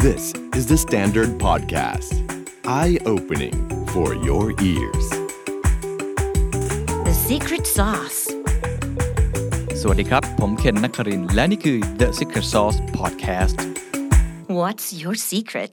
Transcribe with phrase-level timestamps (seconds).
[0.00, 2.12] This is the Standard Podcast.
[2.66, 5.06] Eye-opening for your ears.
[7.06, 8.20] The secret sauce.
[9.80, 13.56] สวัสดีครับ ผมเคนนักครินทร์และนี่คือ The Secret Sauce Podcast
[14.60, 15.72] What's your secret?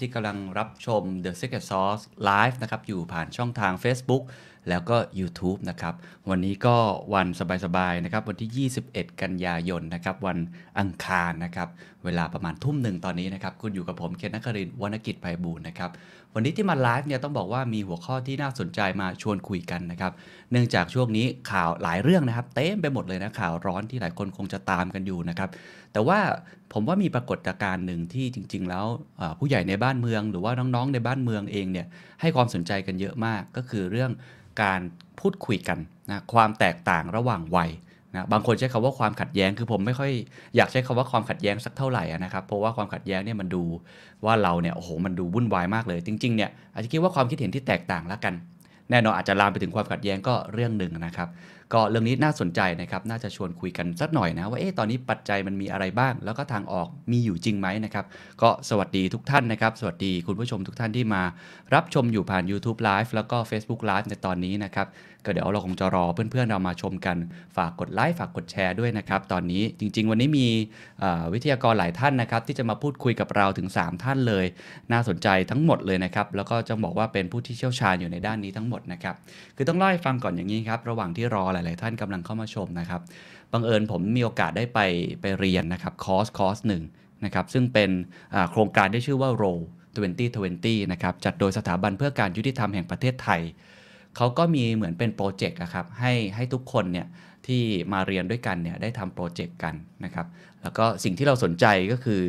[0.00, 4.24] ที่กำลังรับชม The Secret Sauce Live นะครับอยู่ผ่านช่องทาง Facebook
[4.68, 5.94] แล้วก็ YouTube นะครับ
[6.30, 6.76] วันนี้ก็
[7.14, 7.26] วัน
[7.64, 10.38] สบายๆนะครับ วันที่ 21 กันยายนนะครับ วัน
[10.78, 11.68] อังคารนะครับ
[12.04, 15.90] เวลาประมาณทุ่มหนึ่งตอนนี้นะครับ คุณอยู่กับผมเคนนักครินวรรณกิจไพบูลนะครับ
[16.34, 20.12] วันนี้ที่มาไลฟ์เนี่ยต้องบอกว่ามีหัวข้อที่น่าสนใจมาชวนคุยกันนะครับ
[20.50, 25.50] เนื่องจากช่วงนี้ข่าวหลายเรื่องนะครับ เต็มไปหมดเลยนะข่าวร้อนที่หลายคนคงจะตามกันอยู่นะครับ
[25.92, 26.18] แต่ว่า
[26.72, 28.86] ผมว่ามีปรากฏการณ์หนึ่งที่จริง ๆ แล้ว
[29.38, 31.86] ผู้ใหญ่ในบ้านเมือง หรือว่าน้องๆในบ้านเมืองเองเนี่ย
[32.20, 34.10] ให้ความสนใจกันเยอะมาก ก็คือเรื่อง
[34.62, 34.80] การ
[35.20, 37.70] พูดคุยกันนะความแตกต่างระหว่างวัย
[38.12, 40.10] นะบางคนใช้คำว่าความขัดแย้งคือผมไม่ค่อย
[40.56, 43.62] อยากใช้คำว่าความขัดแย้งสักเท่าไหร่นะครับเพราะว่าความขัดแย้งเนี่ยมันดู
[44.24, 48.34] ว่าเราเนี่ยโอ้โหมันดูวุ่นวายมากเลย จริงๆเนี่ยอาจจะคิดว่าความคิดเห็นที่แตกต่างแล้วกัน
[48.90, 51.28] แน่นอนอาจจะลามไปถึงความขัดแย้งก็เรื่องหนึ่งนะครับ
[51.74, 58.04] ก็เรื่องนี้น่าสนใจนะครับน่าจะชวนคุยกันสักหน่อยนะว่าเอ๊ะตอนนี้ปัจจัยมันมีอะไรบ้าง แล้วก็ทางออกมีอยู่จริงไหมนะครับ
[58.42, 61.22] ก็สวัสดีทุกท่านนะครับ สวัสดีคุณผู้ชมทุกท่านที่มา
[61.74, 64.86] รับชมอยู่ผ่าน YouTube Live แล้วก็ Facebook Live ในตอนนี้นะครับ
[65.24, 67.16] ก็เดี๋ยวเราคงจะรอเพื่อนๆเรามาชมกัน
[67.56, 70.46] ฝากกดไลค์ฝากกดแชร์ด้วยนะครับตอนนี้จริง ๆ วันนี้มี
[71.32, 74.46] วิทยากรหลายท่านนะครับที่จะมาพูดคุยกับเราถึง 3 ท่านเลย
[74.92, 79.14] น่าสนใจทั้งหมดเลยนะครับแล้วก็จะบอกว่าเป็นผู้ที่เชี่ยวชาญอยู่ในด้านนี้ทั้งหมดนะครับ
[79.56, 83.00] คือต้องเล่าให้ฟังก่อนอย่างนี้ครับระหว่างที่รอหลาย ๆ ท่านกำลังเข้ามาชมนะครับ
[83.52, 84.80] บังเอิญผมมีโอกาสได้ไป
[85.20, 86.82] ไปเรียนนะครับคอร์สคอร์สหนึ่ง
[87.24, 87.90] นะครับซึ่งเป็น
[88.50, 89.54] โครงการที่ชื่อว่า r o
[90.22, 93.40] 2020 นะครับจัดโดยสถาบันเพื่อการยุติธรรมแห่งประเทศไทย
[94.16, 97.06] เขาก็มีเหมือนเป็นโปรเจกต์ครับให้ให้ทุกคนเนี่ย
[97.46, 100.26] ที่มาเรียนด้วยกันเนี่ยได้ทำโปรเจกต์กันนะครับ
[100.62, 102.22] แล้วก็สิ่งที่เราสนใจก็คือ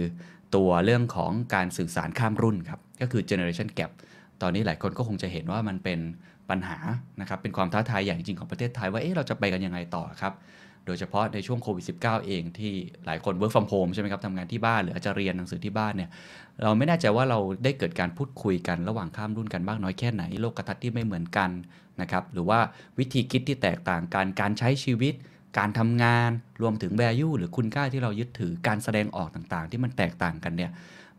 [0.56, 3.92] ตัวเรื่องของการสื่อสารข้ามรุ่นครับ ก็คือ generation gap
[4.42, 6.00] ตอนนี้หลายคนก็คงจะเห็นว่ามันเป็น
[6.50, 6.78] ปัญหา
[7.22, 10.34] นะครับ เป็นความท้าทายอย่างจริงของประเทศไทยว่าเอ๊ะเราจะไปกันยังไงต่อครับ
[10.86, 12.73] โดยเฉพาะในช่วงโควิด -19 เองที่
[13.05, 16.09] หลายคน work from home ใช่ไหมครับทำงานที่บ้านหรืออาจจะเรียนหนังสือที่บ้านเนี่ย
[16.61, 21.49] เราไม่แน่ใจว่าเราได้เกิดการพูดคุยกันระหว่างข้ามรุ่นกันบ้างน้อยแค่ไหน โลกทัศน์ที่ไม่เหมือนกัน
[22.02, 22.59] นะครับหรือว่า
[22.99, 25.14] วิธีคิดที่แตกต่างกันการใช้ชีวิต
[25.58, 26.30] การทำงาน
[26.61, 30.71] รวมถึง value หรือคุณค่าที่เรายึดถือการแสดงออกต่างๆ ที่มันแตกต่างกันเนี่ย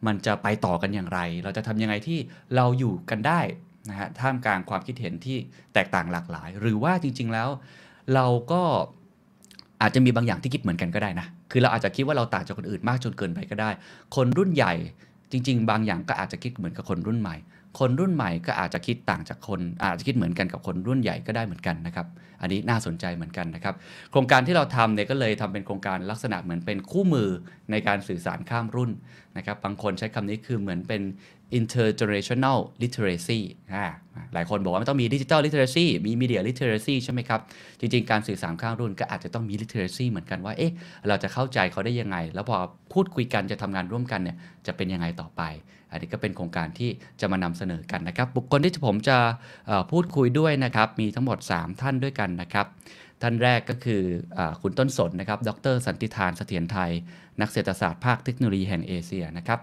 [0.06, 2.18] มันจะไปต่อกันอย่างไร เราจะทำยังไงที่
[2.56, 3.40] เราอยู่กันได้
[3.88, 5.38] นะฮะท่ามกลางความคิดเห็นที่
[5.74, 7.48] แตกต่างหลากหลาย หรือว่าจริง ๆแล้ว
[8.14, 8.62] เราก็
[9.82, 13.70] อาจจะมีบางอย่างที่คิดเหมือนกันก็ได้นะ คือเราอาจจะคิดว่าเราต่างจากคนอื่นมากจนเกินไปก็ได้
[14.16, 14.72] คนรุ่นใหญ่
[15.32, 17.37] จริง ๆ บางอย่างก็อาจจะคิดเหมือนกับคนรุ่นใหม่
[17.78, 22.06] คนรุ่นใหม่ก็อาจจะคิดต่างจากคน อาจจะคิดเหมือนกันกับคนรุ่นใหญ่ก็ได้เหมือนกันนะครับ
[22.41, 23.75] อันนี้น่าสนใจเหมือนกันนะครับ
[24.10, 27.28] โครงการที่เราทำเนี่ยก็เลยทำเป็นโครงการลักษณะเหมือนเป็นคู่มือ
[27.71, 28.91] ในการสื่อสารข้ามรุ่น
[29.37, 31.03] นะครับ บางคนใช้คำนี้คือเหมือนเป็น
[31.58, 33.40] intergenerational literacy
[34.34, 37.40] หลายคนบอกว่าไม่ต้องมี digital literacy มี media literacy ใช่ไหมครับ
[37.80, 40.72] จริง ๆ การสื่อสารข้ามรุ่นก็อาจจะต้องมี literacy เหมือนกันว่า เอ๊ะ
[41.08, 42.56] เราจะเข้าใจเขาได้ยังไง แล้วพอ
[42.92, 44.36] พูดคุยกันจะทำงานร่วมกันเนี่ย
[44.66, 45.42] จะเป็นยังไงต่อไป
[45.91, 49.18] อันนี้ก็เป็นโครงการที่จะมานำเสนอกันนะครับ บุคคลที่ผมจะ
[49.91, 52.66] พูดคุยด้วยนะครับ มีทั้งหมด 3 ท่านด้วยกันนะครับ
[53.22, 54.02] ท่านแรกก็คือ
[54.36, 56.91] อคุณต้นสนนะครับ ดร สันติธานเสถียรไทย
[57.41, 59.60] นักเศรษฐศาสตร์ภาคเทคโนโลยีแห่งเอเชียนะครับ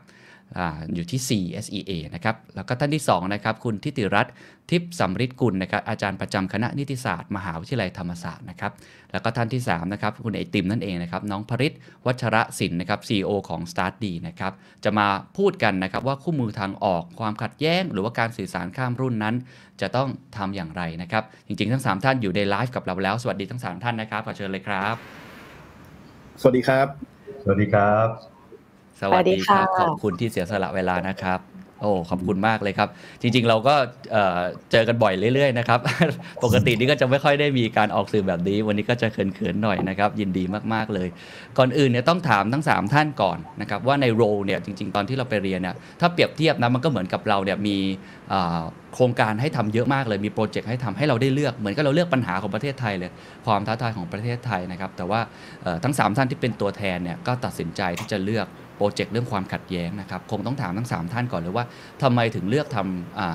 [0.58, 4.34] อาอยู่ที่ CSEA นะครับ แล้วก็ท่านที่2นะครับ คุณทิติรัตน์
[4.70, 8.72] ทิพย์สำริดกุลนะครับ อาจารย์ประจำคณะนิติศาสตร์มหาวิทยาลัยธรรมศาสตร์นะครับ
[9.12, 11.74] แล้วก็ท่านที่3นะครับ คุณไอติมนั่นเองนะครับ น้องพริษ
[12.06, 19.36] วัชระสินนะครับ CEO ของ Start D นะครับ จะมาพูดกันนะครับว่าคู่มือทางออกความขัดแย้ง หรือว่าการสื่อสารข้ามรุ่นนั้น
[19.82, 24.96] จะต้องทำอย่างไรนะครับ จริงๆ ทั้ง 3 ท่านอยู่ในไลฟ์กับเราแล้ว สวัสดีทั้ง 3 ท่านนะครับ ขอเชิญเลยครับ
[26.42, 26.88] สวัสดีครับ
[27.44, 28.39] สวัสดีครับ
[29.02, 31.40] สวัสดีครับ ขอบคุณที่เสียสละเวลานะครับ
[31.82, 32.90] โอ้ขอบคุณมากเลยครับ
[33.22, 33.76] จริง ๆ เราก็
[34.72, 35.80] เจอกันบ่อยเรื่อยๆนะครับ
[36.44, 40.44] ปกตินี่ก็จะไม่ค่อยได้มีการออกสื่อแบบนี้ วันนี้ก็จะเขินๆหน่อยนะครับ ยินดี
[40.74, 41.08] มากๆเลย
[41.58, 47.78] ก่อนอื่นเนี่ยต้องถามทั้ง 3 ท่านก่อนนะครับว่าในโรเนี่ยจริง ๆ ตอนที่เราไปเรียนเนี่ยถ้าเปรียบเทียบนะมันก็เหมือนกับเราเนี่ยมี
[48.94, 53.12] โครงการให้ทำเยอะมากเลยมีโปรเจกต์ให้ทำให้เราได้เลือกเหมือนกับเราเลือกปัญหาของประเทศไทยเลย
[53.46, 55.22] ความท้าทายของประเทศไทยนะครับ แต่ว่า
[55.84, 58.48] ทั้ง 3 ท่านที่เป็นตัวแทนเนี่ยก็ตัดสินใจที่จะเลือก
[58.80, 61.66] โปรเจกต์เรื่องความขัดแย้งนะครับ คงต้องถามทั้ง 3 ท่านก่อนเลยว่า
[62.04, 62.78] ทำไมถึงเลือกท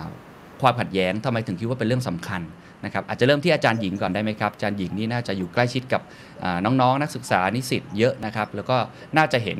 [0.02, 2.42] ำความขัดแย้งทำไมถึงคิดว่าเป็นเรื่องสำคัญ
[2.84, 6.02] นะครับอาจจะเริ่มที่อาจารย์หญิงก่อนได้ไหมครับอาจารย์หญิงนี่น่าจะอยู่ใกล้ชิดกับ
[6.44, 8.76] อ่าน้องๆ นักศึกษานิสิตเยอะนะครับ แล้วก็
[9.16, 9.58] น่าจะเห็น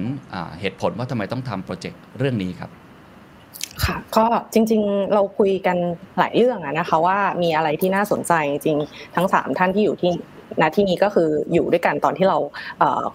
[0.61, 2.71] เหตุผลว่าทำไมต้องทำโปรเจกต์เรื่องนี้ครับ
[3.85, 5.77] ค่ะก็จริงๆเราคุยกัน
[6.19, 8.79] หลายเรื่องอะนะคะว่ามีอะไรที่น่าสนใจจริง
[9.17, 10.13] ทั้งสามท่านที่อยู่ที่
[10.61, 12.39] ณที่นี้ก็คืออยู่ด้วยกันตอนที่เรา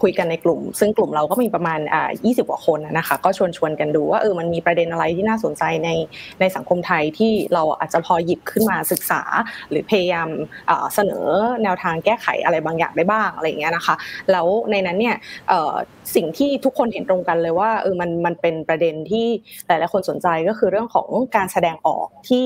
[0.01, 1.79] คุยกันในกลุ่ม ซึ่งกลุ่มเราก็มีประมาณ
[2.15, 5.89] 20กว่าคนนะคะก็ชวนชวนกันดูว่าเออมันมีประเด็นอะไรที่น่าสนใจใน
[6.39, 9.21] ในสังคมไทยที่เราอาจจะพอหยิบขึ้นมาศึกษา
[9.69, 10.29] หรือพยายาม
[10.95, 11.25] เสนอ
[11.63, 13.95] แนวทางแก้ไขอะไรบางอย่างได้บ้างอะไรอย่างเงี้ยนะคะ
[14.31, 15.15] แล้วในนั้นเนี่ย
[16.15, 19.27] สิ่งที่ทุกคนเห็นตรงกันเลยว่าเออมันมันเป็นประเด็นที่
[19.67, 22.45] หลายๆคนสนใจก็คือเรื่องของการแสดงออกที่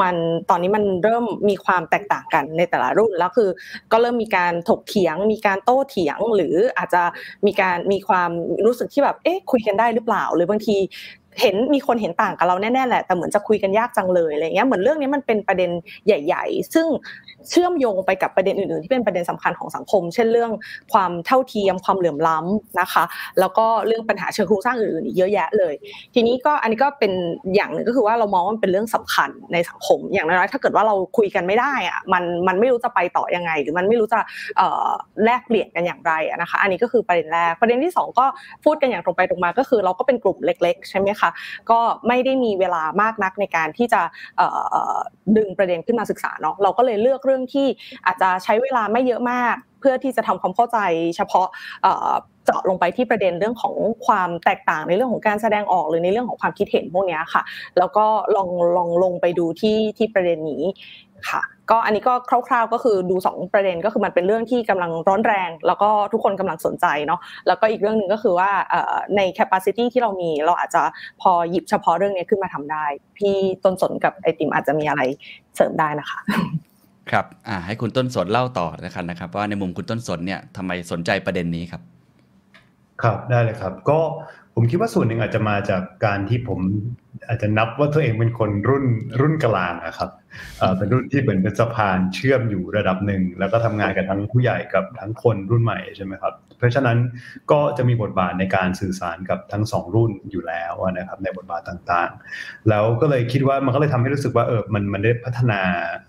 [0.00, 0.14] มัน
[0.50, 3.48] ตอนนี้มันเริ่มมีความแตกต่างกันในแต่ละรุ่นแล้วคือ
[3.92, 7.02] ก็เริ่มมีการถกเถียง มีการโต้เถียง หรืออาจจะ
[7.46, 8.30] มีการมีความ
[8.66, 10.76] รู้สึกที่แบบเอ๊ะคุยกันได้หรือเปล่า หรือบางที
[11.40, 15.70] เห็นมีคนเห็นต่างกับเราแน่ๆแหละแต่เหมือนจะคุยกันยากจังเลยอะไรเงี้ยเหมือนเรื่องนี้มันเป็นประเด็น
[16.06, 16.86] ใหญ่ ๆ ซึ่ง
[17.50, 20.52] เชื่อมโยงไปกับประเด็นอื่นๆ ที่เป็นประเด็นสำคัญของสังคม เช่นเรื่อง
[20.92, 23.04] ความเท่าเทียมความเหลื่อมล้ำนะคะ
[23.40, 25.74] แล้วก็เรื่องปัญหาเชิงโครงสร้างอื่นๆอีกเยอะแยะเลย
[26.14, 27.12] ทีนี้ก็อันนี้ก็เป็น
[27.54, 34.20] อย่างหนึ่งก็คือว่าเรามองว่ามันเป็นเรื่องสำคัญในสังคม อย่างน้อยๆถ้าเกิดว่าเราคุยกันไม่ได้อะมันมันไม่รู้จะไปต่อยังไง หรือมันไม่รู้จะ
[35.24, 38.26] แลกเปลี่ยนกันอย่างไรนะคะ อันนี้ก็คือประเด็นแรกประเด็นที่ 2 ก็
[38.64, 41.30] พูดกันอย่างตรงไปตรงมา ก็คือเราก็เป็นกลุ่มเล็ก ๆ ใช่ไหมคะ
[41.70, 41.78] ก็
[42.08, 44.00] ไม่ได้มีเวลามากนักในการที่จะ
[45.36, 47.66] ดึงประเด็นขึ้นมาศึกษาเนาะเราก็เลยเลือกเรื่องที่
[48.06, 50.78] อาจจะใช้เวลาไม่เยอะมาก เพื่อที่จะทำความเข้าใจ
[51.16, 51.46] เฉพาะ
[52.44, 53.74] เจาะลงไปที่ประเด็นเรื่องของ
[54.06, 57.42] ความแตกต่างในเรื่องของการแสดงออกหรือในเรื่องของความคิดเห็นพวกนี้ค่ะ
[57.78, 58.06] แล้วก็
[58.36, 60.62] ลองลองลงไปดูที่ที่ประเด็นนี้
[61.30, 62.14] ค่ะ ก็อันนี้ก็
[62.48, 68.50] คร่าว ๆ ก็คือดู 2 ประเด็นก็คือมันเป็นเรื่องที่กำลังร้อนแรง แล้วก็ทุกคนกำลังสนใจเนาะแล้วก็อีกเรื่องหนึ่งก็คือว่า
[69.16, 70.82] ใน capacity ที่เรามีเราอาจจะ
[71.20, 72.84] พอหยิบเฉพาะเรื่องนี้ขึ้นมาทำได้
[73.18, 73.34] พี่
[73.64, 75.02] ต้นสนกับไอติมอาจจะมีอะไร
[75.56, 76.20] เสริมได้นะคะ
[77.12, 81.82] ครับอ่าให้คุณต้นสนเล่าต่อนะครับนะครับ ว่าในมุมคุณต้นสนเนี่ยทำไมสนใจประเด็นนี้ครับ
[83.02, 84.00] ครับได้เลยครับ ก็
[84.54, 86.60] ผมคิดว่าส่วนหนึ่งอาจจะมาจากการที่ผม
[87.28, 88.84] อาจจะนับว่าตัวเองเป็นคนรุ่น
[89.20, 90.10] รุ่นกลางนะครับ
[90.76, 96.98] เป็นรุ่นที่เป็นเป็นสะพานเชื่อมอยู่ระดับหนึ่ง แล้วก็ทำงานกับทั้งผู้ใหญ่กับทั้งคนรุ่นใหม่ใช่ไหมครับ เพราะฉะนั้น
[97.50, 105.60] ก็จะมีบทบาทในการสื่อสารกับทั้งสองรุ่นอยู่แล้วนะครับในบทบาทต่างๆ แล้วก็เลยคิดว่ามันก็เลยทำให้รู้สึกว่าเออมันมันได้พัฒนา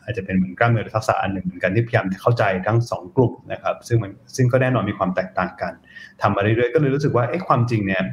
[0.03, 5.73] อาจจะเป็นเหมือนกล้ามเนื้อทักษะอันหนึ่งเหมือนกันที่พยายามเข้าใจทั้งสองกลุ่มนะครับ ซึ่งมันซึ่งก็แน่นอนมีความแตกต่างกัน
[6.21, 8.03] ทำมาเรื่อยๆก็เลยรู้สึกว่าเอ๊ะความจริงเนี่ย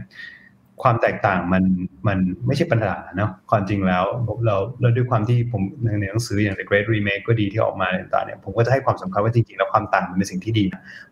[0.83, 1.65] ความแตกต่างมัน
[2.09, 4.05] มันไม่ใช่ปัญหาเนาะความจริงแล้ว
[4.47, 10.65] เราเราด้วยความที่ผมในหนังสืออย่าง The Great Remake ก็ดีที่ออกมาต่างเนี่ยผมก็จะให้ความสำคัญว่าจริงๆแล้วความต่างมันเป็นสิ่งที่ดี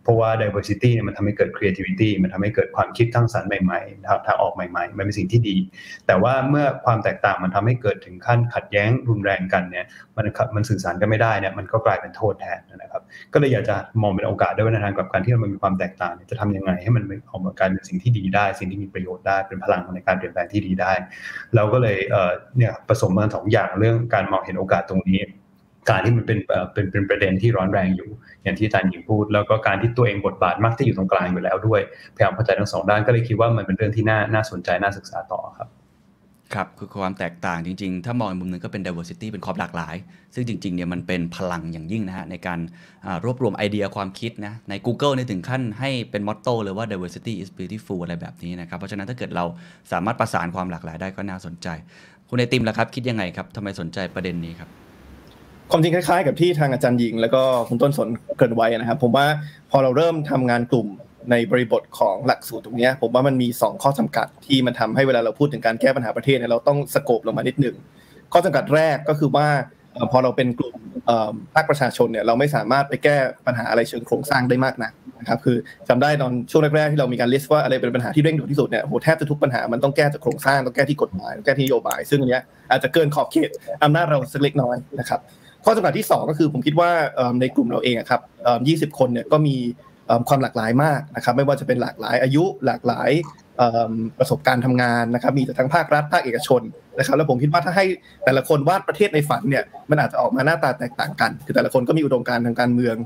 [0.02, 5.56] เพราะว่า diversity เนี่ยมันทำให้เกิด creativity มันทำให้เกิดความคิดทั้งสรรค์ใหม่ๆทางออกใหม่ๆ มันเป็นสิ่งที่ดี
[6.06, 9.86] แต่ว่าเมื่อความแตกต่างมันทำให้เกิดถึงขั้นขัดแย้งรุนแรงกันเนี่ย
[10.16, 10.26] มัน
[10.56, 20.92] มันสื่อสารกันไม่ได้เนี่ยมันก็กลายเป็นโทษแทนนะครับก็เลยอยากจะมองเป็นโอกาสด้วยในทางกับการที่มันมีความแตกต่างจะทำยังไงให้มันออกมากลายเป็นสิ่งที่ดีได้ สิ่งที่มีประโยชน์ได้เป็นพลังในการเปลี่ยนแปลงที่ดีได้
[21.54, 21.98] เราก็เลย
[22.56, 25.20] เนี่ยผสมมาสองอย่างเรื่องการมองเห็นโอกาสตรงนี้
[25.90, 26.38] การที่มันเป็น
[26.72, 28.10] เป็นเป็นประเด็นที่ร้อนแรงอยู่
[28.42, 31.80] อย่างที่อาจารย์หญิงพูด แล้วก็การที่ตัวเองบทบาทมักที่อยู่ตรงกลางอยู่แล้วด้วย
[32.14, 35.68] พยายามเข้าใจทั้งสองด้านก็เลยคิดว่ามันเป็นเรื่องที่น่าน่าสนใจน่าศึกษาต่อครับ
[36.54, 39.96] ครับคือความแตกต่างจริงๆ ถ้ามองอีกมุมหนึ่งก็เป็น diversity เป็นความหลากหลาย
[40.34, 42.58] ซึ่งจริงๆเนี่ยมันเป็นพลังอย่างยิ่งนะฮะ ในการ
[43.24, 49.44] รวบรวมไอเดียความคิดนะ ใน Google ในถึงขั้นให้เป็นมอตโต้เลยว่า diversity is beautiful อะไรแบบนี้นะครับ เพราะฉะนั้นถ้าเกิดเรา
[49.92, 51.68] สามารถประสานความหลากหลายได้ก็น่าสนใจ
[52.28, 54.68] คุณไอติมล่ะครับ คิดยังไงครับทำไมสนใจประเด็นนี้ครับ
[55.70, 58.08] ความจริงคล้ายๆกับที่ทางอาจารย์หญิง แล้วก็คุณต้นสน
[58.38, 59.26] เกินไว้นะครับ ผมว่า
[59.70, 60.86] พอเราเริ่มทำงานกลุ่ม
[61.30, 67.76] ในบริบทของหลักสูตรตรงนี้ผมว่ามันมี 2 ข้อจำกัดที่มันทำให้เวลาเราพูดถึงการแก้ปัญหาประเทศเนี่ยเราต้องสโคบลงมานิดหนึ่ง
[68.32, 69.48] ข้อจำกัดแรกก็คือว่า
[70.12, 70.74] พอเราเป็นกลุ่ม
[71.54, 73.16] ภาคประชาชนเนี่ยเราไม่สามารถไปแก้
[73.46, 75.56] ปัญหาอะไรเชิงโครงสร้างได้มากนะนะครับคือ
[75.88, 83.50] จำได้ตอนช่วงแรกๆที่เรามีการลิสต์ว่าอะไรเป็นปัญหาที่เร่งด่วนที่สุดเนี่ยโหแทบจะทุกปัญหามันต้องแก้จากโครงสร้างต้องแก้ที่กฎหมายต้องแก้ที่นโยบาย ซึ่งอันนี้อาจจะเกินขอบเขต
[83.82, 85.20] อำนาจเราสักเล็กน้อยนะครับ
[85.64, 86.90] ข้อจำกัดที่ 2 ก็คือผมคิดว่า
[87.40, 88.20] ในกลุ่มเราเองครับ
[88.92, 89.56] 20 คนเนี่ยก็มี
[90.28, 93.10] ความหลากหลายมากนะครับ ไม่ว่าจะเป็นหลากหลายอายุหลากหลาย
[94.18, 96.62] ประสบการณ์ทำงานนะครับ มีทั้งภาครัฐภาคเอกชน
[96.98, 97.84] นะครับ แล้วผมคิดว่าถ้าให้
[98.24, 102.96] แต่ละคนวาดประเทศในฝันเนี่ยมันอาจจะออกมาหน้าตาแตกต่างกัน คือแต่ละคนก็มีอุดมการณ์ทางการเมือง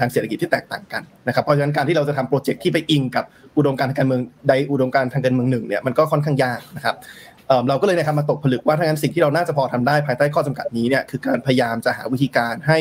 [0.00, 3.24] ทางเศรษฐกิจที่แตกต่างกันนะครับเพราะฉะนั้นการที่เราจะทำโปรเจกต์ที่ไปอิงกับ
[3.56, 6.94] อุดมการณ์ทางการเมืองใดอุดมการณ์ทางการเมืองหนึ่งเนี่ยมันก็ค่อนข้างยากนะครับ
[7.68, 12.78] เราก็เลยนะครับมาตกผลึกว่าถ้างั้นสิ่งที่เราน่าจะพอทำได้ภายใต้ข้อจำกัดนี้เนี่ยคือการพยายามจะหาวิธีการให้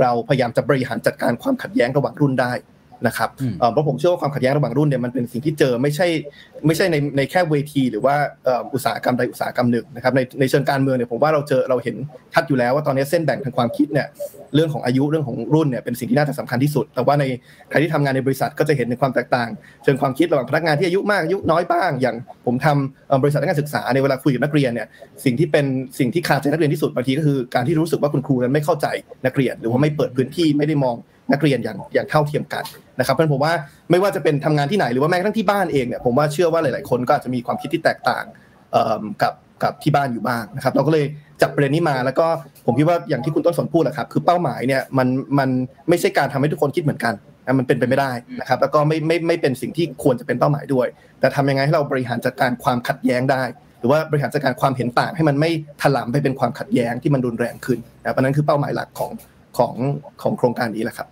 [0.00, 2.52] เราพยายามจะบริหารจัดการความขัดแย้งระหว่างรุ่นได้
[3.06, 3.28] นะครับ
[3.72, 6.06] เพราะผมเชื่อว่าความขัดแย้งระหว่างรุ่นเนี่ยมันเป็นสิ่งที่เจอไม่ใช่
[6.66, 8.14] ไม่ใช่ในในแค่เวที หรือว่า
[8.74, 11.96] อุตสาหกรรมใดอุตสาหกรรมหนึ่งนะครับในในเชิงการเมืองเนี่ยผมว่าเราเจอเราเห็น
[12.34, 14.06] ชัดอยู่แล้วว่าตอนนี้เส้นแบ่งทางความคิดเนี่ย
[14.54, 17.24] เรื่องของอายุเรื่องของรุ่นเนี่ยเป็นสิ่งที่น่าจะสำคัญที่สุด แต่ว่าใน
[17.70, 19.48] ใครที่ทำงานในบริษัทก็จะเห็นในความแตกต่าง
[19.82, 22.16] เชิงความคิดระหว่างพนักงานที่อายุมากอายุน้อยบ้าง อย่าง
[22.46, 24.86] ผมทำบริษัทการศึกษาในเวลาคุยกับนักเรียนเนี่ย
[25.24, 25.64] สิ่งที่เป็น
[25.98, 28.86] สิ่งที่ขาดใจนักเรียนที่สุดบางทีก็คือการที่รู้สึกว่าคุณครูนั้นไม่เข้าใจ
[29.26, 30.96] นักเรียน หรือว่าไม่เปิดพื้นที่ไม่ได้มอง
[31.32, 32.64] นักเรียนอย่างอย่างเท่าเทียมกัน
[33.00, 33.52] นะครับเพราะผมว่า
[33.90, 38.24] ไม่ว่าจะเป็นทำงานที่ไหนหรือว่าแม้กระทั่งที่บ้านเองเนี่ยผมว่าเชื่อว่าหลาย ๆ คนก็อาจจะมีความคิดที่แตกต่าง
[39.22, 41.04] กับกับที่บ้านอยู่บ้างนะครับ เราก็เลย
[41.42, 42.26] จับประเด็นนี้มาแล้วก็
[42.66, 45.08] ผมคิดว่าอย่างที่คุณต้นสนพูดแหละครับ คือเป้าหมายเนี่ยมัน
[45.38, 45.50] มัน
[45.88, 47.14] ไม่ใช่การทำให้ทุกคนคิดเหมือนกัน
[47.46, 50.86] นะมันเป็นไปไม่ได้นะครับ แล้วก็ไม่ไม่ไม่เป็นสิ่งที่ควรจะเป็นเป้าหมายด้วย
[51.20, 53.42] แต่ทำยังไงให้เราบริหารจัดการความขัดแย้งได้
[53.80, 55.50] หรือว่าบริหารจัดการความเห็นต่างให้มันไม่
[55.82, 59.10] ถลำไปเป็นความขัดแย้งที่มันรุนแรงขึ้นนะเพราะนั้นคือเป้าหมายหลักของ
[59.58, 59.74] ของ
[60.22, 61.08] ของโครงการนี้แหละครับ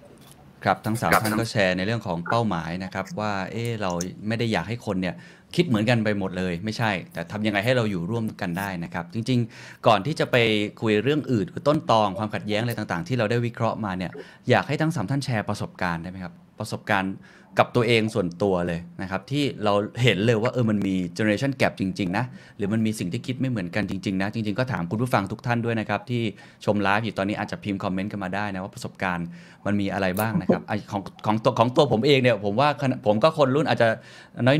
[0.65, 3.91] ครับทั้งสามท่านก็แชร์ในเรื่องของเป้าหมายนะครับ ว่าเออเรา
[4.29, 5.15] ไม่ได้อยากให้คนเนี่ย
[5.57, 10.37] คิดเหมือนกันไปหมดเลยไม่ใช่ แต่ทำยังไงให้เราอยู่ร่วมกันได้นะครับ จริง ๆ ก่อนที่จะไป
[10.83, 14.13] คุยเรื่องอื่นคือต้นตองความขัดแย้งอะไรต่างๆ ที่เราได้วิเคราะห์มาเนี่ย
[14.51, 17.15] อยากให้ทั้งสามท่านแชร์ประสบการณ์ได้ไหมครับ ประสบการณ์
[17.59, 22.25] กับตัวเองส่วนตัวเลยนะครับที่เราเห็นเลยว่าเออมันมีเจเนอเรชันแกรจริง ๆ นะ
[22.57, 26.23] หรือมันมีสิ่งที่คิดไม่เหมือนกันจริง ๆ นะ จริง ๆ ก็ถามคุณผู้ฟังทุกท่านด้วยนะครับ ที่
[26.65, 29.27] ชมไลฟ์อยู่ตอนนี้อาจจะพิมพ์คอมเมนต์กันมาได้นะ ว่าประสบการณ์
[29.67, 32.69] มันมีอะไรบ้างนะครับของของตัวของตัวผมเองเนี่ยผมว่า
[33.07, 33.89] ผมก็คนรุ่นอาจจะ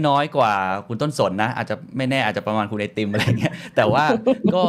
[0.07, 0.53] น้อยๆ กว่า
[0.87, 4.05] คุณต้นสนนะ อาจจะไม่แน่อาจจะประมาณคุณไอติมอะไรเงี้ยแต่ว่า
[4.55, 4.65] ก็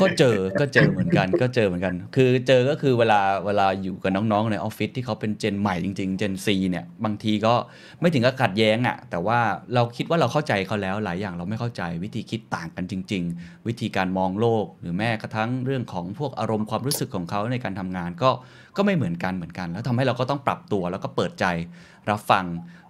[0.00, 7.45] ก็เจอก็เจอเหมือนกัน ก็เจอเหมือนกัน คือเจอก็คือเวลาเวลาอยู่กับน้องๆในออฟฟิศที่เขาเป็น gen ใหม่จริงๆ gen Z เนี่ยบางทีก็
[8.00, 9.38] ไม่ถึงกับขัดแย้งอะ่ะแต่ว่า
[9.74, 18.30] เราคิดว่าเราเข้าใจเขาแล้วหลายอย่างเราไม่เข้าใจวิธีคิดต่างกันจริง ๆ วิธีการมองโลกหรือแม้กระทั่งเรื่องของพวกอารมณ์ความรู้สึกของเขาในการทำงานก็
[18.76, 21.44] ก็ไม่เหมือนกันเหมือนกัน แล้วทำให้เราก็ต้องปรับตัวแล้วก็เปิดใจ
[22.10, 22.44] รับฟัง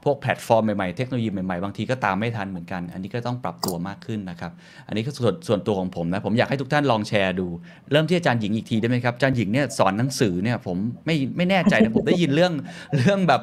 [0.07, 4.53] พวกแพลตฟอร์มใหม่ๆ เทคโนโลยีใหม่ๆ บางทีก็ตามไม่ทันเหมือนกัน อันนี้ก็ต้องปรับตัวมากขึ้นนะครับ
[4.89, 7.47] อันนี้ก็ส่วนส่วนตัวของผมนะ ผมอยากให้ทุกท่านลองแชร์ดู
[7.93, 12.53] เริ่มที่อาจารย์หญิงอีกทีได้ไหมครับ อาจารย์หญิงเนี่ยสอนหนังสือเนี่ยผมไม่ไม่แน่ใจนะ ผมได้ยินเรื่อง
[12.99, 13.41] เรื่องแบบ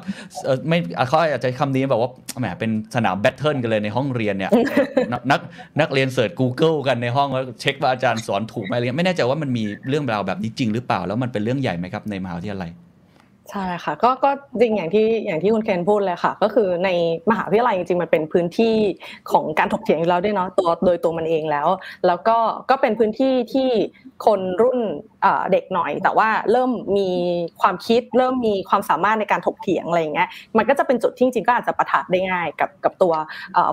[0.68, 0.78] ไม่
[1.08, 4.50] เขาอาจจะคำนี้แบบว่าแหมเป็นสนามแบทเทิลกันเลยในห้องเรียนเนี่ย
[5.12, 5.40] นัก
[5.80, 12.72] นักเรียนเสิร์ช Google กันในห้องแล้วเช็คว่าอาจารย์สอนถูกไหมอะไรเงี้ยไม่แน่ใจว่ามันมีเรื่องราวแบบนี้จริงหรือเปล่าแล้วมันเป็นเรื่องใหญ่ไหมครับในมหาวิทยาลัย
[13.50, 16.88] ใช่ค่ะก็ก็จริงอย่างที่อย่างที่คุณเคนพูดเลยค่ะ ก็คือใน
[17.30, 18.74] มหาวิทยาลัยจริงๆมันเป็นพื้นที่
[19.30, 21.68] ของการถกเถียงอยู่แล้วด้วยเนาะตัวโดยตัวมันเองแล้ว
[22.06, 22.36] แล้วก็
[22.70, 23.68] ก็เป็นพื้นที่ที่
[24.26, 24.78] คนรุ่น
[25.52, 27.10] เด็กหน่อย แต่ว่าเริ่มมี
[27.60, 33.12] ความคิด เริ่มมีความสามารถในการถกเถียงอะไรอย่างเงี้ยมันก็จะเป็นจุดที่จริงก็อาจจะประทัดได้ง่ายกับกับตัว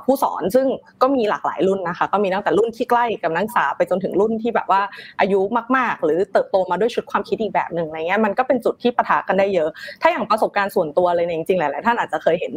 [0.06, 0.68] ผู้สอน ซึ่ง
[1.02, 4.82] ก็มีหลากหลายรุ่นนะคะ ก็มีตั้งแต่รุ่นที่ใกล้กับนักศึกษาไปจนถึงรุ่นที่แบบว่า
[5.20, 5.40] อายุ
[5.78, 9.70] มาก ๆ หรือเติบโตมาด้วยชุดความคิดอีกแบบหนึ่งอะไรเงี้ยมันก็เป็นจุดที่ประทะกันได้เยอะ
[10.02, 12.54] ถ้าอย่างประสบการณ์ส่วนตัวเลยเนี่ยจริงๆหลายๆท่านอาจจะเคยเห็น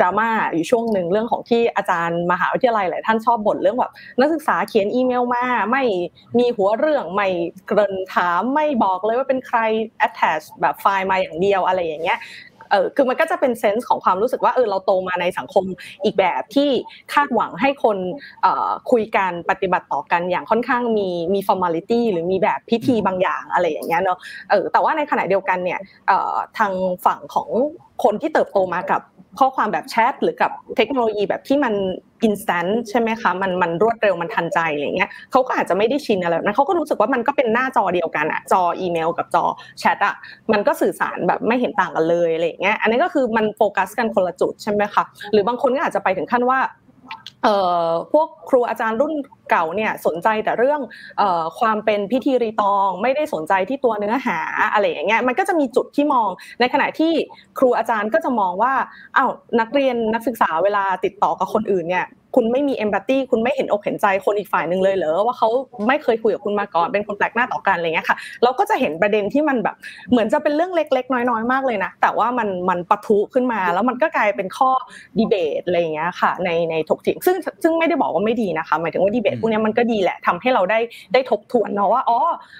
[0.00, 5.82] ดราม่าอยู่ช่วงหนึ่งเรื่องของที่อาจารย์มหาวิทยาลัยหลายท่านชอบบ่นเรื่องแบบนักศึกษาเขียนอีเมลมาไม่
[6.38, 7.28] มีหัวเรื่องไม่
[7.66, 9.58] เกริ่นถามไม่บอกเลยว่าเป็นใคร
[10.06, 12.20] attach แบบไฟล์มาอย่างเดียวอะไรอย่างเงี้ย
[12.70, 15.64] เออคือมันก็จะเป็นเซนส์ของความรู้สึกว่าเออเราโตมาในสังคม
[16.04, 16.70] อีกแบบที่
[17.12, 17.98] คาดหวังให้คน
[18.90, 24.18] คุยกันปฏิบัติต่อกันอย่างค่อนข้างมีมี formality หรือมีแบบพิธีบางอย่างอะไรอย่างเงี้ยเนาะ
[24.50, 25.80] เออแต่ว่าในขณะเดียวกันเนี่ย
[26.58, 26.72] ทาง
[27.04, 27.48] ฝั่งของ
[28.04, 29.00] คนที่เติบโตมากับ
[29.38, 31.74] ข้อความแบบแชทหรือกับเทคโนโลยีแบบที่มัน
[32.24, 39.44] instant ใช่ไหมคะมันมันรวดเร็วมันทันใจอะไรเงี้ยเขาก็อาจจะไม่ได้ชินอะไรนั้นเขาก็รู้สึกว่ามันก็เป็นหน้าจอเดียวกันอะจออีเมลกับจอ
[39.80, 40.14] แชทอะ
[40.52, 46.58] มันก็สื่อสารแบบไม่เห็นต่างกันเลยอะไรเงี้ยอันนี้ก็คือมันโฟกัสกันคนละจุดใช่ไหมคะหรือบางคนก็อาจจะไปถึงขั้นว่า
[48.12, 49.12] พวกครูอาจารย์รุ่น
[49.50, 50.80] เก่าเนี่ยสนใจแต่เรื่อง
[51.58, 54.38] ความเป็นพิธีรีตอง ไม่ได้สนใจที่ตัวเนื้อหา
[54.72, 56.28] อะไรอย่างเงี้ยมันก็จะมีจุดที่มอง
[56.60, 57.12] ในขณะที่
[57.58, 58.74] ครูอาจารย์ก็จะมองว่า
[59.16, 62.06] อ้าวนักเรียนนักศึกษาเวลาติดต่อกับคนอื่นเนี่ย
[62.36, 65.48] คุณไม่มีเอมพัตตีคุณไม่เห็นอกเห็นใจคนอีกฝ่ายหนึ่งเลยเหรอว่าเขา
[65.88, 69.76] ไม่เคยคุยกับคุณมาก่อนเป็นคนแปลกหน้าต่อกันอะไรเงี้ยค่ะ เราก็จะเห็นประเด็นที่มันแบบ
[70.10, 74.70] เหมือนจะเป็นเรื่องเล็ก ๆ น้อยๆมากเลยนะแต่ว่ามันมันปะทุขึ้นมา แล้วมันก็กลายเป็นข้อ
[75.18, 80.78] ดีเบตอะไรเงี้ยค่ะ ในในถกเถียงซึ่งซึ่งไม่ได้บอกว่าไม่ดีนะคะหมายถึงว่าดีเบตพวกนี้มันก็ดีแหละทำให้เราได้
[81.12, 82.18] ได้ทบทวนเนาะว่าอ๋อ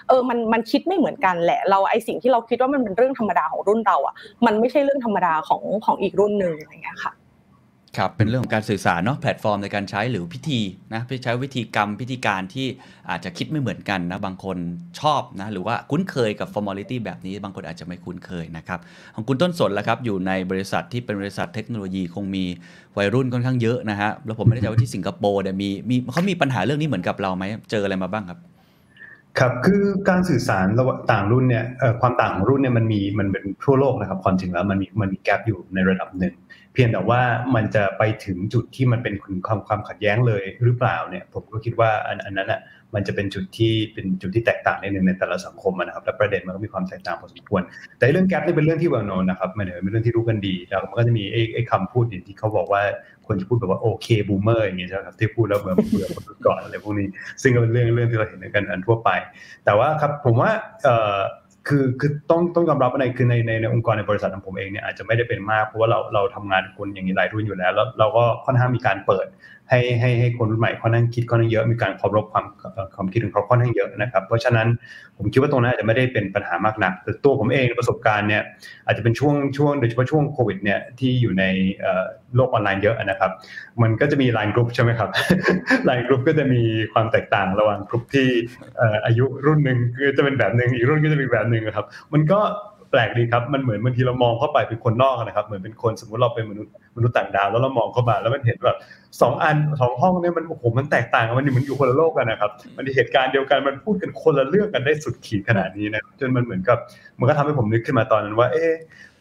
[0.08, 4.14] เออมันมันคิดไม่เหมือนกันแหละ เราไอสิ่งที่เราคิดว่ามันเป็นเรื่องธรรมดาของรุ่นเราอะ
[4.46, 7.12] มันไม่ใช่เรื่องธรรมดาของของอีกรุ่นหนึ่งอะไรเงี้ยค่ะ
[7.98, 10.60] ครับเป็นเรื่องของการสื่อสารเนาะแพลตฟอร์มในการใช้หรือพิธี
[10.94, 12.66] นะไปใช้วิธีกรรมพิธีการที่
[13.10, 14.56] อาจจะคิดไม่เหมือนกันนะบางคน
[15.00, 18.78] ชอบนะหรือว่าคุ้นเคยกับ formality แบบนี้ บางคนอาจจะไม่คุ้นเคยนะครับ
[19.14, 22.44] ของคุณต้นสนแล้วครับอยู่ในบริษัทที่เป็นบริษัทเทคโนโลยีคงมี
[22.98, 28.38] วัยรุ่นค่อนข้างเยอะนะฮะแล้วผมไม่แน่ใจว่าที่สิงคโปร์เนี่ยมีมีเขามีปัญหาเรื่องนี้เหมือนกับเราไหมเจออะไรมาบ้างครับ
[29.38, 31.64] ครับคือการสื่อสารระหว่างต่างรุ่นเนี่ย
[32.00, 37.22] ความต่างของรุ่นเนี่ยมันมีมันเป็นทั่วโลกนะครับความจริงแล้วมันมีมันมีแกลบอยู่ในระดับหนึ่งเพียงแต่ว่า
[37.54, 39.14] มันจะไปถึงจุดที่มันเป็น
[39.46, 42.60] ความความขัดแย้งเลยหรือเปล่าเนี่ย ผมก็คิดว่าอันอันนั้นอะ
[42.94, 47.62] มันจะเป็นจุดที่เป็นจุดที่แตกต่างในหนึ่งในแต่ละสังคมนะครับและประเด็นมันก็มีความแตกต่างพอสมควร
[47.98, 52.82] แต่เรื่องแก๊ปนี่เป็นเรื่องที่ well known นะครับมันเป็นเรื่องที่รู้กันดีแล้วมันก็จะมีไอ้ไอ้คำพูดอย่างที่เขาบอกว่า
[53.26, 57.08] คนจะพูดแบบว่าโอเคบูมเมอร์อย่างเงี้ยใช่ไหมครับที่พูดแล้วเหมือนเบื่อคนก่อนอะไรพวกนี้
[57.42, 59.10] ซึ่งก็เป็นเรื่องเรื่องที่เราเห็นกันอันทั่วไป
[59.64, 60.50] แต่ว่าครับผมว่า
[61.68, 69.26] คือคือต้องต้องยอมรับอะไรคือในในในองค์กรในบริษัทของผมเองเนี่ยอาจจะไม่ได้เป็นมากเพราะว่าเราเราทำงานคนอย่างนี้หลายรุ่นอยู่แล้วแล้ว เราก็ค่อนข้างมีการเปิด
[69.70, 72.46] ให้ให้ให้คนรุ่นใหม่ค่อนข้างคิดค่อนข้างเยอะมีการเคารพความ
[72.94, 74.68] ความคิดของเขาค่อนข้างเยอะนะครับ เพราะฉะนั้น
[75.16, 78.42] ผมคิดว่าตรงนั้นอาจจะไม่ได้เป็นปัญหามากนักแต่ตัวผมเองประสบการณ์เนี่ย
[78.86, 81.44] อาจจะเป็นช่วงช่วงโดยเฉพาะช่วงโควิดเนี่ยที่อยู่ใน
[82.36, 83.30] โลกออนไลน์เยอะนะครับ
[83.82, 85.08] มันก็จะมีไลน์กลุ่มใช่ไหมครับ
[85.84, 88.28] ไลน์กลุ่มก็จะมีความแตกต่างระหว่างกลุ่มที่
[89.06, 92.40] อายุรุ่นหนึ่งก็จะเป็นแบบหนึ่งอีกรุ่นก็จะมีแบบหนึ่งครับ มันก็
[92.98, 98.76] ลกดีครับ มันเหมือนบางทีเรามองเข้าไปเป็นคนนอกนะครับ เหมือนเป็นคนสมมติเราเป็นมนุษย์มนุษย์ต่างดาวแล้วเรามองเข้ามาแล้วมันเห็นแบบ
[99.22, 106.78] สองอันสองห้องเนี่ยมันโอ้โหมันแตกต่างกันมันมันอยู่คนละโลกกันนะครับ มันเหตุการณ์เดียวกันมันพูดกันคนละเรื่องกันได้สุดขีดขนาดนี้นะจนมันเหมือนกับ
[107.18, 108.72] มันก็ทำให้ผมนึกขึ้นมาตอนนั้นว่า เอ๊ะ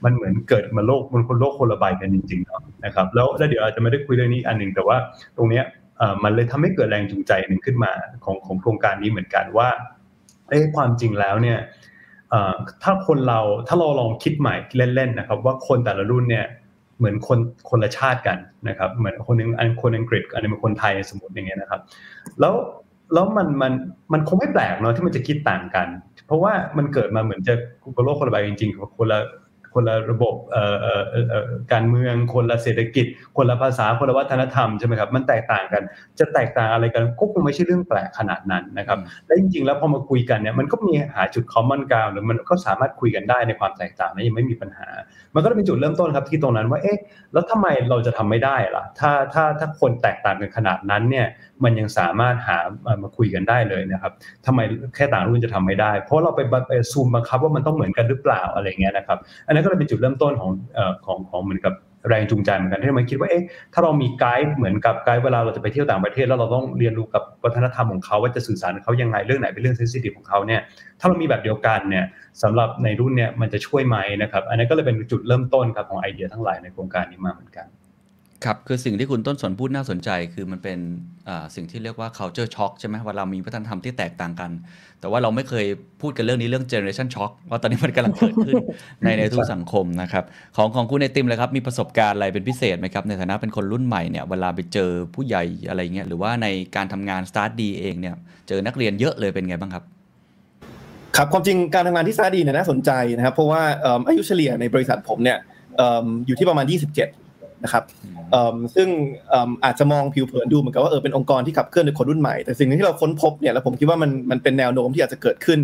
[0.04, 4.98] มันเหมือนเกิดมาโลกมันคนโลกคนละใบกันจริงๆนะครับแล้วแล้วเดี๋ยวอาจจะไม่ได้คุยเรื่องนี้อันหนึ่งแต่ว่า
[5.38, 5.64] ตรงเนี้ย
[6.24, 7.92] มันเลยทำให้เกิดแรงจูงใจหนึ่งขึ้นมา
[8.26, 9.70] ของของโครงการนี้เหมือนกันว่า
[10.50, 11.58] เอ๊ะความจริงแล้วเนี่ย
[12.84, 14.56] ถ้าคนเราถ้าเราลองคิดใหม่
[14.96, 16.46] เล่นๆนะครับ ว่าคนแต่ละรุ่นเนี่ย
[16.98, 17.40] เหมือนคน
[17.70, 18.38] คนละชาติกัน
[18.70, 21.82] นะครับ เหมือนคนนึงอันคนอังกฤษอันนึงเป็นคนไทยสมมติอย่างเงี้ยนะครับ
[22.40, 22.54] แล้ว
[23.14, 23.74] แล้วมันมัน
[24.14, 25.88] มันคงไม่แปลกเนาะที่มันจะคิดต่างกัน
[26.28, 27.54] เพราะว่ามันเกิดมาเหมือนจะ
[27.96, 29.20] กุโลกคนละใบจริงๆคนละ
[29.76, 30.36] คนละระบบ
[31.74, 33.06] การเมืองคนละเศรษฐกิจ
[33.38, 35.84] คนละภาษาคนละวัฒนธรรมใช่ไหมครับมันแตกต่างกัน
[36.20, 44.88] จะแตกต่างอะไรกันก็คงไม่ใช่เรื่องแปลกขนาดนั้นนะครับและจริงๆ แล้วพอมาคุยกันเนี่ยมันก็มีหาจุดคอมมอนกราวหรือมันก็สามารถคุยกันได้ในความแตกต่างนั้นยังไม่มีปัญหา
[45.36, 46.98] มันก็เป็นจุดเริ่มต้นครับที่ตรงนั้นว่าเอ๊ะ
[47.34, 51.28] แล้วทำไมเราจะทำไม่ได้ล่ะถ้าถ้าถ้าคนแตกต่างกันขนาดนั้นเนี่ย
[51.64, 52.58] มันยังสามารถหา
[53.04, 54.12] มาคุยกันได้เลยนะครับ
[54.46, 54.60] ทำไม
[54.96, 60.52] แค่ต่างรุ่นจะทำไม่ได้ เพราะเราไปไปซูมบังคับว่ามันต้องเหมือนกันหรือเปล่าอะไรเงี้ยนะครับ อันนั้นก็เลยเป็นจุดเริ่มต้นของ
[61.06, 61.74] ของของเหมือนกับ
[62.10, 63.44] แรงจูงใจเหมือนกันที่เราคิดว่าเอ๊ะ
[63.74, 70.62] ถ้าเรามีไกด์เหมือนกับไกด์เวลาเราจะไปเที่ยวต่างประเทศแล้วเราต้องเรียนรู้กับวัฒนธรรมของเขาว่าจะสื่อสารเขายังไงเรื่องไหนเป็นเรื่องเซนซิทีฟของเขาเนี่ย
[71.00, 72.06] ถ้าเรามีแบบเดียวกันเนี่ย
[72.44, 77.68] สำหรับในรุ่นเนี่ยมันจะช่วยไหมนะครับอันนี้ก็เลยเป็นจุดเริ่มต้นครับของไอเดียทั้งหลายในโครงการนี้มาเหมือนกัน
[78.44, 80.80] ครับคือสิ่งที่คุณต้นสนพูดน่าสนใจ คือมันเป็น
[81.56, 84.52] สิ่งที่เรียกว่า culture shock ใช่ไหมว่าเรามีวัฒนธรรมที่แตกต่างกัน
[85.00, 85.66] แต่ว่าเราไม่เคย
[86.02, 88.56] พูดกันเรื่องนี้เรื่อง generation shock ว่าตอนนี้มันกำลังเกิดขึ้น
[89.04, 90.24] ในในทุกสังคมนะครับ
[90.58, 98.16] ของของคุณไอติมเลยครับ มีประสบการณ์อะไรเป็นพิเศษไหมครับ ในฐานะเป็นคนรุ่นใหม่เนี่ยเวลาไปเจอผู้ใหญ่อะไรเงี้ยหรือว่าในการทำงาน start ดีเองเนี่ย
[98.48, 99.84] เจอนักเรียนเยอะเลยเป็นไงบ้างครับ
[101.16, 103.62] ครับความจริงการทำงานที่ซาดีเนี่ยน่าสนใจนะครับเพราะว่า
[104.08, 105.38] อายุเฉลี่ยในบริษัทผมเนี่ย
[106.28, 107.25] อยู่ที่ประมาณ 27
[107.66, 107.84] นะครับ
[108.76, 108.88] ซึ่ง
[109.66, 115.60] อาจจะมองผิวเผินดูเหมือนกับว่าเออเป็นองค์กรที่ขับเคลื่อนโดยคนรุ่นใหม่แต่สิ่งที่เราค้นพบเนี่ยแล้วผมคิดว่ามันมันเป็นแนวโน้มที่อาจจะเกิดขึ้น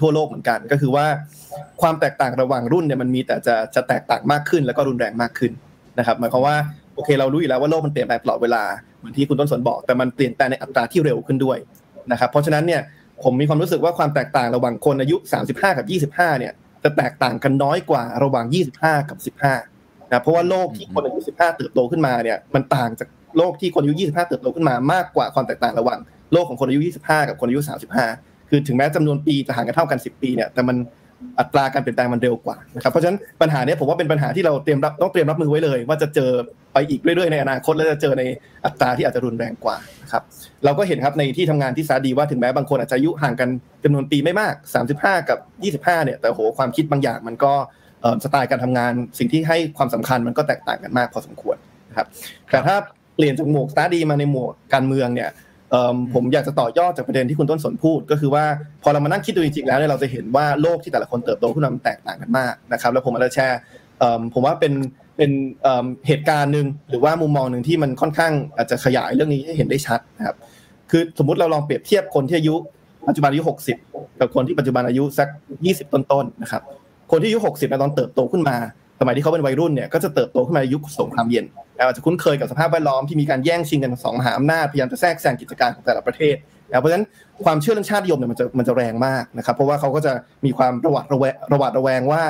[0.00, 1.06] ทั่วโลกเหมือนกัน ก็คือว่า
[1.82, 5.52] ความแตกต่างระหว่างรุ่นเนี่ยมันมีแต่จะจะแตกต่างมากขึ้น แล้วก็รุนแรงมากขึ้น
[5.98, 6.56] นะครับหมายความว่า
[6.94, 8.62] โอเคเรารู้อยู่แล้วว่าโลกมันเปลี่ยนแปลงตลอดเวลา
[8.98, 11.58] เหมือนที่คุณต้นสนบอกแต่มันเปลี่ยนแปลงในอัตราที่เร็วขึ้นด้วย
[12.10, 12.80] นะครับเพราะฉะนั้นเนี่ย
[13.24, 15.16] ผมมีความรู้สึกว่าความแตกต่างระหว่างคนอายุ
[15.48, 16.52] 35 กับ 25 เนี่ย
[16.84, 18.46] จะแตกต่างกันน้อยกว่าระหว่าง
[18.78, 19.79] 25 กับ 15
[20.10, 25.98] นะเพราะว่าโลกที่คนอายุ 15 เติบโตขึ้นมาเนี่ยมันต่างจากโลกที่คนอายุ 25 เติบโตขึ้นมามากกว่าความแตกต่างระหว่าง
[26.32, 27.60] โลกของคนอายุ 25 กับคนอายุ
[28.06, 30.76] 35 คือถึงแม้จำนวนปีจะห่างกันเท่ากัน 10 ปีเนี่ยแต่มัน
[31.38, 36.30] อัตราการเปลี่ยนแปลงมันเร็วกว่านะครับเพราะฉะนั้นปัญหานี้ผมว่าเป็นปัญหาที่เราเตรียมรับต้องเตรียมรับมือไว้เลย ว่าจะเจอ
[36.72, 38.22] ไปอีกเรื่อยๆในอนาคตและจะเจอใน
[38.64, 40.22] อัตราที่อาจจะรุนแรงกว่านะครับ
[40.64, 43.48] เราก็เห็นครับในที่ทำงานที่ StartDee ว่าถึงแม้บางคนอาจจะอายุห่างกัน
[43.84, 44.54] จำนวนปีไม่มาก
[44.92, 45.38] 35 กับ
[45.84, 47.52] 25 เนี่ยแต่โหความคิดบางอย่างมันก็
[48.24, 51.56] สไตล์การทำงาน สิ่งที่ให้ความสำคัญมันก็แตกต่างกันมากพอสมควร
[51.88, 52.06] นะครับ
[52.50, 52.76] แต่ถ้า
[53.14, 55.30] เปลี่ยนจากหมวก StartDee มาในหมวกการเมืองเนี่ย
[56.14, 58.44] ผมอยากจะต่อยอดจากประเด็นที่คุณต้นสนพูด ก็คือว่า
[58.82, 63.58] พอเรามานั่งคิดดูจริงๆแล้วเนี่ยเราจะเห็นว่าโลกที่แต่ละคนเติบโตขึ้นมามันแตกต่างกันมากนะครับแล้วผมอาจจะแชร์
[64.34, 64.72] ผมว่าเป็น
[65.16, 65.30] เป็น
[66.06, 70.36] เหตุการณ์หนึ่งหรือว่ามุมมองหนึ่งที่มันค่อนข้างอาจจะขยายเรื่องนี้ให้เห็นได้ชัดนะครับ
[70.90, 72.54] คือสมมุติเราลองเปรียบเทียบคนที่อายุ
[73.08, 73.42] ปัจจุบันอายุ
[73.82, 75.28] 60 กับคนที่ปัจจุบันอายุสัก
[75.66, 76.62] 20 ต้นๆนะครับ
[77.10, 78.56] คนที่อายุ60ในตอนเติบโตขึ้นมา
[79.00, 81.44] สมัยที่เขาเป็นวัยรุ่นเนี่ยก็จะเติบโตขึ้นมาในยุคสงครามเย็น
[81.78, 86.36] อาจจะคุ้นเคยกับสภาพแวดล้อมที่มีการแย่งชิงกันสองมหาอำนาจพยายามจะแทรกแซงกิจการของแต่ละประเทศ
[86.80, 87.06] เพราะฉะนั้น
[87.44, 90.12] ความเชื่อเรื่องชาตินิยมเนี่ยมันจะมันจะแรงมากนะครับเพราะว่าเขาก็จะ
[90.44, 92.22] มีความระวัดระแวงระวัดระแวงว่า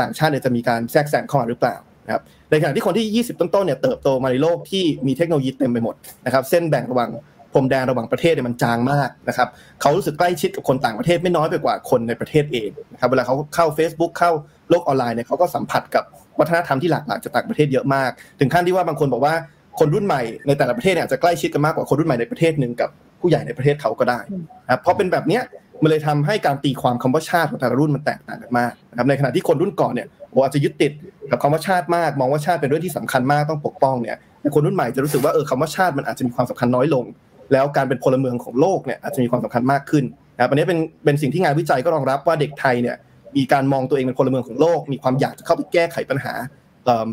[0.00, 5.94] ต่างชาติเนี่ยจะมีการแทรกแซงเข้ามาหรือเปล่านะครับในขณะที่คนที่ 20 ต้นๆเนี่ยเติบโตมาในโลกที่มีเทคโนโลยีเต็มไปหมด
[6.26, 7.10] นะครับเส้นแบ่งระหว่าง
[7.54, 9.48] พรมแดนระหว่างประเทศเนี่ยมันจางมากนะครับ
[9.80, 14.30] เขารู้สึกใกล้ชิดกับคนต่างประเทศไม่น้อยไปกว่าคนในประเทศเองนะครับเวลาเขาเข้า Facebook เข้า
[14.70, 16.04] โลกออนไลน์เนี่ยเขาก็สัมผัสกับ
[16.38, 19.34] วัฒนธรรมที่หลากหลายจากต่างประเทศเยอะมาก ถึงขั้นที่ว่าบางคนบอกว่า
[19.78, 22.90] คนรุ่นใหม่ในแต่ละประเทศเนี่ยจะใกล้ชิดกันมากกว่าคนรุ่นใหม่ในประเทศหนึ่งกับ
[23.20, 24.20] ผู้ใหญ่ในประเทศเขาก็ได้
[24.64, 25.42] นะเพราะเป็นแบบเนี้ย
[25.82, 30.06] มันเลยทำให้การตีความคำว่าชาติของแต่ละรุ่นมันแตกต่างกันมากนะครับในขณะที่คนรุ่นก่อนเนี่ย
[30.42, 30.92] อาจจะยึดติด
[31.30, 37.04] กับคำว่าชาติมาก มองว่าชาติเป็นเรื่องที่สำคัญมากต้องปกป้องเนี่ยแต่คนรุ่นใหม่จะรู้สึกว่าเออคำว่าชาติมันอาจจะมีความสำคัญน้อยลง
[37.52, 40.04] แล้วการเป็นพลเมืองของโลกเนี่ยอาจจะมีความสำคัญมากขึ้น
[40.36, 42.96] นะครับอันนี้เป็นเป็นสิ่งที่งานวิจัยก็รองรับว่าเด็กไทยเนี่ย
[43.36, 46.34] มีการมองตัวเองเป็นพลเมืองของโลก มีความอยากจะเข้าไปแก้ไขปัญหา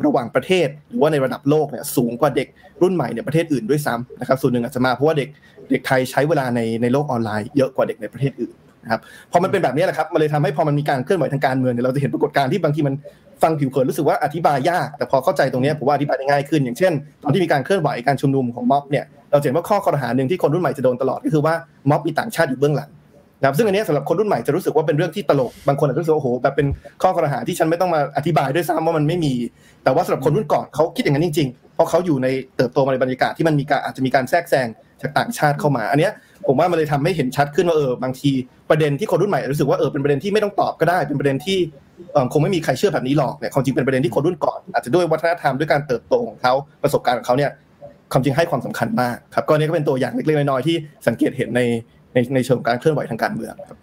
[0.06, 2.48] ระหว่างประเทศหรือว่าในระดับโลกเนี่ยสูงกว่าเด็ก
[2.82, 5.30] รุ่นใหม่ในประเทศอื่นด้วยซ้ำนะครับส่วนหนึ่งอาจจะมาเพราะว่าเด็ก
[5.70, 12.96] เด็กไทยใช้เวลาในในโลกออนไลน์เยอะกว่าเด็กในประเทศอื่นนะครับพอมันเป็นแบบนี้แหละครับมันเลยทำให้พอมันมีการเคลื่อนไหวทางการเมืองเนี่ยเราจะเห็นปรากฏการณ์ที่บางทีมัน
[13.44, 21.54] ฟังผิวเผินรู้สึกว่าอธิบายยาก แต่พอเข้าใจตรงนี้ผมว่าอธิบายได้ง่ายขึ้น อย่างเช่น ตอนที่มีการเคลื่อนไหวการชุมนุมของม็อบเนี่ยเราเห็นว่าข้อข้อหาหนึ่งที่คนรุ่นใหม่จะโดนตลอดก็คือว่า
[21.90, 22.90] ม็อบมีต่างชาติอยู่เบื้องหลัง
[23.40, 26.68] นะครับซึ่งอันนี้สำหรับคนรุ่นใหม่จะรู้สึกว่าเป็นเรื่องที่ตลกบางคนอาจจะรู้สึกโอ้โหแบบเป็น
[27.02, 29.34] ข้อกล่าวหาที่ฉันไม่ต้องมาอธิบายด้วยซ้ำว่ามันไม่มี
[29.84, 32.28] แต่ว่าสำหรับคนรุ่นก่อนเขาคิดอย่างนั้นจริงๆเพราะเขาอยู่ใน
[32.58, 34.68] เติบโตมาในบรรยากาศที่มันมีการอาจจะมีการแทรกแซง
[35.02, 36.10] จากต่างชาติเข้ามา อันนี้
[36.48, 38.32] ผมว่ามันเลยทำให้เห็นชัดขึ้นว่าเออบางที
[38.70, 41.58] ประเด็นที่คนรุ่นใหม่รู้สึกว่าเออเป็นประเด็นที่ไม่ต้องตอบก็ได้ เป็นประเด็นที่
[42.34, 47.52] คงไม่มีใครเชื่อแบบนี้หรอกเนี่ยความจริงเป็นประเด็นที่คนรุ่นก่อน อาจจะด้วยวัฒนธรรมด้วยการเติบโตของเขาประสบการณ์ของเขาเนี่ย
[48.12, 50.76] ความจริงให้ความสำคัญมากครับก็นี้ก็เป็นตัวอย่างเล็กๆน้อยๆที่
[51.08, 51.62] สังเกตเห็นใน
[52.14, 53.78] ในในเชิงการเคลื่อนไหวทางการเมืองครับ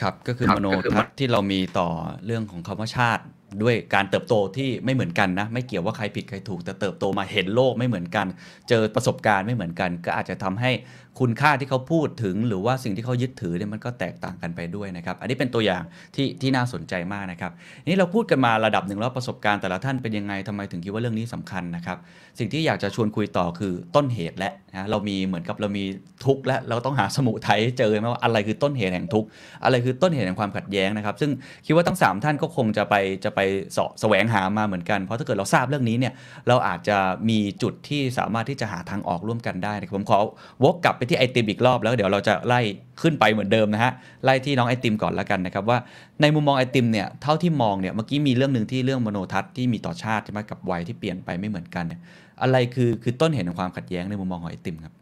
[0.00, 1.88] ครับก็คือมโนทัศน์ที่เรามีต่อ
[2.26, 3.24] เรื่องของคำว่าชาติ
[3.62, 8.26] ด้วยการเติบโตที่ไม่เหมือนกันนะ ไม่เกี่ยวว่าใครผิดใครถูกแต่เติบโตมาเห็นโลกไม่เหมือนกัน
[8.68, 10.70] เจอประสบการณ์ไม่เหมือนกัน ก็อาจจะทำให้
[11.18, 15.82] คุณค่าที่เขาพูดถึง หรือว่าสิ่งที่เขายึดถือเนี่ยมันก็แตกต่างกันไปด้วยนะครับ อันนี้เป็นตัวอย่าง
[16.14, 17.52] ที่ที่น่าสนใจมากนะครับ
[17.86, 21.98] นี่เราพูดกันมาระดับหนึ่งแล้วประสบการณ์แต่ละท่านเป็นยังไงทำไมถึงคิดว่าเรื่องนี้สำคัญนะครับ
[22.38, 25.84] สิ่งที่อยากจะชวนคุยต่อคือต้นเหตุและนะเรามีเหมือนกับเรามี
[26.24, 29.28] ทุกข์และเราต้องหาสมุทัยเจอไหมว่าอะไรคือต้นเหตุแห่งทุกข์
[29.64, 31.30] อะไรคือต้นเหตุแห่งความขัดแย้งนะครับ ซึ่ง
[31.66, 32.94] คิดว่าทั้ง 3 ท่านก็คงจะไป
[33.24, 33.40] จะไป
[33.76, 36.12] สะแสวงหามาเหมือนกันเพราะถ้าเกิดเราทราบเรื่องนี้เนี่ย
[36.48, 36.96] เราอาจจะ
[37.28, 40.18] มีจุดที่สามารถที่จะหาทางออกร่วมกันได้ผมขอ
[40.64, 42.60] วกกลับไปที่ไอติมอีกรอบแล้วเดี๋ยวเราจะไล่
[43.02, 43.92] ขึ้นไปเหมือนเดิมนะฮะ
[44.24, 45.78] ไล่ที่น้องไอติมก่อนแล้วกันนะครับว่า
[46.20, 52.00] ในมุมมองไอติมเนี่ยเท่าที่มองเนี่ยเมื่อกี้มีเรื่องหนึ่งที่เรื่องมโนทัศน์ที่มีต่อชาติใช่ไหมกับวัยที่เปลี่ยนไปไม่เหมือนกันเนี่ย
[52.42, 54.94] อะไรคือคือต้นเหตุของความขัดแย้งในมุมมองของไอติมครับ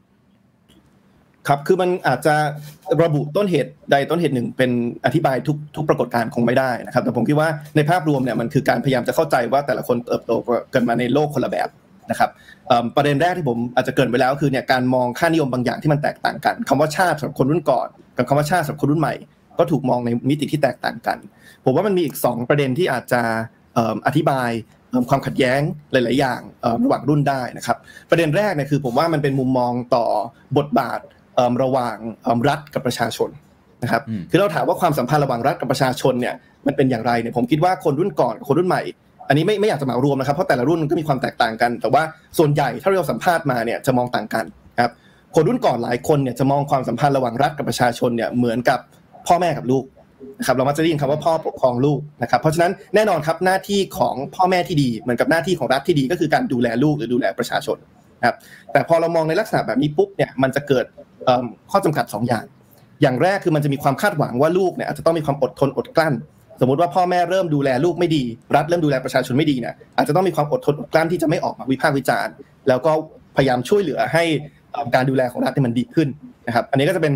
[1.48, 2.34] ครับคือมันอาจจะ
[3.02, 4.70] ระบุต้นเหตุใดต้นเหตุหนึ่งเป็น
[5.06, 10.32] อธิบายทุกทุกปรากฏการณ์คงไม่ได้นะครับ แต่ผมคิดว่าในภาพรวมเนี่ยมันคือการพยายามจะเข้าใจว่าแต่ละคนเติบโต
[10.74, 11.68] กันมาในโลกคนละแบบ
[12.10, 12.30] นะครับ
[12.96, 19.14] ประเด็นแรกที่ผมอาจจะเกินไปแล้วคือเนี่ยการมองค่านิยมบางอย่างที่มันแตกต่างกันคำว่าชาติสำหรับคนรุ่นก่อน กับคำว่าชาติสำหรับคนรุ่นใหม่
[19.58, 21.18] ก็ถูกมองในมิติที่แตกต่างกัน
[21.64, 23.22] ผมว่ามันมีอีก 2 ประเด็นที่อาจจะ
[24.06, 24.50] อธิบาย
[25.08, 25.60] ความขัดแย้ง
[25.92, 26.40] หลาย ๆ อย่าง
[26.84, 27.76] ระหว่างรุ่นได้นะครับ
[28.10, 30.06] ประเด็นแรกเนี่ยคือผมว่ามันเป็นมุมมองต่อ
[30.58, 31.00] บทบาท
[31.62, 31.96] ระหว่าง
[32.48, 33.30] รัฐกับประชาชน
[33.82, 36.34] นะครับคือเราถามว่าความสัมพันธ์ระหว่างรัฐกับประชาชนเนี่ย
[36.66, 38.82] มันเป็นอย่างไรเนี่ยผมคิดว่าคนรุ่นก่อนคนรุ่นใหม่
[39.28, 42.02] อันนี้ไม่ไม่อยากจะเหมารวมนะครับเพราะแต่ละรุ่นก็มีความแตกต่างกัน แต่ว่า
[42.38, 44.44] ส่วนใหญ่ถ้าเราสัมภาษณ์มาเนี่ยจะมองต่างกัน
[44.80, 44.92] ครับ
[45.34, 48.78] คนรุ่นก่อนหลายคนเนี่ยจะมองความสัมพันธ์ระหว่างรัฐกับประชาชนเนี่ยเหมือนกับ
[49.26, 49.84] พ่อแม่กับลูก
[50.38, 57.76] นะครับเรามักจะได้ยินคำว่าพ่อปกครองลูกนะครับเพราะฉะนั้นแน่นอนครับหน้าที่ของพ่อแม่ที่ดีเหมือนกับหน้าที่ของรัฐที่ดีก็คือการดูแลลูกหรือดูแลประชาชน
[58.26, 58.36] ครับ
[58.72, 60.84] แต่พอเรามองในลักษณะแบบนี้ปุ๊บเนี่ยมันจะเกิด
[61.70, 62.44] ข้อจำกัด 2 อย่าง
[63.02, 66.14] อย่างแรกคือมันจะมีความคาดหวังว่าลูกเนี่ยอาจจะต้องมีความอดทนอดกลั้น
[66.60, 68.22] สมมติว่าพ่อแม่เริ่มดูแลลูกไม่ดี
[68.56, 72.32] รัฐเริ่มดูแลประชาชนไม่ดีเนี่ยอาจจะต้องมีความอดทนอดกลั้นที่จะไม่ออกมาวิพากษ์วิจารณ์
[72.68, 72.92] แล้วก็
[73.36, 74.24] พยายามช่วยเหลือให้
[74.94, 76.08] การดูแลของรัฐมันดีขึ้น
[76.46, 77.12] นะครับ อันนี้ก็จะเป็น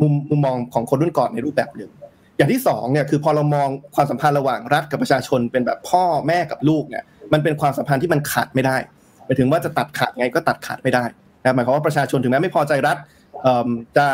[0.00, 1.90] มุมมุมมองของคนรุ่นก่อนในรูปแบบหนึ่ง
[2.36, 8.76] อย่างที่2เนี่ยคือพอเรามองความสัมพันธ์ระหว่างรัฐกับประชาชนเป็นแบบพ่อแม่กับลูกเนี่ยมันเป็นความสัมพันธ์ที่มันขาดไม่ได้
[9.26, 11.04] หมายถึงว่าจะตัดขาดไงก็ตัดขาดไม่ได้
[11.42, 12.96] นะหมายความว่าประชาชนถึงแม้ไม่พอใจรัฐ
[13.96, 14.06] จะ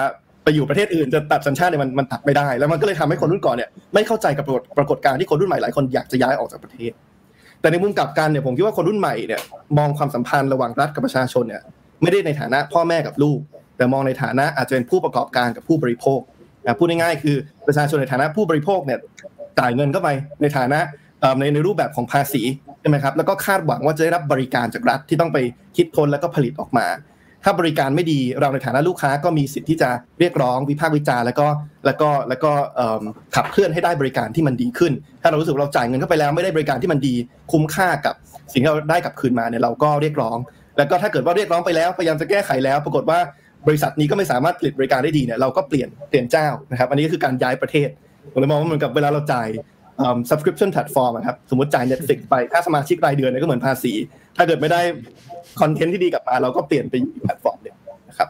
[0.46, 4.44] ไปอยู่ประเทศอื่นจะตัดสัญชาติเนี่ยมันมันตัดไม่ได้ แล้วมันก็เลยทำให้คนรุ่นก่อนเนี่ยไม่เข้าใจกับ
[4.78, 6.92] ปรากฏการณ์ที่คนรุ่นใหม่หลายคนอยากจะย้ายออกจากประเทศ
[7.60, 9.40] แต่ในมุมกลับกันเนี่ยผมคิดว่าคนรุ่นใหม่เนี่ย
[9.78, 11.62] มองความสัมพันธ์ระหว่างรัฐกับประชาชนเนี่ย
[12.02, 13.38] ไม่ได้ในฐานะพ่อแม่กับลูก
[13.76, 16.20] แต่มองในฐานะอาจจะเป็นผู้ประกอบการกับผู้บริโภค
[16.78, 18.98] พูดง่ายๆคือประชาชนในฐานะผู้บริโภคเนี่ย
[19.58, 20.08] จ่ายเงินเข้าไป
[20.42, 20.78] ในฐานะ
[21.38, 22.42] ในในรูปแบบของภาษี
[22.80, 25.38] ใช่ไหมครับแล้วก็คาดหวังว่าจะได้รับบริการจากรัฐที่ต้องไป
[25.76, 26.86] คิดค้นแล้วก็ผลิตออกมา
[27.44, 31.46] ถ้าบริการไม่ดีเราในฐานะลูกค้าก็มีสิทธิ์ที่จะเรียกร้องวิพากษ์วิจารณ์แล้วก็
[31.86, 32.52] แล้วก็แล้วก็
[33.34, 37.14] ขับเคลื่อนให้ได้บริการที่มันดีขึ้น ถ้าเรารู้สึกเราจ่ายเงินเข้าไปแล้วไม่ได้บริการที่มันดี
[37.52, 38.14] คุ้มค่ากับ
[38.52, 40.38] สิ่งที่เราได้กลับคืนมาเนี่ยเราก็เรียกร้อง
[40.78, 43.18] แล้วก็ถ้าเกิดว่าเรียกร้องไปแล้วพยายามจะแก้ไขแล้ว ปรากฏว่า
[43.66, 47.88] บริษัทนี้ก็ไม่สามารถผลิตบริการได้ดีเนี่ยเราก็เปลี่ยนเปลี่ยนเจ้านะครับอันนี้ก็คือการย้ายประเทศ
[48.32, 49.48] ผมเลยมองว่าเหมือนกับเวลาเราจ่าย
[50.30, 53.92] subscription platform ครับสมมติจ่าย Netflix ไปค่าสมาชิกรายเดือนก็เหมือนภาษี
[54.36, 54.80] ถ้าเกิดไม่ได้
[55.60, 57.76] คอนเทนต์ที่ดีกลับมาเราก็เปลี่ยนไปอยู่แพลตฟอร์มเดียว
[58.08, 58.28] นะครับ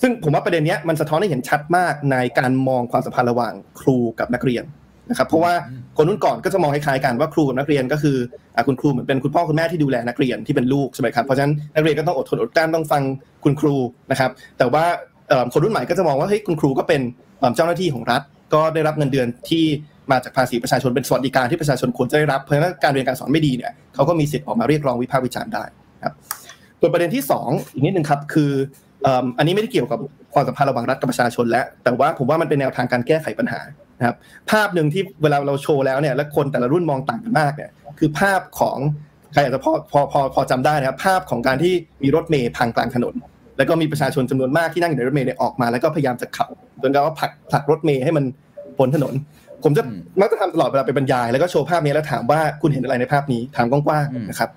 [0.00, 4.64] ซึ่งผมว่าประเด็นนี้มันสะท้อนให้เห็นชัดมากในการมองความสัมพันธ์ระหว่างครูกับนักเรียน
[5.10, 5.52] นะครับเพราะว่า
[5.96, 8.16] คนรุ่นก่อนก็จะมองคล้ายๆกันว่าครูกับนักเรียนก็คือ
[8.66, 13.02] คุณครูเหมือนเป็นคุณพ่อคุณแม่ที่ดูแลนักเรียนที่เป็นลูกใช่ไหมครับเพราะฉะนั้นนักเรียนก็ต้องอดทนอดกลั้นต้องฟัง
[13.44, 13.74] คุณครู
[14.10, 14.84] นะครับ แต่ว่า
[15.52, 17.00] คนรุ่นใหม่ก็จะมองว่าเฮ้ยคุณครูก็เป็น
[17.56, 18.22] เจ้าหน้าที่ของรัฐ
[18.54, 19.64] ก็ได้รับเงินเดือนที่
[20.10, 25.64] มาจากภาษีประชาชนเป็นสวัสดิการที่ประชาชนควรจะได้รับเพราะฉะนั้นการเรียนการสอนไม่ดีเนี่ยเขาก็มีสิทธิ์ออกมาเรียกร้องวิพากษ์วิจารณ์ได้
[26.04, 26.14] ครับ
[26.80, 28.52] ตัวประเด็นที่ 2 อีกนิดนึงครับคือ
[29.38, 29.98] อันนี้ไม่ได้เกี่ยวกับ
[30.34, 33.60] ความสัมพันธ์ระหว่างรัฐกับประชาชนแล้ว แต่ว่าผมว่ามันเป็นแนวทางการแก้ไขปัญหา
[33.98, 34.16] นะครับ
[34.50, 38.78] ภาพหนึ่งที่เวลาเราโชว์แล้วเนี่ยแล้วคนแต่ละรุ่นมองต่างกันมากเนี่ยคือภาพของ
[39.32, 43.14] ใครอาจจะพอพอพอพอจำได้นะครับภาพของการที่มีรถเมย์พังกลางถนน
[43.58, 46.48] แล้วก็มีประชาชนจำนวนมากที่นั่งอยู่ในรถเมย์เนี่ยออกมา แล้วก็พยายามจะขับ
[46.82, 48.24] จนกระทั่งว่าผลักผลักรถเมย์ให้มัน
[48.78, 49.14] บนถนน
[49.64, 54.50] ผมจะอืมมักจะทำตลอดเวลาไปบรรยาย แล้วก็โชว์ภาพนี้แล้วถามว่าคุณเห็นอะไรในภาพนี้ถามกว้างอืมๆนะครับ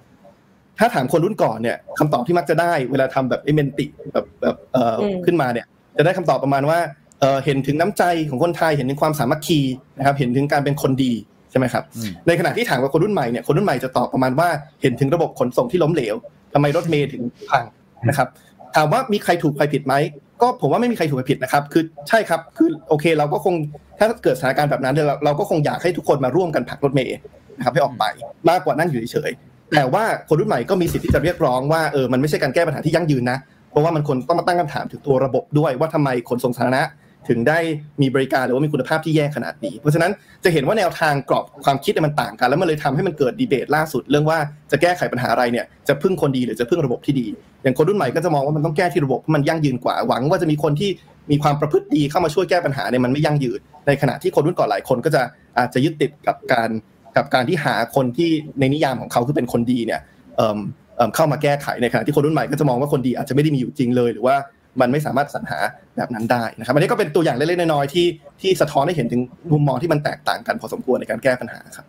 [0.79, 5.65] ถ้าถามคนรุ่นก่อนเนี่ยคำตอบที่มักจะได้ เวลาทำแบบเอเมนติแบบแบบเอ่ออมขึ้นมาเนี่ย
[5.97, 6.79] จะได้คำตอบประมาณว่า
[7.19, 9.59] เอ่อเห็นถึงน้ำใจของคนไทยเห็นถึงความสามัคคี
[9.97, 11.13] นะครับ เห็นถึงการเป็นคนดี
[11.51, 14.49] ใช่ไหมครับอืมในขณะที่ถามกับคนรุ่นใหม่เนี่ยคนรุ่นใหม่จะตอบประมาณว่า
[14.81, 16.15] เห็นถึงระบบขนส่งที่ล้มเหลว
[16.53, 17.63] ทำไมรถเมล์ถึงพัง
[18.09, 18.27] นะครับ
[18.75, 19.93] ถามว่ามีใครถูกใครผิดไหม
[20.41, 23.55] ก็ผมว่าไม่มีใครถูกไปผิดนะครับ คือใช่ครับ คือโอเค เราก็คง
[23.99, 27.15] ถ้าเกิดสถานการณ์แบบนั้นเนี่ยเราเราก็คงอยากให้ทุกคนมาร่วมกันผลักรถเมล์
[27.57, 28.03] นะครับให้ออกไป
[28.49, 29.31] มากกว่านั่งอยู่เฉย
[29.75, 33.37] แต่ว่าคนรุ่นใหม่ก็มีสิทธิ์ที่จะเรียกร้องว่าเออมันไม่ใช่การแก้ปัญหาที่ยั่งยืนนะ
[33.71, 36.83] เพราะว่ามันคนต้องมาตั้งคำถามถึงตัวระบบด้วยว่าทำไมขนส่งสาธารณะ
[37.29, 37.59] ถึงได้
[38.01, 40.11] มีบริการหรือว่ามีคุณภาพที่แย่ขนาดนี้ เพราะฉะนั้น
[40.43, 44.37] จะเห็นว่าแนวทางกรอบความคิดมันต่างกัน แล้วมันเลยทำให้มันเกิดดีเบตล่าสุด เรื่องว่า
[44.71, 47.27] จะแก้ไขปัญหาอะไรเนี่ยจะพึ่งคนดีหรือจะพึ่งระบบที่ดี
[47.63, 50.89] อย่างคนรุ่นใหม่ก็จะมองว่ามันต้องแก้ที่ระบบมันยั่งยืนกว่าหวังว่าจะมีคนที่
[51.31, 55.21] มีความประพฤติดีเข้ามาช่วยแก้ปัญหาเนี่ยมันไม่ยั่งยืน ในขณะที่คนรุ่นก่อนหลายคนก็จะ
[55.57, 56.69] อาจจะยึดติดกับการ
[57.17, 60.01] กับการที่หาคนที่ในนิยามของเขาคือเป็นคนดีเนี่ย
[60.37, 60.57] เอิ่ม
[60.95, 64.35] เอิ่มเข้ามาแก้ไขในขณะที่คนรุ่นใหม่ก็จะมองว่าคนดีอาจจะไม่ได้มีอยู่จริงเลยหรือว่า
[64.81, 65.59] มันไม่สามารถสรรหา
[65.97, 68.07] แบบนั้นได้นะครับอันนี้ก็เป็นตัวอย่างเล็กๆน้อยๆที่
[68.41, 71.85] ที่สะท้อนให้เห็นถึงมุมมองที่มันแตกต่างกันพอสมควรในการแก้ปัญหาครับ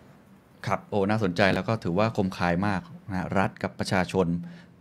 [0.67, 2.81] ครับโอ้น่าสนใจแล้วก็ถือว่าคมคายมาก
[3.13, 4.27] นะรัฐกับประชาชน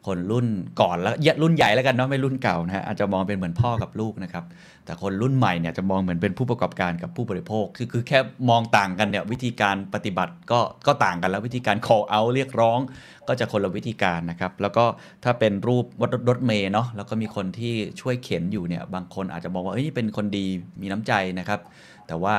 [0.05, 0.47] คนรุ่น
[0.81, 4.43] ก่อนแล้วรุ่นใหญ่แล้วกันเนาะไม่รุ่นเก่านะฮะอาจจะมองเป็นเหมือนพ่อกับลูกนะครับ
[4.85, 12.79] แต่คนรุ่นใหม่เนี่ยจะมองเหมือนเป็นผู้ประกอบการกับผู้บริโภค คือคือแค่มองต่างกันเนี่ยวิธีการปฏิบัติก็ก็ต่างกันแล้ววิธีการ call out เรียกร้อง
[13.27, 14.85] ก็จะคนละวิธีการนะครับ แล้วก็
[15.23, 20.45] ถ้าเป็นรูปรถรถเมย์เนาะแล้วก็มีคนที่ช่วยเข็นอยู่เนี่ยบางคนอาจจะมองว่าเอ้ยนี่เป็นคนดี
[20.81, 21.59] มีน้ำใจนะครับ
[22.07, 22.35] แต่ว่า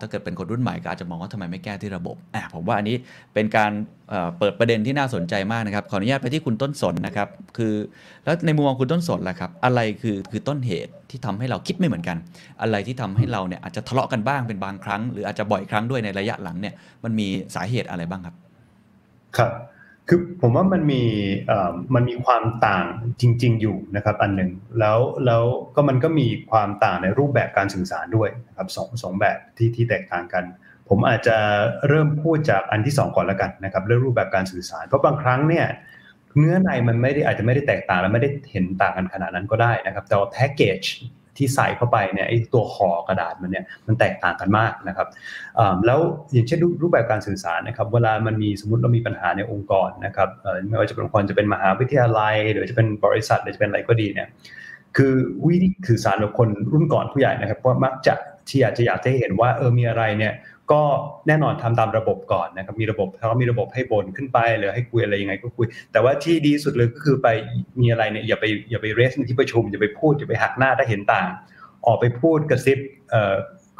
[0.00, 2.96] ถ้าเกิดเป็นคนรุ่นใหม่ก็อาจจะมองว่าทำไมไม่แก้ที่ระบบอะผมว่าอันนี้
[3.34, 3.72] เป็นการ
[4.38, 7.74] เปิดประเด็นที่น่าสนใจมากนะครับ ขออนุญาตไปที่คุณต้นสนนะครับ คือ
[8.24, 12.16] แล้วในมุมมองคุณต้นสนล่ะครับ อะไรคือคือต้นเหตุที่ทำให้เราคิดไม่เหมือนกัน
[12.62, 18.34] อะไรที่ทำให้เราเนี่ยอาจจะทะเลาะกันบ้างเป็นบางครั้ง หรืออาจจะบ่อยครั้งด้วยในระยะหลังเนี่ยมันมีสาเหตุอะไรบ้างครับ
[19.36, 19.50] ครับ
[20.12, 21.02] คือผมว่ามันมี
[21.94, 22.86] มันมีความต่าง
[23.20, 25.44] จริง ๆ อยู่นะครับ อันหนึ่งแล้วแล้ว
[25.76, 30.44] ก็มันก็มีความต่างในรูปแบบการสื่อสารด้วยนะครับสองสองแบบที่ที่แตกต่างกัน
[30.88, 31.36] ผมอาจจะ
[31.88, 35.66] เริ่มพูดจากอันที่สองก่อนละกันนะครับเรื่องรูปแบบการสื่อสาร เพราะบางครั้งเนี่ย
[36.38, 40.80] เนื้อในมันไม่ได้อาจจะไม่ได้แตกต่างและไม่ได้เห็นต่างกันขนาดนั้นก็ได้นะครับ แต่ว่าแพ็กเกจ
[41.40, 45.08] ที่ใส่เข้าไปเนี่ยไอ้ตัวห่อกระดาษมันเนี่ยมันแตกต่างกันมากนะครับ
[45.86, 46.00] แล้ว
[46.32, 50.28] อย่างเช่นรูปแบบการสื่อสารนะครับ เวลามันมีสมมติเรามีปัญหาในองค์กรนะครับ
[50.68, 54.28] ไม่ว่าจะเป็นองค์กรจะเป็นมหาวิทยาลัย หรือจะเป็นบริษัทหรือจะเป็นอะไรก็ดีเนี่ย
[54.96, 55.12] คือ
[55.46, 58.14] วิธีสื่อสารกับคนรุ่นก่อนผู้ใหญ่นะครับว่ามักจะ
[58.48, 60.32] ที่อาจจะอยากจะเห็นว่าเออมีอะไรเนี่ย
[60.72, 60.82] ก็
[61.28, 67.28] แน่นอนทำตามระบบก่อนนะครับมีระบบถ้าเขามีระบบให้บนขึ้นไปหรือให้คุยอะไรยังไงก็คุย แต่ว่าที่ดีสุดเลยก็คือไป
[67.80, 71.26] มีอะไรเนี่ยอย่าไปอย่าไปเรสในที่ประชุมอย่าไปพูดอย่าไปหักหน้าถ้าเห็นต่าง
[71.86, 72.78] ออกไปพูดกระซิบ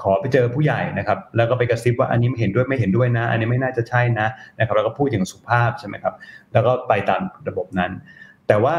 [0.03, 4.27] ขอไปเจอผู้ใหญ่นะครับ แล้วก็ไปกระซิบว่าอันนี้ไม่เห็นด้วยไม่เห็นด้วยนะ อันนี้ไม่น่าจะใช่นะ
[4.59, 6.15] นะครับแล้วก็พูดอย่างสุภาพใช่ไหมครับ
[6.53, 7.93] แล้วก็ไปตามระบบนั้น
[8.49, 8.77] แต่ว่า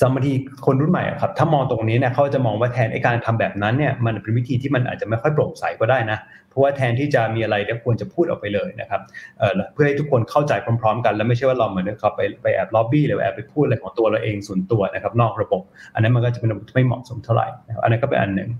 [0.00, 0.32] จำบางที
[0.66, 6.18] คนรุ่นใหม่ครับถ้ามองตรงนี้เนี่ยเขาจะมองว่าแทนไอการทำแบบนั้นเนี่ยมันเป็นวิธีที่มันอาจจะไม่ค่อยโปร่งใสก็ได้นะ
[6.50, 9.00] เพราะว่าแทนที่จะมีอะไรเนี่ยควรจะพูดออกไปเลยนะครับ
[9.38, 15.62] เเพื่อให้ทุกคนเข้าใจพร้อม ๆ กัน แล้วไม่ใช่ว่าเราเหมือนกับไปไปแอบล็อบบี้หรือแอบไปพูดอะไรของตัวเราเองส่วนตัวนะครับนอกระบบ
[15.94, 18.50] อันนั้นมันก็จะเป็นไม่เหมาะสมเท่าไหร่นะครับอันนั้นก็เป็นอันหนึ่ง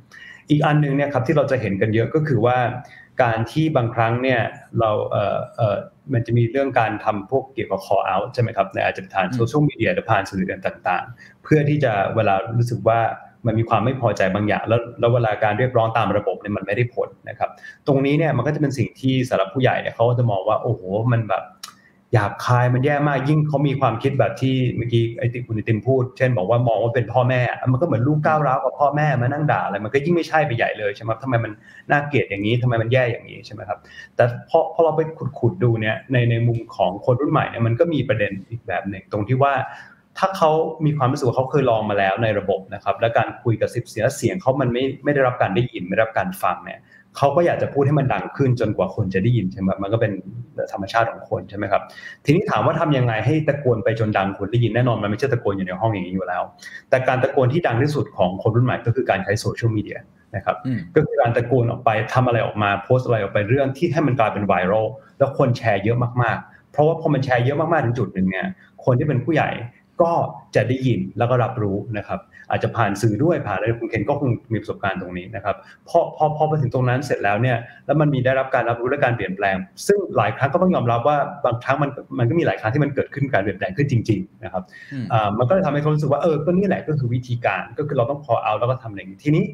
[0.51, 2.57] อีกอันหนึ่งเนี่ยครับที่เราจะเห็นกันเยอะก็คือว่า
[3.23, 4.41] การที่บางครั้งเนี่ย
[4.81, 5.77] เราเอ่อเอ่อ
[6.13, 13.01] มันจะมีเรื่องการทำพวกเกี่ยวกับ call out ใช่ไหมครับในอาจจะผ่านอืมโซเชียลมีเดียหรือผ่านสื่อต่างๆ เพื่อที่จะเวลารู้สึกว่า
[13.47, 17.51] มันมีความไม่พอใจบางอย่าง แล้วแล้วเวลาการเรียกร้องตามระบบเนี่ยมันไม่ได้ผลนะครับ
[17.87, 21.43] ตรงนี้เนี่ยมันก็จะเป็นสิ่งที่สำหรับผู้ใหญ่เนี่ยเขาก็จะมองว่าโอ้โหมันแบบ
[22.15, 27.41] หยาบคายมันแย่มากยิ่งเขามีความคิดแบบที่เมื่อกี้ไอ้คุณติมพูด เช่นบอกว่ามองว่าเป็นพ่อแม่
[27.73, 31.53] มันก็เหมือนลูกก้าวร้าวกับพ่อแม่มานั่งด่าอะไรมันก็ยิ่งไม่ใช่ไปใหญ่เลยใช่ไหมทำไมมัน
[31.91, 33.79] น่าเกลียดอย่างนี้ทำไมมันแย่อย่างนี้ใช่ไหมครับ
[34.17, 35.01] แต่พอพอเราไป
[35.39, 39.53] ขุดๆดูเนี่ยในในมุมของคนรุ่นใหม่เนี่ยมันก็มีประเด็นอีกแบบหนึ่งตรงที่ว่า
[40.19, 40.51] ถ้าเขา
[40.85, 46.79] มีความรู้สึกว่าเขาเคยลองมาแล้วในระบบนะครับ และการคุยกับสิบเสียงเสียงเขามันไม่ไม่ได้รับการได้ยินไม่ได้รับการฟังเนี่ย
[47.17, 50.13] เขาก็อยากจะพูดให้มันดังขึ้นจนกว่าคนจะได้ยินใช่ไหมมันก็เป็น
[50.73, 51.83] ธรรมชาติของคนใช่ไหมครับ
[52.25, 56.43] ทีนี้ถามว่าทำยังไงให้ตะโกนไปจนดังคนได้ยินแน่นอนมันไม่ใช่ตะโกนอยู่ในห้องอย่างนี้อยู่แล้ว
[56.91, 59.99] แต่การตะโกนที่ดังที่สุดของคนรุ่นใหม่ก็คือการใช้โซเชียลมีเดีย
[60.37, 64.87] นะครับอืมก็คือการตะโกนออกไปทำอะไรออกมาโพสต์อะไรออกไปเรื่องที่ให้มันกลายเป็น viral
[65.19, 68.47] แล้วคนแชร์เยอะมากๆ เพราะว่าพอมันแชร์เยอะมากๆถึงจุดหนึ่งเนี่ย
[68.85, 69.51] คนที่เป็นผู้ใหญ่
[70.03, 70.13] ก็
[70.55, 75.57] จะได้ยินแล้วก็รับรู้นะครับ อาจจะผ่านสื่อด้วยผ่านอะไรคุณเคนก็คงมีประสบการณ์ตรงนี้นะครับ
[75.89, 89.45] พอพอพอมาถึงตรงนั้นเสร็จแล้วเนี่ยแล้วมันมีได้รับการรับรู้และการเปลี่ยนแปลง ซึ่งหลายครั้งก็ต้องยอมรับว่าบางครั้งมันมันก็มีหลายครั้งที่มันเกิดขึ้นการเปลี่ยนแปลงขึ้นจริงๆนะครับอืมอ่ามันก็เลยทำให้เขารู้สึกว่าเออก็นี่แหละก็คือวิธีการก็คือเราต้องพอเอาแล้วก็ทำอย่างนี้ทีนี้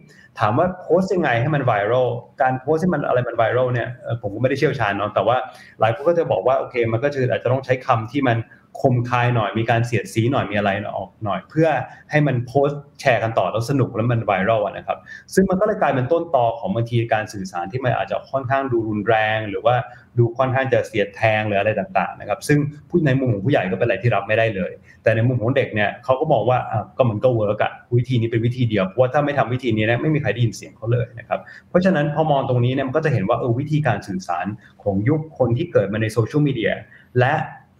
[0.40, 2.08] ถามว่าโพสต์ยังไงให้มันไวรัล
[2.42, 5.36] การโพสต์ให้มันอะไรมันไวรัลเนี่ยเอ่อผมก็ไม่ได้เชี่ยวชาญเนาะแต่ว่า
[5.80, 8.36] หลายคนก็จะบอกว่าโอเคมันก็จะอาจจะต้องใช้คำที่มัน
[8.80, 11.68] คมคายหน่อยมีการเสียดสีหน่อยมีอะไรออกหน่อย เพื่อ
[12.10, 14.98] ให้มันโพสต์แชร์กันต่อแล้วสนุกแล้วมัน viral นะครับ
[15.34, 19.74] ซึ่งมันก็เลยกลายเป็นต้นตอของบางทีการสื่อสารที่มันอาจจะค่อนข้างดูรุนแรง หรือว่า
[20.18, 34.46] ดูค่อนข้างจะเสียดแทงหรืออะไรต่างๆนะครับ ซึ่งผู้ในมุมของผู้ใหญ่ก็เป็นอะไรที่รับไม่ได้เลย แต่ในมุมของเด็กเนี่ยเขาก็มองว่าอะก็มันก็ work อะวิธีนี้เป็นวิธีเดียวเพราะว่าถ้าไม่ทำวิธีนี้เนี่ยไม่มีใครได้ยินเสียงเขาเลยนะครับเพราะฉะนั้นพอมองตรงนี้เนี่ยมันก็จะเห็นว่าเออวิธีการสื่อสาร
[34.82, 36.72] ของยุคคนที่เกิดมาในโซเชียลมีเดีย
[37.18, 37.34] และ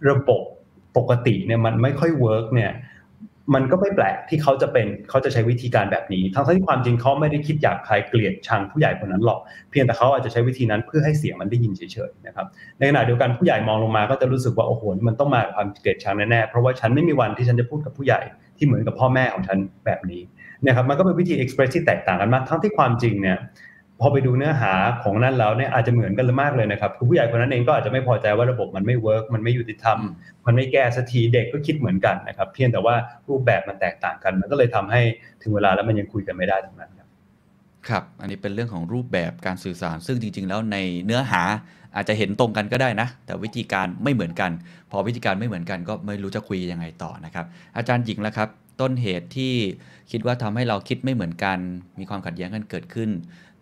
[0.09, 0.41] ระบบ
[0.97, 2.71] ปกติเนี่ยมันไม่ค่อย work เนี่ย
[3.55, 9.39] มันก็ไม่แปลกที่เขาจะเป็นเขาจะใช้วิธีการแบบนี้ ทั้งที่ความจริงเขาไม่ได้คิดอยากใครเกลียดชังผู้ใหญ่คนนั้นหรอก
[9.71, 12.45] เพียงแต่เขาอาจจะใช้วิธีนั้นเพื่อให้เสียงมันได้ยินเฉยๆนะครับ
[12.77, 18.21] ในขณะเดียวกันผู้ใหญ่มองลงมาก็จะรู้สึกว่าโอ้โหมันต้องมาความเกลียดชังแน่ๆ เพราะว่าฉันไม่มีวันที่ฉันจะพูดกับผู้ใหญ่
[18.57, 20.21] ที่เหมือนกับพ่อแม่ของฉันแบบนี้
[20.65, 23.37] นะครับ มันก็เป็นวิธี express ที่แตกต่างกันมาก ทั้งที่ความจริงเนี่ย
[24.01, 29.99] พอไปดูเนื้อหาของนั่นแล้วเนี่ยอาจจะเหมือนกันเลยมากเลยนะครับคือผู้ใหญ่คนนั้นเองก็อาจจะไม่พอใจว่าระบบมันไม่ work มันไม่ยุติธรรม
[30.45, 32.95] มันไม่แก้สักทีเด็กก็คิดเหมือนกันนะครับ เพียงแต่ว่า
[33.29, 35.01] รูปแบบมันแตกต่างกัน มันก็เลยทำให้
[35.41, 37.07] ถึงเวลาแล้วมันยังคุยกันไม่ได้ตรงนั้นครับ
[37.89, 41.43] ครับ อันนี้เป็นเรื่องของรูปแบบการสื่อสาร ซึ่งจริง ๆ แล้วในเนื้อหา
[41.95, 44.51] อาจจะเห็นตรงกันก็ได้นะ แต่วิธีการไม่เหมือนกัน
[44.91, 47.45] พอวิธีการไม่เหมือนกันก็ไม่รู้จะคุยยังไงต่อนะครับ
[47.77, 48.49] อาจารย์หญิงแล้วครับ
[48.81, 49.53] ต้นเหตุที่
[50.11, 51.57] คิดว่าทำให้เราคิดไม่เหมือนกัน
[51.99, 53.09] มีความขัดแย้งกันเกิดขึ้น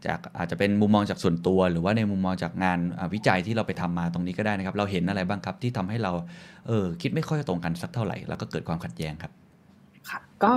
[0.08, 2.80] จากอาจจะเป็นมุมมองจากส่วนตัว หรือว่าในมุมมองจากงาน
[3.14, 6.12] วิจัยที่เราไปทำมาตรงนี้ก็ได้นะครับ เราเห็นอะไรบ้างครับที่ทำให้เรา
[6.68, 9.32] เออคิดไม่ค่อยตรงกันสักเท่าไหร่ แล้วก็เกิดความขัดแย้งครับ
[10.10, 10.52] ค่ะ ก็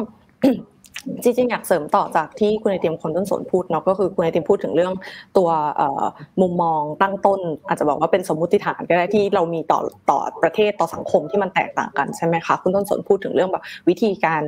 [1.22, 4.92] จริงๆอยากเสริมต่อจากที่คุณไอติมคนต้นสนพูดเนาะก็คือคุณไอติมพูดถึงเรื่อง
[5.36, 5.48] ตัว
[6.40, 14.42] มุมมองตั้งต้น อาจจะบอกว่าเป็นสมมติฐานก็ได้ที่เรามีต่อต่อประเทศต่อสังคมที่มันแตกต่างกันใช่ไหมคะคุณต้นสนพูดถึงเรื่องแบบวิธีการ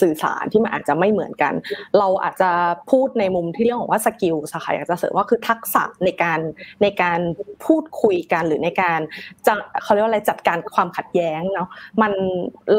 [0.00, 1.52] สื่อสารที่มันอาจจะไม่เหมือนกัน
[1.98, 2.50] เราอาจจะ
[2.90, 6.40] พูดในมุมที่เรื่องของว่าสกิลสค่ะอยากจะเสริมว่าคือทักษะในการ
[6.82, 7.20] ในการ
[7.66, 9.00] พูดคุยกันหรือในการ
[9.46, 9.52] จะ
[9.82, 11.68] เขาเรียกว่าอะไรจัดการความขัดแย้งเนาะ
[12.02, 12.12] มัน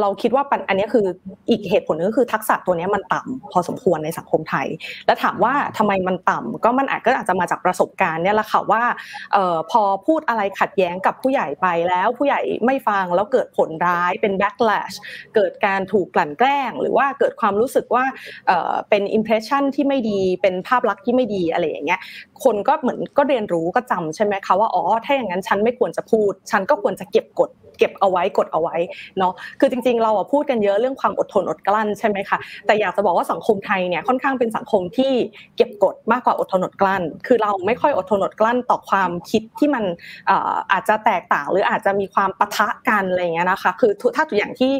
[0.01, 1.05] เราคิดว่าปัญอันนี้คือ
[1.49, 4.67] อีกเหตุผลนึงก็คือทักษะตัวเนี้ยมันต่ำพอสมควรในสังคมไทย
[5.05, 8.83] แล้วถามว่าทำไมมันต่ำก็มันอาจก็อาจจะมาจากประสบการณ์เนี่ยแหละค่ะว่า
[9.35, 14.95] ออพอพูดอะไรขัดแย้งกับผู้ใหญ่ไปแล้วผู้ใหญ่ไม่ฟังแล้วเกิดผลร้ายเป็น backlash
[15.35, 18.05] เกิดการถูกกลั่นแกล้ง หรือว่าเกิดความรู้สึกว่า
[18.47, 22.01] เออเป็น impression ที่ไม่ดีเป็นภาพลักษณ์ที่ไม่ดีอะไรอย่างเงี้ย
[22.43, 28.75] คนก็เหมือนก็เรียนรู้ก็จำใช่ไหมคะว่าอ๋อถ้าอย่างนั้นฉันไม่ควรจะพูด ฉันก็ควรจะเก็บกด เก็บเอาไว้กดเอาไว้
[29.19, 35.11] เนาะคือจริง ๆ เราอะพูดกันเยอะเรื่องความอดทนอดกลั้นใช่ไหมคะแต่อยากจะบอกว่าสังคมไทยเนี่ยค่อนข้างเป็นสังคมที่
[35.57, 39.83] เก็บกดมากกว่าอดทนอดกลั้น คือเราไม่ค่อยอดทนอดกลั้นต่อความคิดที่มัน
[40.71, 44.71] อาจจะแตกต่างหรืออาจจะมีความปะทะกันอะไรอย่างเงี้ยนะคะคือถ้าตัวอย่างที่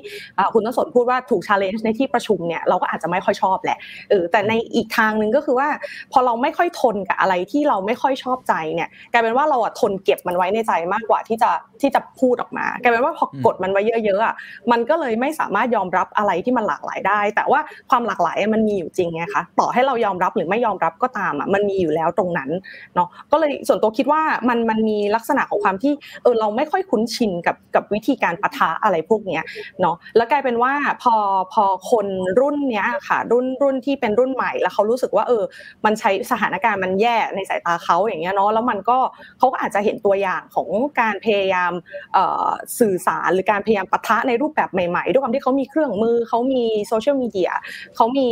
[0.53, 3.77] คุณต้นสนพูดว่าถูกชาเลนจ์ในที่ประชุมเนี่ยเราก็อาจจะไม่ค่อยชอบแหละ
[4.09, 5.69] เออแต่ในอีกทางหนึ่งก็คือว่า
[6.11, 14.35] พอเราไม่ค่อยทนกับอะไรที่เราไม่ค่อยชอบใจเนี่ยกลายเป็นว่าเราอะทนเก็บมันไว้ในใจมากกว่าที่จะที่จะพูดออกมากลายเป็นว่าพอกดมันไว้เยอะๆอะ
[14.71, 22.49] มันก็เลยไม่สามารถยอมรับอะไรที่มันหลากหลายได้ แต่ว่าความหลากหลายมันมีอยู่จริงไงคะต่อให้เรายอมรับหรือไม่ยอมรับก็ตามอะมันมีอยู่แล้วตรงนั้น
[22.95, 25.93] เนาะก็เลยส่วนตัวคิดว่ามันมันมีลักษณะของความที่
[26.23, 29.43] เออเราไม่ค่อยคุ้นชินกับกับวิธีการปะทะอะไรพวกเนี้ย
[29.81, 31.15] เนาะแล้วกลายเป็นว่าพอ
[31.53, 32.07] พอคน
[32.39, 35.43] รุ่นเนี้ยค่ะ รุ่นรุ่นที่เป็นรุ่นใหม่แล้วเขารู้สึกว่าเออ
[35.85, 38.97] มันใช้สถานการณ์มันแย่ในสายตาเขาอย่างเงี้ยเนาะแล้วมันก็
[39.39, 40.69] เขาก็อาจจะเห็นตัวอย่างของ
[41.01, 41.71] การพยายาม
[42.13, 47.51] เอ่อสื่อสารหรือการพยายามปะทะในรูปแบบใหม่ๆ ด้วยความที่เขามีเครื่องมือเขามีโซเชียลมีเดีย
[47.95, 48.27] เขามี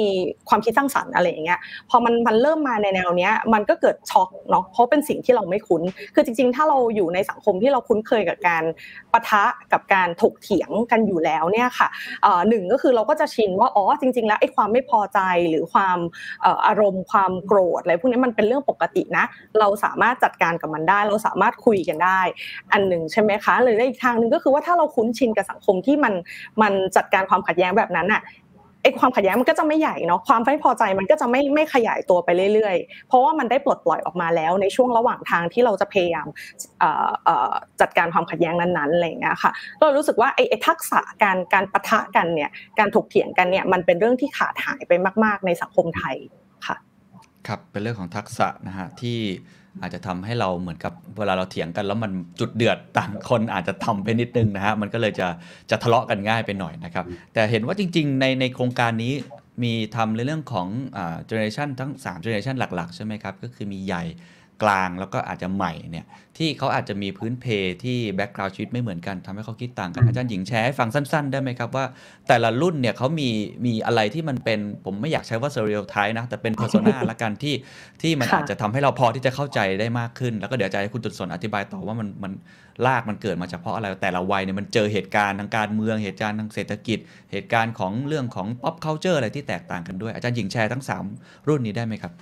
[0.49, 5.82] ความคิดสร้างสรรค์อะไรอย่างเงี้ยพอมันมันเริ่มมาในแนวเนี้ยมันก็เกิดช็อกเนาะเพราะเป็นสิ่งที่เราไม่คุ้น
[6.15, 8.63] คือจริง ๆ ถ้าเราอยู่ในสังคมที่เราคุ้นเคยกับการ
[9.13, 11.88] ปะทะกับการถกเถียงกันอยู่แล้วเนี่ยค่ะ
[12.25, 15.97] อ่อหนึ่งก็คือเราก็จะชินว่าอ๋อจริง ๆ แล้วไอ้ความไม่พอใจหรือความ
[16.65, 19.25] อารมณ์ความโกรธอะไรพวกนี้มันเป็นเรื่องปกตินะ
[19.60, 22.20] เราสามารถจัดการกับมันได้ เราสามารถคุยกันได้
[22.74, 26.13] อันหนึ่งใช่ไหมคะหรืออีกทางหนึ่งก็คือว่าถ้าเราคุ้นชินกับสังคมที่มัน
[26.61, 28.23] มันจัดการความขัดแย้งแบบนั้นอะ
[28.84, 36.27] ไอ้ความขัดแย้งมันก็จะไม่ใหญ่เนาะความไม่พอใจมันก็จะไม่ไม่ขยายตัวไปเรื่อยๆ เพราะว่ามันได้ปลดปล่อยออกมาแล้วในช่วงระหว่างทางที่เราจะพยายาม
[37.81, 44.91] จัดการความขัดแย้งนั้นๆอะไรอย่างเงี้ยค่ะก็รู้สึกว่าไอ้ไอ้ทักษะการการปะทะกันเนี่ยการถกเถียงกันเนี่ยมันเป็นเรื่องที่ขาดหายไป
[45.23, 46.15] มาก ๆ ในสังคมไทย
[46.67, 46.75] ค่ะ
[47.47, 49.19] ครับเป็นเรื่องของทักษะนะฮะที่
[49.82, 55.28] อาจจะทำให้เราเหมือนกับเวลาเราเถียงกัน แล้วมันจุดเดือดต่างคนอาจจะต่ำไปนิดนึงนะฮะมันก็เลยจะ
[55.71, 59.13] จะทะเลาะกันง่ายไปหน่อยนะครับ แต่เห็นว่าจริง ๆ ในในโครงการนี้
[59.63, 60.67] มีทำในเรื่องของ
[60.97, 64.03] อ่า generation ทั้ง3 generation หลัก ๆ ใช่ไหมครับ ก็คือมีใหญ่
[64.64, 66.06] กลางแล้วก็อาจจะใหม่เนี่ย
[66.38, 67.45] ที่เขาอาจจะมีพื้นเพ
[67.84, 71.86] ที่ background ชีวิตไม่เหมือนกันทำให้เขาคิดต่างกันอาจารย์หญิงแชร์ให้ฟังสั้น ๆ ได้ไหมครับว่า
[72.28, 73.30] แต่ละรุ่นเนี่ยเขามี
[73.66, 77.56] มีอะไรที่มันเป็นผมไม่อยากใช้ว่า stereotype นะแต่เป็น p e r s o n a ละกันที่
[78.01, 82.32] ที่มันค่ะอาจจะทำให้เราพอที่จะเข้าใจได้มากขึ้น แล้วก็เดี๋ยวจะให้คุณตุนสนอธิบายต่อว่ามันมัน
[82.86, 86.99] ลากมันเกิดมาจากเพราะอะไรแต่ละวัยเนี่ยมันเจอเหตุการณ์ทางการเมืองเหตุการณ์ทางเศรษฐกิจ
[87.32, 91.04] เหตุการณ์ของเรื่องของ pop culture อะไรที่แตกต่างกันด้วยอาจารย์หญิงแชร์ทั้งสาม
[91.47, 92.14] รุ่นนี้ได้ไหมครับ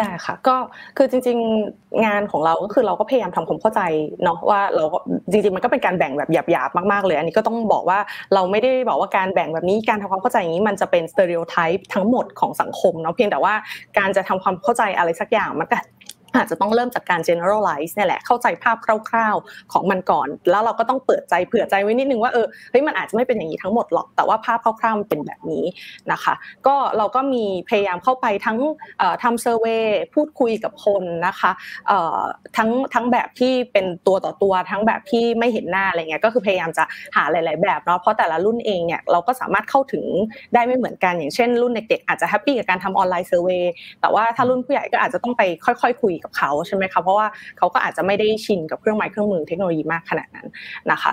[0.00, 0.56] ได้ค่ะ ก็
[0.96, 1.38] คือจริง
[1.70, 3.80] ๆงานของเราก็คือเราก็พยายามทำความเข้าใจ
[4.24, 4.98] เนาะว่าเราก็
[5.30, 7.98] จริงๆมันก็เป็นการแบ่งแบบหยาบๆมากๆเลย อันนี้ก็ต้องบอกว่า
[8.34, 13.54] เราไม่ได้บอกว่าการแบ่งแบบนี้การทำความเข้าใจอย่างนี้มันจะเป็น stereotype ทั้งหมดของสังคมเนาะเพียงแต่ว่า
[13.98, 15.76] การจะทำความเข้าใจอะไรสักอย่างมันก็
[16.36, 18.76] อาจจะต้องเริ่มจากการ generalize เนี่ยแหละ เข้าใจภาพ
[19.08, 25.64] คร่าวๆของมันก่อน แล้วเราก็ต้องเปิดใจเผื่อใจไว้นิดนึงว่าเออเฮ้ยมันอาจจะไม่เป็นอย่างนี้ทั้งหมดหรอก แต่ว่าภาพคร่าวๆมันเป็นแบบนี้
[26.12, 26.34] นะคะ
[26.66, 28.58] ก็เราก็มีพยายามเข้าไปทั้ง
[29.22, 31.50] ทำเซอร์เวยพูดคุยกับคนนะคะ
[32.56, 36.84] ทั้งทั้งแบบที่เป็นตัวต่อตัวทั้งแบบที่ไม่เห็นหน้าอะไรเงี้ยก็คือพยายามจะ
[37.16, 40.04] หาหลาย ๆ แบบเนาะเพราะแต่ละรุ่นเองเนี่ยเราก็สามารถเข้าถึง
[40.54, 43.64] ได้ไม่เหมือนกันอย่างเช่น รุ่นเด็กๆอาจจะแฮปปี้กับการทำออนไลน์เซอร์เวย
[44.00, 47.26] แต่ว่าถ้ารุ่นผู้ใหญ่ก็อาจจะต้องไปค่อย ๆ คุยกับเขาใช่ไหมคะเพราะว่า
[47.58, 50.46] เขาก็อาจจะไม่ได้ชินกับเครื่องไม้เครื่องมือเทคโนโลยีมากขนาดนั้น
[50.90, 51.12] นะคะ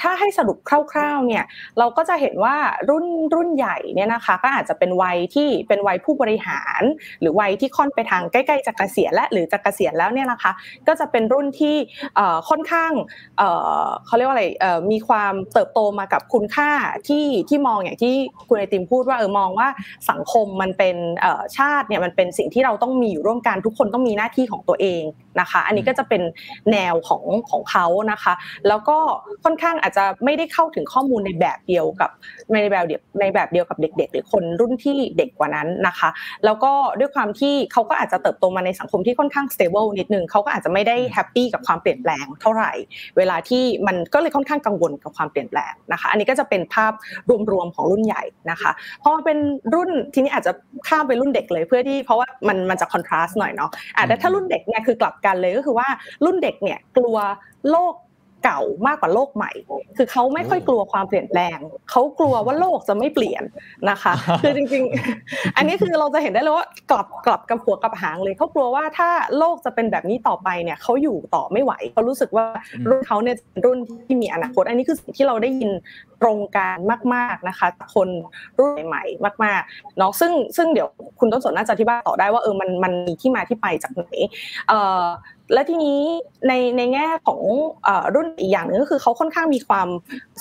[0.00, 0.58] ถ้าให้สรุป
[0.92, 1.44] คร่าวๆเนี่ย
[1.78, 2.56] เราก็จะเห็นว่า
[2.90, 6.82] รุ่นรุ่นใหญ่เนี่ยนะคะก็อาจจะเป็นวัยที่เป็นวัยผู้บริหาร
[7.20, 10.52] หรือวัยที่ค่อนไปทางใกล้ๆจะเกษียณและหรือจะเกษียณแล้วเนี่ยนะคะ
[10.88, 11.76] ก็จะเป็นรุ่นที่
[12.48, 12.92] ค่อนข้าง
[14.06, 14.44] เขาเรียกว่าอะไร
[14.92, 16.70] มีความเติบโตมากับคุณค่า
[17.08, 18.14] ที่ที่มองอย่างที่
[18.48, 19.68] คุณไอติมพูดว่าเออมองว่า
[20.10, 20.96] สังคมมันเป็น
[21.58, 25.02] ชาติเนี่ยมันเป็นสิ่งที่เราต้องมีอยู่ร่วมกันทุกคนต้องมีหน้าที่ของตัวเอง
[25.40, 26.22] นะคะ อันนี้ก็จะเป็น
[26.72, 28.34] แนวของของเขานะคะ
[28.68, 28.96] แล้วก็
[29.44, 32.10] ค่อนข้างอาจจะไม่ได้เข้าถึงข้อมูลในแบบเดียวกับ
[32.52, 36.08] ในแบบเดียวในแบบเดียวกับเด็ก ๆ หรือคนรุ่นที่เด็กกว่านั้นนะคะ
[36.44, 42.72] แล้วก็ด้วยความที่เขาก็อาจจะเติบโตมาในสังคมที่ค่อนข้าง stable นิดนึงเขาก็อาจจะไม่ได้แฮปปี้กับความเปลี่ยนแปลงเท่าไหร่
[43.16, 46.92] เวลาที่มันก็เลยค่อนข้างกังวลกับความเปลี่ยนแปลงนะคะ อันนี้ก็จะเป็นภาพ
[47.52, 48.70] รวมๆของรุ่นใหญ่นะคะ
[49.02, 49.38] พอมาเป็น
[49.74, 50.52] รุ่นทีนี้อาจจะ
[50.88, 55.88] ข้ามไปรุ่นเด็กเลยเพื่อที่เพราะว่ามันมันจะคอนทราสต์หน่อยเนาะอะแต่ถ้ารุ่นเด็กเนี่ยคือกลับกันเลยก็คือว่า
[56.24, 57.16] รุ่นเด็กเนี่ยกลัว
[57.70, 57.94] โลก
[58.44, 59.52] เก่ามากกว่าโลกใหม่
[59.96, 61.58] คือเขาไม่ค่อยกลัวความเปลี่ยนแปลง
[61.90, 63.42] เขากลัวว่าโลกจะไม่เปลี่ยน
[63.90, 64.82] นะคะ คือจริง
[65.20, 72.46] ๆ อันนี้คือเราจะเห็นได้เลยว่ากลับกลับกับหัวกับหางเลยเขากลัวว่าถ้าโลกจะเป็นแบบนี้ต่อไปเนี่ยเขาอยู่ต่อไม่ไหวเขารู้สึกว่า
[72.88, 75.70] รุ่นเขาเนี่ยเป็นรุ่นที่มีอนาคต อันนี้คือสิ่งที่เราได้ยิน
[76.22, 76.78] ตรงกัน
[77.14, 78.08] มาก ๆนะคะคน
[78.58, 80.88] รุ่นใหม่ๆมากๆเนาะซึ่งซึ่งเดี๋ยว
[81.18, 84.06] คุณต้นสนน่าจะอธิบายต่อได้ว่าเออมันมันมีที่มาที่ไปจากไหน
[84.68, 85.04] เอ่อ
[85.52, 86.00] และทีนี้
[86.48, 87.40] ในในแง่ของ
[87.84, 89.88] เอ่อรุ่นอีกอย่างหนึงก็คือเขาค่อนข้างมีความ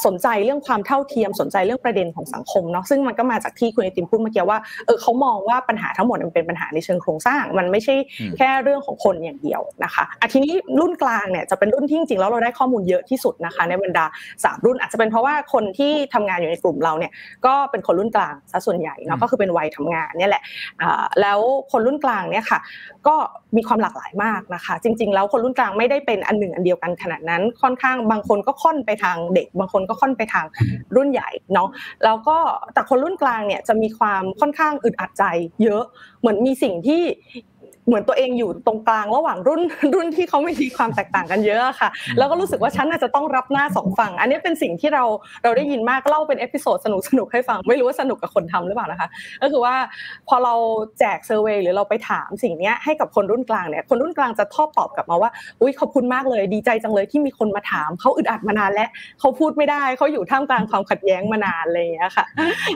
[0.05, 14.05] สนใจเรื่องความเท่าเทียมสนใจเรื่องประเด็นของสังคมเนาะซึ่งมันก็มาจากที่คุณไอติมพูดเมื่อกี้ว่าเออเขามองว่าปัญหาทั้งหมดมันเป็นปัญหาในเชิงโครงสร้าง มันไม่ใช่อืมแค่เรื่องของคนอย่างเดียวนะคะอะทีนี้รุ่นกลางเนี่ยจะเป็นรุ่นที่จริงๆแล้วเราได้ข้อมูลเยอะที่สุดนะคะ ในบรรดา
[14.43, 17.11] สามรุ่นอาจจะเป็นเพราะว่าคนที่ทำงานอยู่ในกลุ่มเราเนี่ย
[17.45, 20.43] ก็เป็นคนรุ่นกลางซะส่วนใหญ่เนาะก็คือเป็นวัยทำงานเนี่ยแหละ
[20.81, 21.39] อ่าแล้ว
[21.71, 22.59] คนรุ่นกลางเนี่ยค่ะ
[23.07, 23.15] ก็
[23.57, 30.45] มีความหลากหลายมากนะคะจริง ๆ แล้วคนรุ่นกลางไม่ได้เป็นอันหนึ่งอันเดียวกันขนาดนั้นค่อนข้างบางคนก็ค่อนไปทางเด็ก บางคนก็ค่อนไปทาง
[30.95, 31.69] รุ่นใหญ่เนาะ
[32.03, 32.37] แล้วก็
[32.73, 35.23] แต่คนรุ่นกลางเนี่ยจะมีความค่อนข้างอึดอัดใจ
[35.63, 35.83] เยอะ
[36.19, 37.01] เหมือนมีสิ่งที่
[37.87, 39.61] เหมือนตัวเองอยู่ตรงกลางระหว่างรุ่น
[39.95, 45.03] รุ่นที่เขาไม่มีความแตกต่างกันเยอะอะค่ะ แล้วก็รู้สึกว่าฉันน่าจะต้องรับหน้าสองฝั่ง อันนี้เป็นสิ่งที่เรา
[45.43, 49.07] เราได้ยินมากเล่าเป็น episode สนุกสนุกๆให้ฟัง ไม่รู้ว่าสนุกกับคนทำหรือเปล่านะคะ
[49.41, 49.75] ก็คือว่า
[50.27, 50.53] พอเรา
[50.99, 55.29] แจก survey หรือเราไปถามสิ่งเนี้ยให้กับคนรุ่นกลางเนี่ยคนรุ่นกลางจะทอบตอบกลับมาว่า
[55.61, 62.25] อุ้ยขอบคุณมากเลยดีใจจังเลยที่มีคนมาถามเขาอึดอัดมานานแล้วเขาพูดไม่ได้เขาอยู่ท่ามกลางความขัดแย้งมานานอะไรอย่างเงี้ยค่ะ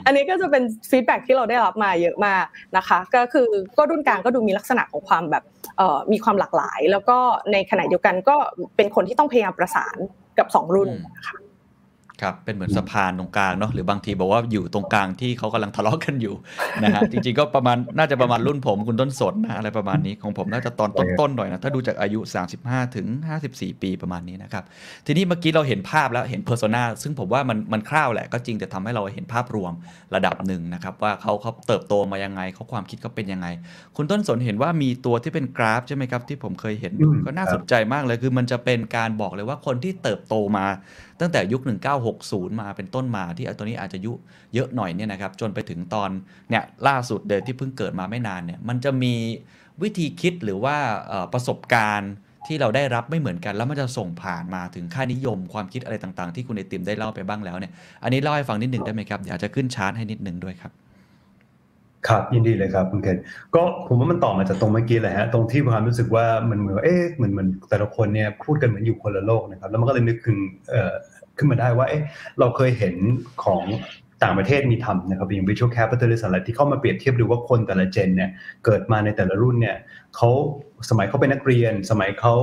[0.06, 2.46] อันนี้ก็จะเป็นฟีดแบ็กที่เราได้รับมาเยอะมาก
[2.78, 3.48] นะคะ ก็คือ
[3.78, 5.44] ก็รุ่นกลางก็ดูมีลักษณะของความแบบ
[5.78, 7.18] เอ่อมีความหลากหลาย แล้วก็
[7.52, 8.36] ในขณะเดียวกันก็
[8.76, 9.98] เป็นคนที่ต้องพยายามประสาน
[10.40, 11.38] กับสองรุ่นนะคะ
[12.22, 16.36] ครับเป็นเหมือนสะพานตรงกลางเนาะหรือบางทีบอกว่าอยู่ตรงกลางที่เขากำลังทะเลาะกันอยู่
[16.84, 20.90] นะฮะจริงๆก็ประมาณน่าจะประมาณรุ่นผมคุณต้นสนนะอะไรประมาณนี้ของผมน่าจะตอน
[21.20, 22.20] ต้นๆหน่อยนะถ้าดูจากอายุ
[22.58, 23.08] 35 ถึง
[23.46, 24.64] 54 ปีประมาณนี้นะครับ
[25.06, 29.74] ทีนี้เมื่อกี้เราเห็นภาพแล้วเห็นเพอร์โซนาซึ่งผมว่ามันมันคร่าวแหละก็จริงแต่ทำให้เราเห็นภาพรวม
[30.16, 33.48] ระดับหนึ่งนะครับว่าเขาเขาเติบโตมายังไงเขาความคิดเขาเป็นยังไง
[33.96, 40.66] คุณต้นสนเห็นว่ามีตัวที่เป็นกราฟใช่ไหมครับที่ผมเคยเห็นอยู่อืมก็น่าครับสนใจมากเลยคือมันจะเป็นการบอกเลยว่าคนที่เติบโตมา
[41.20, 41.62] ตั้งแต่ยุค
[42.12, 44.14] 1960 มาเป็นต้นมาที่ตัวนี้อาจจะยุ
[44.54, 46.10] เยอะหน่อยเนี่ยนะครับจนไปถึงตอน
[46.50, 49.14] เนี่ยล่าสุดเดยที่เพิ่งเกิดมาไม่นานเนี่ยมันจะมี
[49.82, 50.76] วิธีคิดหรือว่า
[51.34, 52.14] ประสบการณ์
[52.48, 57.72] ที่เราได้รับไม่เหมือนกัน แล้วมันจะส่งผ่านมาถึงค่านิยมความคิดอะไรต่างๆ ที่คุณไอติมได้เล่าไปบ้างแล้วเนี่ย
[58.04, 60.72] อันนี้เล่าให้ฟังนิดหนึ่งได้ไหมครับอยากจะขึ้นชาร์ตให้นิดหนึ่งด้วยครับ
[62.08, 63.18] ครับยินดีเลยครับคุณเคน
[63.56, 70.38] ก็ผมว่ามันต่อมาจากตรงเมื่อกี้เลยฮะตรงที่ความรู้สึกว่ามันเหมือนเอ๊ะเหมือนเหมือนแต่ละคนเนี่ยพูดกันเหมือนอยู่คนละโลกนะครับแล้วมันก็เลยนึกขึ้น
[70.70, 70.94] เอ่อ
[71.38, 72.04] ขึ้นมาได้ว่าเอ๊ะ
[72.40, 72.96] เราเคยเห็น
[73.44, 73.64] ของ
[74.24, 78.30] ต่างประเทศมีทำนะครับอย่าง virtual capitalist อะไรที่เข้ามาเปรียบเทียบดูว่าคนแต่ละเจนเนี่ย
[78.66, 79.78] เกิดมาในแต่ละรุ่นเนี่ย
[80.16, 80.30] เขา
[80.90, 82.34] สมัยเขาเป็นนักเรียน สมัยเขา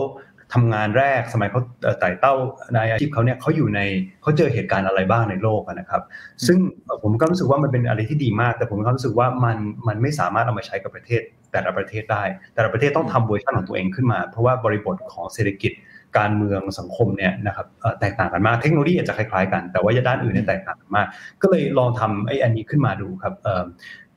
[0.55, 1.61] ทำงานแรกสมัยเขา
[2.00, 2.34] ไต่เต้า
[2.72, 3.80] ในอาชีพเขาเนี่ยเขาอยู่ใน
[4.22, 6.02] เขาเจอเหตุการณ์อะไรบ้างในโลกนะครับ
[6.46, 6.59] ซึ่ง
[7.02, 12.22] ผมก็รู้สึกว่ามันเป็นอะไรที่ดีมาก แต่ผมก็รู้สึกว่ามันมันไม่สามารถเอามาใช้กับประเทศ แต่ละประเทศได้
[12.55, 15.72] แต่ละประเทศต้องทำเวอร์ชันของตัวเองขึ้นมา เพราะว่าบริบทของเศรษฐกิจ
[16.18, 17.66] การเมืองสังคมเนี่ยนะครับ
[18.00, 21.07] แตกต่างกันมากเทคโนโลยีอาจจะคล้ายๆกันแต่ว่าด้านอื่นเนี่ยแตกต่างกันมาก
[21.42, 23.34] ก็เลยลองทำไอ้อันนี้ขึ้นมาดูครับ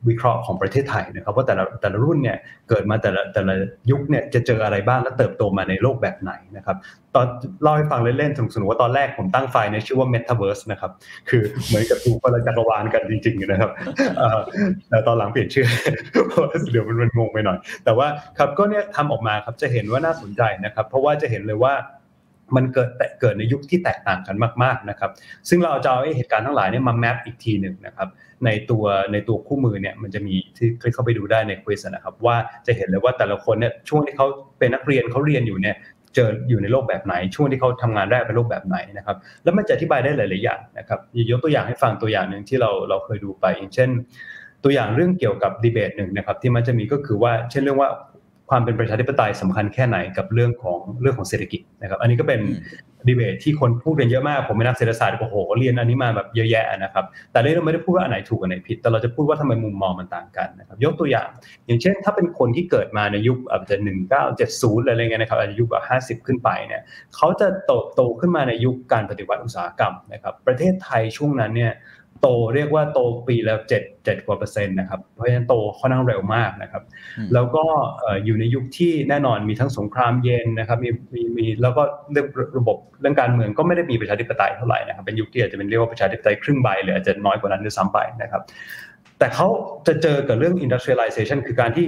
[0.08, 2.38] วิเคราะห์ของประเทศไทยนะครับว่าแต่ละแต่ละรุ่นเนี่ย
[2.68, 3.54] เกิดมาแต่ละแต่ละ
[3.90, 6.76] ยุคเนี่ยจะเจออะไรบ้างและเติบโตมาในโลกแบบไหนนะครับ
[7.14, 7.26] ตอน
[7.62, 10.90] เล่าให้ฟังเล่นๆสนุกๆว่าตอนแรกผมตั้งไฟล์ในชื่อว่า Metaverse นะครับ
[11.28, 13.70] คือเหมือนกับดูคนละจักรวาลกันจริงๆนะครับ
[14.88, 15.66] แต่ตอนหลังเปลี่ยนชื่อ
[16.28, 21.74] เพราะเดี๋ยวมันงงไปหน่อย แต่ว่าครับก็เนี่ยทำออกมาครับจะเห็นว่าน่าสนใจนะครับ เพราะว่าจะเห็นเลยว่า
[22.56, 22.90] มันเกิด
[23.20, 25.10] เกิดในยุคที่แตกต่างกันมากๆนะครับ
[25.48, 28.08] ซึ่งเราจะเอาเหตุการณ์ทั้งหลายเนี่ยมาแมปอีกทีหนึ่งนะครับ
[28.44, 32.36] ในตัวในตัวคู่มือเนี่ยมันจะมีที่คลิกเข้าไปดูได้ในควิสนะครับว่า
[32.66, 34.26] จะเห็นเลยว่าแต่ละคนเนี่ยช่วงที่เขา
[34.58, 35.76] เป็นนักเรียนเขาเรียนอยู่เนี่ย
[36.14, 43.90] เจออยู่ในโลกแบบไหน ช่วงที่เขาทำงานได้เป็นโลกแบบไหนนะครับแล้วมันจะอธิบายได้หลาย ๆ อย่างนะครับยกตัวอย่างให้ฟังตัวอย่างหนึ่งที่เราเราเคยดูไปอย่างเช่น
[44.64, 47.88] ตัวอย่างเรื่องเกี่ยวกับดีเบตหนึ่งนะครับที่มันจะมีก็คือว่าเช่นเรื่องว่า
[48.50, 52.40] ความเป็นประชาธิปไตยสำคัญแค่ไหนกับเรื่องของเรื่องของเศรษฐกิจนะครับ อันนี้ก็เป็น
[53.08, 61.28] ดีเบตที่คนพูดกันเยอะมากผมเป็นนักเศรษฐศาสตร์โอ้โหเรียนอันนี้มาแบบเยอะแยะนะครับ แต่เราไม่ได้พูดว่าอันไหนถูกอันไหนผิด แต่เราจะพูดว่าทำไมมุมมองมันต่างกันนะครับยกตัวอย่าง
[61.66, 66.82] อย่างเช่น ถ้าเป็นคนที่เกิดมาในยุคอาจจะหนึ่งเก้าเจ็ดศูนย์อะไรเงี้ยนะครับอายุแบบห้าสิบขึ้นไปเนี่ย
[67.16, 71.72] เขาจะโตโตขึ้นมาในยุคการปฏิวัติอุตสาหกรรมนะครับ ประเทศไทยช่วงนั้นเนี่ย
[72.20, 72.98] โตเรียกว่าโต
[73.28, 76.82] ปีละเจ็ดเจ็ดกว่าเปอร์เซ็นต์นะครับเพราะฉะนั้นโตค่อนข้างเร็วมากนะครับ
[77.34, 77.64] แล้วก็
[78.24, 82.26] อยู่ในยุคที่แน่นอนมีทั้งสงครามเย็นนะครับมีมีมีแล้วก็เรื่อง
[82.58, 88.42] ระบบเรื่องการเมืองก็ไม่ได้มีประชาธิปไตยเท่าไหร่นะครับเป็นยุคที่อาจจะเป็นเรียกว่าประชาธิปไตยครึ่งใบหรืออาจจะน้อยกว่านั้นด้วยซ้ำไปนะครับ
[89.18, 89.48] แต่เขา
[89.86, 91.86] จะเจอกับเรื่อง industrialization คือการที่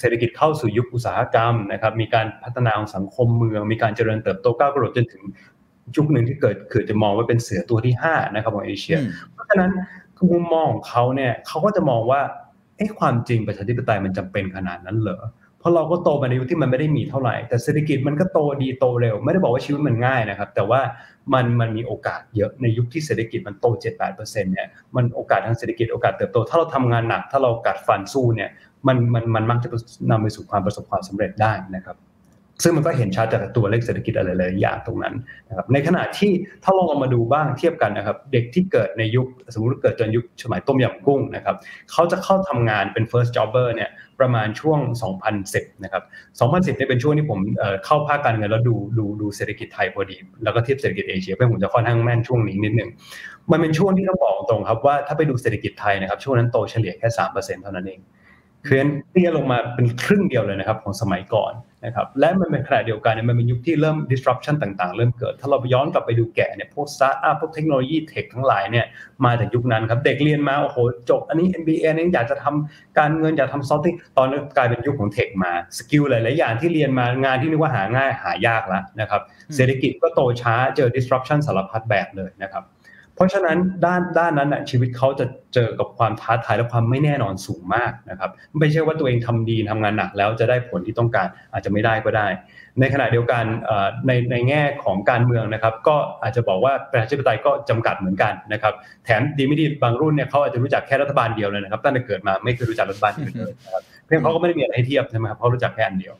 [0.00, 5.22] เศรษฐกิจเข้าสู่ยุคอุตสาหกรรมนะครับ มีการพัฒนาของสังคมเมือง มีการเจริญเติบโตก้าวกระโดดจนถึง
[5.96, 8.96] ยุคหนึ่งที่เกิดคือจะมองว่าเป็นเสือตัวที่5นะครับของเอเชีย
[9.32, 9.70] เพราะฉะนั้น
[10.30, 12.20] มุมมองของเขาเนี่ยเขาก็จะมองว่า
[12.76, 15.20] เอ้ความจริงประชาธิปไตยมันจำเป็นขนาดนั้นเหรอ
[15.58, 20.80] เพราะเราก็โตมาในยุคที่มันไม่ได้มีเท่าไหร่ แต่เศรษฐกิจมันก็โตดีโตเร็ว ไม่ได้บอกว่าชีวิตมันง่ายนะครับ แต่ว่า
[21.34, 23.66] มันมันมีโอกาสเยอะในยุคที่เศรษฐกิจมันโต
[24.04, 28.50] 7-8%เนี่ยมันโอกาสทางเศรษฐกิจโอกาสเติบโต ถ้าเราทำงานหนัก ถ้าเรากัดฟันสู้เนี่ย
[28.86, 29.68] มันมันมันมักจะ
[30.10, 31.96] นำไปสู่ความประสบความสำเร็จได้นะครับ
[32.62, 35.14] ซึ่งมันก็เห็นชัดจากตัวเลขเศรษฐกิจอะไรหลายอย่างตรงนั้น
[35.48, 36.32] นะครับในขณะที่
[36.64, 41.56] ถ้าลองเอามาดูบ้างเทียบกันนะครับ เด็กที่เกิดในยุคสมมติเกิดจนยุคสมัยต้มยำกุ้งนะครับ
[41.92, 43.90] เขาจะเข้าทำงานเป็น first jobber เนี่ย
[44.20, 44.78] ประมาณช่วง
[45.32, 46.02] 2010 นะครับ
[46.38, 47.40] 2010เนี่ยเป็นช่วงที่ผม
[47.84, 52.90] เข้าภาคการเงินแล้วดูดูดูเศรษฐกิจไทยพอดี แล้วก็เทียบเศรษฐกิจเอเชียเพื่อผมจะค่อนข้างแม่นช่วงนี้นิดนึง
[53.50, 58.00] มันเป็นช่วงที่ต้องบอกตรงครับว่าถ้าไปดูเศรษฐกิจไทยนะครับช่วงนั้นโตเฉลี่ยแค่3%เท่านั้นเอง
[58.66, 58.80] คือ
[59.10, 61.52] เตี้ยลงมาเป็นครึ่งเดียวเลยนะครับของสมัยก่อน
[61.84, 68.86] นะครับและมันเป็นขณะเดียวกันเนี่ยมันเป็นยุคที่เริ่ม disruption ต่างๆ เริ่มเกิด ถ้าเราไปย้อนกลับไปดูแก่เนี่ยพวก startup พวกเทคโนโลยี tech ทั้งหลายเนี่ย
[69.24, 70.78] มาจากยุคนั้นครับ เด็กเรียนมาโอ้โห
[71.10, 79.22] จบ อันนี้ MBA นี่อยากจะทำการเงินอยากทำซอฟต์ตอนนี้กลายเป็นยุคของ tech มา skill หลายๆอย่างที่เรียนมางานที่นึกว่าหาง่ายหายากแล้วนะครับ
[79.54, 82.64] เศรษฐกิจก็โตช้าเจอ disruption สารพัดแบบเลยนะครับ
[83.14, 92.26] เพราะฉะนั้นด้านด้านนั้นนะชีวิตเขาจะเจอกับความท้าทายและความไม่แน่นอนสูงมากนะครับ ไม่ใช่ว่าตัวเองทำดีทำงานหนักแล้วจะได้ผลที่ต้องการอาจจะไม่ได้ก็ได้
[92.80, 93.44] ในขณะเดียวกัน
[94.06, 106.14] ในในแง่ของการเมืองนะครับ ก็อาจจะบอกว่าประชาธิปไตยก็จำกัดเหมือนกันนะครับแถมดีไม่ดีบางรุ่นเนี่ยเขาอาจจะรู้จักแค่รัฐบาลเดียวเลยนะครับตั้งแต่เกิดมาไม่เคยรู้จักรัฐบาลอื่นเลยนะครับเพียงเขาก็ไม่ได้มีอะไรให้เทียบใช่ไหมครับเขารู้จักแค่อันเดียว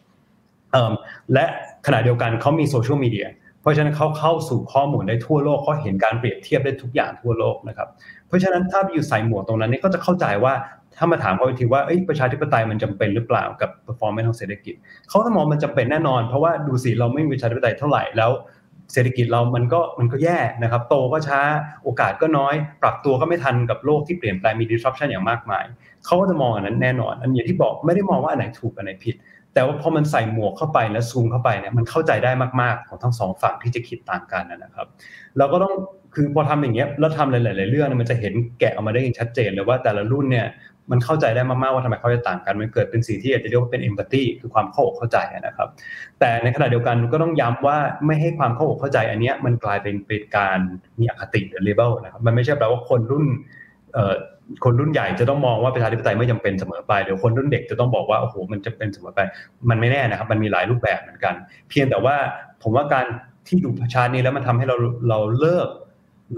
[1.32, 1.44] และ
[1.86, 3.26] ขณะเดียวกันเขามีโซเชียลมีเดีย
[3.64, 7.88] เพราะฉะนั้นเขาเข้าสู่ข้อมูลได้ทั่วโลกเขาเห็นการเปรียบเทียบได้ทุกอย่างทั่วโลกนะครับ
[8.28, 10.54] เพราะฉะนั้นถ้าอยู่ใส่หมวกตรงนั้นนี่ก็จะเข้าใจว่า
[10.96, 14.74] ถ้ามาถามเขาทีว่าประชาธิปไตยมันจำเป็นหรือเปล่ากับ performance ของเศรษฐกิจ
[15.08, 18.30] เขาต้องมองมันจำเป็นแน่นอน เพราะว่าดูสิเราไม่มีประชาธิปไตยเท่าไหร่แล้ว
[18.92, 21.40] เศรษฐกิจเรามันก็มันก็แย่นะครับ โตก็ช้า
[21.84, 25.64] โอกาสก็น้อย ปรับตัวก็ไม่ทันกับโลกที่เปลี่ยนแปลงมี disruption อย่างมากมาย
[26.06, 29.14] เขาก็จะมองอันนั้นแน่นอน อันอย่างที่บอกไม่ได้มองว่าอันไหนถูกอันไหนผิด
[29.54, 32.30] แต่ว่าพอมันใส่หมวกเข้าไปแล้วซูมเข้าไปเนี่ยมันเข้าใจได้
[32.60, 34.86] มากๆของทั้งสองฝั่งที่จะคิดต่างกันนะครับ
[35.38, 35.74] เราก็ต้อง
[36.14, 40.46] คือพอทำอย่างเงี้ยแล้วทำหลาย ๆ เรื่องมันจะเห็นแกะออกมาได้อย่างชัดเจนเลยว่าแต่ละรุ่นเนี่ย
[40.90, 45.68] มันเข้าใจได้มากๆว่าทำไมเขาจะต่างกัน มันเกิดเป็นสิ่งที่อาจจะเรียกว่าเป็นเอมพัตตีคือความเข้าอกเข้าใจนะครับ
[46.20, 50.58] แต่ในขณะเดียวกันก็ต้องย้ำว่าไม่ให้ความเข้าอกเข้าใจอันเนี้ยมันกลายเป็นเป็นการ
[51.00, 53.26] มีอคติหรือเลเบลนะครับ มันไม่ใช่แปลว่าคนรุ่น
[53.92, 54.14] เอ่อ
[54.64, 59.20] คนรุ่นใหญ่จะต้องมองว่าประชาธิปไตยไม่จำเป็นเสมอไปเดี๋ยวคนรุ่นเด็กจะต้องบอกว่าโอ้โหมันจะเป็นเสมอไป
[59.70, 61.34] มันไม่แน่นะครับ มันมีหลายรูปแบบเหมือนกัน
[61.68, 62.16] เพียงแต่ว่า
[62.62, 63.06] ผมว่าการ
[63.46, 64.76] ที่ดูประชานี้แล้วมันทำให้เรา
[65.08, 65.68] เราเลิก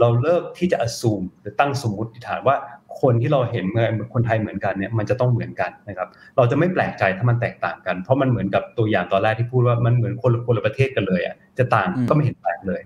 [0.01, 2.57] เราเลิกที่จะอ s ซูมหรือตั้งสมมติฐานว่า
[3.01, 12.81] คนที่เราเห็นเมื่อคนไทยเหมือนกันเนี่ยมันจะต้องเหมือนกันนะครับ เราจะไม่แปลกใจถ้ามันแตกต่างกัน เพราะมันเหมือนกับตัวอย่างตอนแรกที่พูดว่ามันเหมือนคนละคนละประเทศกันเลยอะจะต่างก็ไม่เห็นแปลกเลย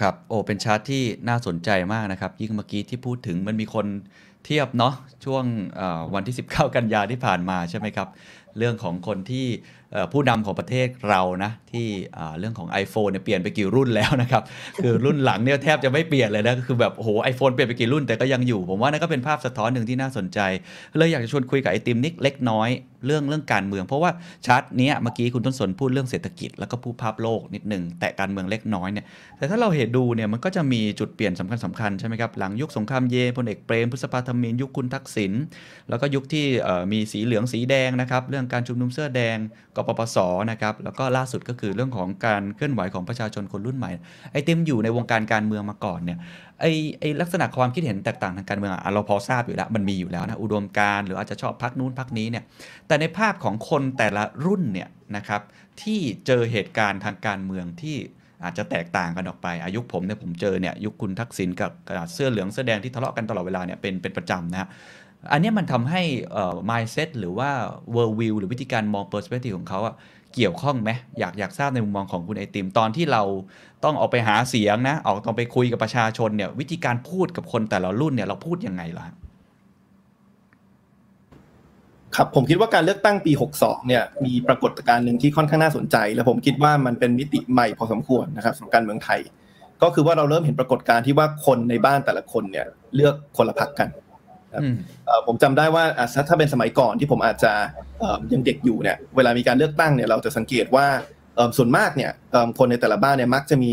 [0.00, 3.86] ครับ โอ้เป็นชาร์ตที่น่าสนใจมากนะครับ ยิ่งเมื่อกี้ที่พูดถึงมันมีคน
[4.44, 4.94] เทียบเนาะ
[5.24, 5.44] ช่วง
[6.14, 8.08] วันที่ 19 กันยาที่ผ่านมาใช่ไหมครับ
[8.58, 9.46] เรื่องของคนที่
[10.12, 11.86] ผู้นำของประเทศเรานะที่
[12.38, 14.42] เรื่องของ iPhone เนี่ยเปลี่ยนไปกี่รุ่นแล้วนะครับ
[14.82, 20.38] คือรุ่นหลังเนี่ยแทบจะไม่เปลี่ยนเลยนะก็คือแบบโอ้โหไอโฟนเปลี่ยนไปกี่รุ่นแต่ก็ยังอยู่ ผมว่านั่นก็เป็นภาพสะท้อนหนึ่งที่น่าสนใจ
[20.96, 22.70] เลยอยากจะชวนคุยกับไอติมนิกเล็กน้อย
[23.06, 24.10] เรื่องเรื่องการเมือง เพราะว่า
[24.46, 29.06] ชาร์ตนี้เมื่อกี้คุณต้นสนพูดเรื่องเศรษฐกิจแล้วก็พูดภาพโลกนิดหนึ่งแต่การเมืองเล็กน้อยเนี่ย
[29.38, 35.32] แต่ถ้าเราเห็นดูเนี่ยมันก็จะมีจุดเปลี่ยนสำคัญสำคัญใช่ไหมครับหลังยุคสงครามเย็นพลเอกเปรมพฤษภาธมินยุคคุณทักษิณ
[35.88, 36.44] แล้วก็ยุคที่
[36.92, 39.36] มีสีเหลืองสีแดงนะครับเรื่องการชุมนุมเสื้อแดง
[39.76, 40.16] กปปส
[40.50, 43.90] นะครับแล้วก็ล่าสุดก็คือเรื่องของการเคลื่อนไหวของประชาชนคนรุ่นใหม่
[44.32, 46.18] ไอเต็มอยู่ในวงการการเมืองมาก่อนเนี่ย
[46.60, 46.66] ไอ
[47.00, 52.44] ไอลักษณะความคิดเห็นแตกต่างทางการเมืองอะเราพอทราบอยู่แล้วมันมีอยู่แล้วนะอุดมการหรืออาจจะชอบพักนู้นพักนี้เนี่ย
[52.86, 55.42] แต่ในภาพของคนแต่ละรุ่นเนี่ยนะครับ
[55.82, 57.96] ที่เจอเหตุการณ์ทางการเมืองที่
[58.44, 61.70] อาจจะแตกต่างกันออกไป อายุผมเนี่ยผมเจอเนี่ยยุคคุณทักษิณกับ
[62.12, 64.68] เสื้อเหลืองเสื้อแดงที่ทะเลาะกันตลอดเวลาเนี่ยเป็นเป็นประจำนะฮะ
[65.32, 66.02] อันนี้มันทำให้
[66.32, 67.50] เอ่อ mindset หรือว่า
[67.94, 69.94] world view หรือวิธีการมอง perspective ของเขาอะ
[70.34, 73.22] เกี่ยวข้องไหมอยากอยากทราบในมุมมองของคุณไอติม ตอนที่เรา
[73.84, 79.04] ต้องออกไปหาเสียงนะ ออกต้องไปคุยกับประชาชนเนี่ย วิธีการพูดกับคนแต่ละรุ่นเนี่ยเราพูดยังไงล่ะ
[82.16, 89.20] ครับผมคิดว่าการเลือกตั้งปี 62 เนี่ยมีปรากฏการณ์หนึ่งที่ค่อนข้างน่าสนใจ และผมคิดว่ามันเป็นมิติใหม่พอสมควรนะครับสำหรับการเมืองไทย
[89.82, 93.88] ก็คือว่าเราเริ่มเห็นปรากฏการณ์ที่ว่าคนในบ้านแต่ละคนเนี่ยเลือกคนละพรรคกัน
[95.26, 95.84] ผมจำได้ว่า
[96.28, 97.52] ถ้าเป็นสมัยก่อนที่ผมอาจจะ
[98.32, 100.86] ยังเด็กอยู่เนี่ยเวลามีการเลือกตั้งเนี่ยเราจะสังเกตว่า
[101.56, 102.10] ส่วนมากเนี่ย
[102.58, 103.72] คนในแต่ละบ้านเนี่ยมักจะมี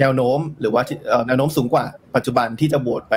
[0.00, 0.82] แนวโน้ม หรือว่า
[1.26, 1.84] แนวโน้มสูงกว่า
[2.16, 3.16] ปัจจุบันที่จะโหวตไป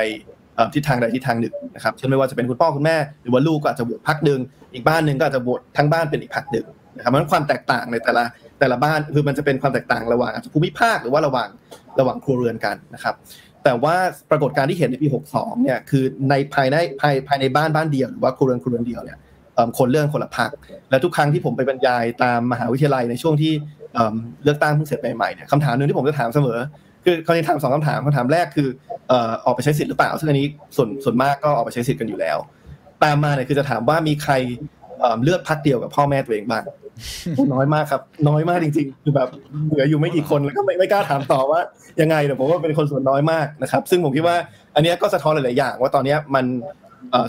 [0.73, 4.39] ทิศทางใดทิศทางหนึ่งนะครับเช่นไม่ว่าจะเป็นคุณพ่อคุณแม่ หรือว่าลูกก็อาจจะโหวตพักหนึ่ง
[4.73, 8.23] อีกบ้านหนึ่งก็อาจจะโหวตทั้งบ้านเป็นอีกพักหนึ่งนะครับมันความแตกต่างในแต่ละ
[8.59, 11.49] แต่ละบ้านคือมันจะเป็นความแตกต่างระหว่างภูมิภาคหรือว่าระหว่าง
[11.99, 13.15] ระหว่างครัวเรือนกันนะครับ
[13.67, 13.95] แต่ว่า
[14.31, 19.17] ปรากฏการณ์ที่เห็นในปี 62 เนี่ยคือในภายในภายภายในบ้านบ้านเดียวหรือว่าครัวเรือนครัวเรือนเดียวเนี่ย
[19.77, 20.51] คนเรื่องคนละพัก
[20.89, 23.53] และทุกครั้งที่ผมไปบรรยายตามมหาวิทยาลัยในช่วงที่
[24.43, 26.59] เลือกตั้งเพิ่งเสร็จใหม่ๆเนี่ยคำถามหนึ่งที่ผมจะถามเสมอ
[27.05, 28.67] คือเขาจะถามสองคำถามคำถามแรกคือ
[29.45, 32.37] ออกไปใช้สิทธิ์หรือเปล่า ซึ่งอันนี้ส่วนส่วนมากก็ออกไปใช้สิทธิ์กันอยู่แล้ว
[33.03, 34.33] ตามมาเนี่ยคือจะถามว่ามีใคร
[35.23, 36.63] เลือกพักเดียวกับพ่อแม่ตัวเองบ้าง
[37.53, 39.29] น้อยมากครับ น้อยมากจริงๆ คือแบบ
[39.67, 41.59] เหลืออยู่ไม่กี่คนแล้วก็ไม่ไม่กล้าถามต่อว่า
[42.01, 44.37] ยังไงแต่ผมว่าเป็นคนส่วนน้อยมากนะครับ ซึ่งผมคิดว่า
[44.75, 46.45] อันนี้ก็สะท้อนหลายๆอย่าง ว่าตอนนี้มัน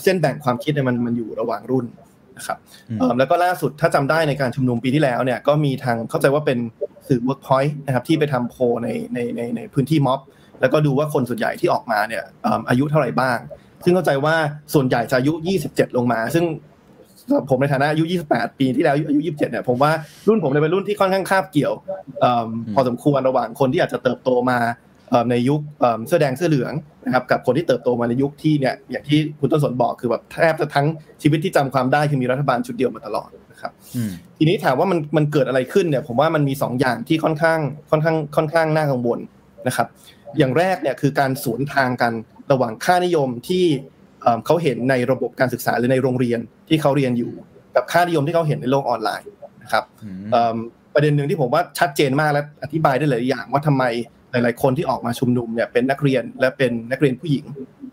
[0.03, 1.87] เส้นแบ่งความคิดเนี่ยมันมันอยู่ระหว่างรุ่น
[2.37, 2.59] นะครับ
[3.19, 6.59] แล้วก็ล่าสุดถ้าจำได้ในการชุมนุมปีที่แล้วเนี่ยก็มีทางเข้าใจว่าเป็น
[7.09, 10.21] สื่อ Workpoint นะครับที่ไปทำโพในในในในพื้นที่ม็อบ
[10.61, 12.25] แล้วก็ดูว่าคนส่วนใหญ่ที่ออกมาเนี่ย
[12.69, 13.39] อายุเท่าไหร่บ้าง
[13.85, 14.35] ซึ่งเข้าใจว่า
[14.75, 15.33] ส่วนใหญ่จะอายุ
[15.65, 16.45] 27 ลงมา ซึ่ง
[17.51, 19.93] ผมในฐานะอายุ 28 ปีที่แล้วอายุ 27 เนี่ยผมว่า
[20.29, 21.73] รุ่นผมเป็นรุ่นที่ค่อนข้างคาบเกี่ยว
[22.75, 24.59] พอสมควรระหว่างคนที่อาจจะเติบโตมา
[25.31, 25.61] ในยุค
[26.07, 26.73] เสื้อแดงเสื้อเหลือง
[27.05, 30.87] นะครับกับคนที่เติบโตมาในยุคที่เนี่ยอย่างที่คุณต้นสนบอกคือแบบแทบจะทั้ง
[31.23, 33.73] ชีวิตที่จำความได้คือมีรัฐบาลชุดเดียวมาตลอดนะครับ
[34.39, 37.59] ทีนี้ถามว่ามันมันเกิดอะไรขึ้นเนี่ยผมว่ามันมี 2 อย่างที่ค่อนข้าง
[37.91, 39.19] ค่อนข้างค่อนข้างน่ากังวล
[39.67, 39.87] นะครับ
[40.39, 42.13] อย่างแรกเนี่ยคือการสวนทางกัน
[42.53, 43.65] ระหว่างค่านิยมที่
[44.47, 47.33] เขาเห็นในระบบการศึกษาหรือในโรงเรียนที่เขาเรียนอยู่
[47.77, 49.29] กับค่านิยมที่เขาเห็นในโลกออนไลน์
[49.63, 49.85] นะครับ
[50.95, 53.85] ประเด็นหนึ่งที่ผมว่าชัดเจนมากและอธิบายได้หลายอย่างว่าทำไม
[54.33, 57.45] หลาย ๆ คนที่ออกมาชุมนุมเนี่ยเป็นนักเรียนและเป็นนักเรียนผู้หญิง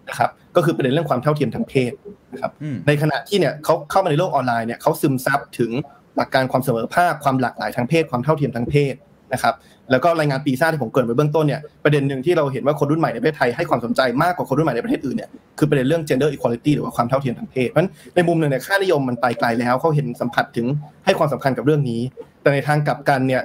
[0.09, 1.93] นะครับก็คือประเด็นเรื่องความเท่าเทียมทางเพศ
[2.33, 2.51] นะครับ
[2.87, 5.71] ในขณะที่เนี่ยเขาเข้ามาในโลกออนไลน์เนี่ยเขาซึมซับถึง
[6.15, 8.95] หลักการความเสมอภาคความหลากหลายทางเพศความเท่าเทียมทางเพศ
[9.33, 9.53] นะครับ
[9.91, 20.67] แล้วก็รายงานปีซ่าที่ผมเกิดไว้เบื้องต้นเนี่ยประเด็นหนึ่งที่เราเห็นว่าคนรุ่นใหม่ในประเทศไทยให้ความสนใจมากกว่าคนรุ่นใหม่ในประเทศอื่นเนี่ยคือประเด็นเรื่อง gender equality หรือว่าความเท่าเทียมทางเพศเพราะฉะนั้นในมุมหนึ่งเนี่ยค่านิยมมันไปไกลแล้วเขาเห็นสัมผัสถึง
[21.05, 22.01] ให้ความสำคัญกับเรื่องนี้
[22.41, 23.41] แต่ในทางกลับกันเนี่ย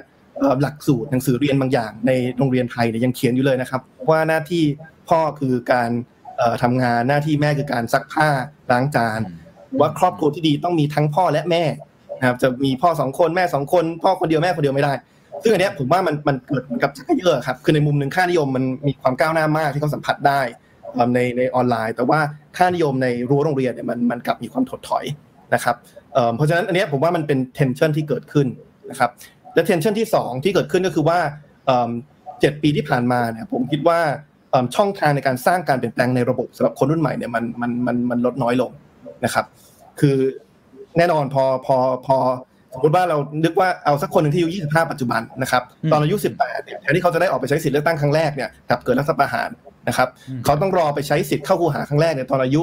[0.61, 4.63] หลักสูตรหนังสือเรียนบางอย่าง ในโรงเรียนไทยเนี่ยยังเขียนอยู่เลยนะครับ ว่าหน้าที่
[5.09, 5.89] พ่อคือการ
[6.63, 8.27] ทำงานหน้าที่แม่คือการซักผ้า
[8.71, 9.19] ล้างจาน
[9.79, 11.63] ว่าครอบครัวที่ดีต้องมีทั้งพ่อและแม่
[12.19, 14.93] นะครับจะมีพ่อสองคนแม่สองคน พ่อคนเดียวแม่คนเดียวไม่ได้
[15.43, 20.41] ซึ่งอันนี้ผมว่ามันมันเกิดเหมือนกับชักเยอะครับคือในมุมหนึ่งค่านิยมมันมีความก้าวหน้ามากที่เขาสัมผัสได้
[21.15, 22.19] ในในออนไลน์ แต่ว่า
[22.57, 25.05] ค่านิยมในรั้วโรงเรียนเนี่ยมันมันกลับมีความถดถอย
[25.53, 25.75] นะครับ
[26.35, 28.47] เพราะฉะนั้นอันนี้ผมว่ามันเป็น tension ที่เกิดขึ้น
[28.91, 29.09] นะครับ
[29.53, 31.19] และ tension ที่ 2 ที่เกิดขึ้นก็คือว่า
[32.41, 33.99] เจ็ดปีที่ผ่านมาเนี่ยผมคิดว่า
[34.75, 38.71] ช่องทางในการสร้างการเปลี่ยนแปลงในระบบสำหรับคนรุ่นใหม่เนี่ยมันมันมันมันลดน้อยลง
[39.25, 39.45] นะครับ
[39.99, 40.17] คือ
[40.97, 42.17] แน่นอนพอพอพอ
[42.73, 49.49] สมมติว่าเรานึกว่าเอาสักคนหนึ่งที่อายุ25 ปัจจุบันนะครับตอนอายุ 18เนี่ยแทนที่เขาจะได้ออกไปใช้สิทธิ์เลือกตั้งครั้งแรกเนี่ยกับเกิดรัฐประหาร
[49.87, 50.07] นะครับ
[50.45, 52.61] เขาต้องรอไปใช้สิทธิ์เข้าคูหาครั้งแรกเนี่ยตอนอายุ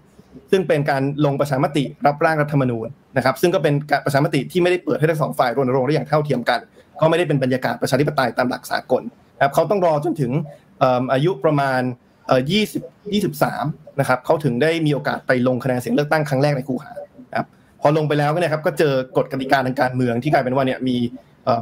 [0.00, 6.60] 20 ซึ่งเป็นการลงประชามติรับร่างรัฐธรรมนูญนะครับซึ่งก็เป็นการประชามติที่ไม่ได้เปิดให้ทั้งสองฝ่ายรณรงค์ได้อย่างเท่าเทียมกัน
[7.00, 9.02] ก็ไม่ได้เป็นบรรยากาศประชาธิปไตยตามหลักสากล
[9.36, 10.32] นะครับเขาต้องรอจนถึง
[11.12, 11.80] อายุประมาณ
[12.50, 17.07] 20 23นะครับเขาถึงได้มีโอกาสไปลงคะแนนเสียงเลือกตั้งครั้งแรกในคูหาครับ
[17.80, 20.96] พอลงไปแล้วเนี่ยครับก็เจอกฎกติกาทางการเมืองที่กลายเป็นว่าเนี่ยมี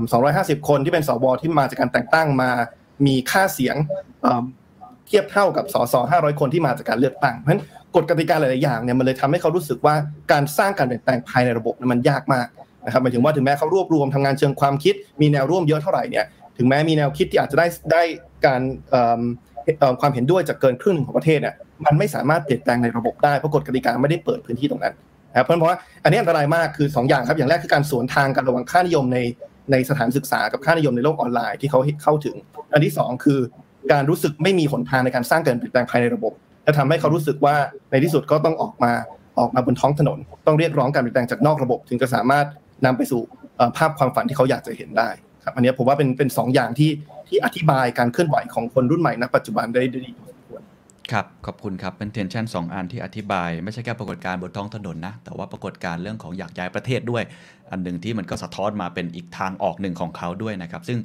[0.03, 2.51] 250 คนที่เป็นสวที่มาจากการแต่งตั้งมา
[3.07, 3.77] มีค่าเสียง
[5.07, 7.63] เทียบเท่ากับสส500 คนที่มาจากการเลือกตั้ง เพราะฉะนั้น
[7.97, 9.95] กฎกติกาหลาย ๆ อย่างเนี่ยมันเลยทำให้เขารู้สึกว่า
[10.33, 12.47] การสร้างการเปลี่ยนแปลงภายในระบบมันยากมาก
[12.87, 16.25] นะครับหมายถึงว่าถึงแม้เขารวบรวมทำงานเชิงความคิด มีแนวร่วมเยอะเท่าไหร่เนี่ย
[16.59, 18.03] ถึงแม้มีแนวคิดที่อาจจะได้ได้
[18.47, 18.61] การ
[20.01, 21.55] ความเห็นด้วยจากเกินครึ่งหนึ่งของประเทศเนี่ย
[21.87, 24.95] มันไม่สามารถเปลี่ยนแปลงในระบบได้เพราะกฎกติกาไม่ได้เปิดพื้นที่ตรงนั้น
[25.37, 29.19] นะครับเพราะเพราะว่าอันนี้อันตรายมากคือ2อย่างครับอย่างแรกคือการสวนทางกันระหว่างค่านิยมใน
[29.73, 32.35] ในสถานศึกษากับค่านิยมในโลกออนไลน์ที่เขาเข้าถึง
[32.73, 33.41] อันที่ 2 คือ
[33.93, 36.33] การรู้สึกไม่มีหนทางในการสร้างการเปลี่ยนแปลงภายในระบบ
[36.65, 37.57] และทำให้เขารู้สึกว่า
[37.91, 38.93] ในที่สุดก็ต้องออกมา
[39.39, 42.47] ออกมาบนท้องถนน ต้องเรียกร้องการเปลี่ยนแปลงจากนอกระบบ ถึงจะสามารถ
[42.87, 43.21] นำไปสู่
[43.77, 45.09] ภาพความฝันที่เขาอยากจะเห็นได้
[45.45, 46.91] ครับอันนี้ผมว่าเป็นเป็นสองอย่างที่
[47.29, 50.05] ที่อธิบายการเคลื่อนไหวของคนรุ่นใหม่ณปัจจุบันได้ดี
[51.13, 57.23] ครับ ขอบคุณครับ เป็นเทนชั่นสองอันที่อธิบาย ไม่ใช่แค่ปรากฏการณ์บนท้องถนนนะ แต่ว่าปรากฏการณ์เรื่องของอยากย้ายประเทศด้วย
[57.71, 60.99] อันหนึ่งที่มันก็สะท้อนมาเป็นอีกทางออกหนึ่งของเขาด้วยนะครับ ซึ่ง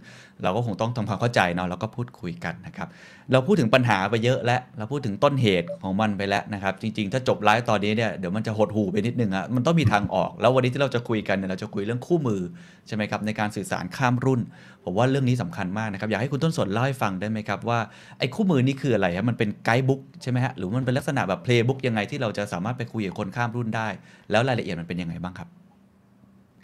[0.44, 2.88] เราก็คงต้องทำความเข้าใจเนาะแล้วก็พูดคุยกันนะครับ
[3.32, 12.42] เราพูดถึงปัญหาไปเยอะแล้วเราพูดถึงต้นเหตุของมันไปแล้วนะครับ จริง ๆ ถ้าจบไลฟ์ตอนนี้เนี่ยเดี๋ยวมันจะหดหูไปนิดนึงอะมันต้องมีทางออก แล้ววันนี้ที่เราจะคุยกันเนี่ยเราจะคุยเรื่องคู่มือ
[12.88, 14.42] ใช่ไหมครับในการสื่อสารข้ามรุ่น
[14.86, 17.80] ผมว่าเรื่องนี้สำคัญมากนะครับอยากให้คุณต้นสนเล่าให้ฟังได้ไหมครับว่า
[18.20, 23.88] ไอ้คู่มือนี่คืออะไรฮะมันเป็นไกด์บุ๊กใช่ไหมฮะหรือมันเป็นลักษณะแบบเพลย์บุ๊กยังไงที่เราจะสามารถไปคุยกับคนข้ามรุ่นได้
[24.32, 25.61] แล้วรายละเอียดมันเป็นยังไงบ้างครับ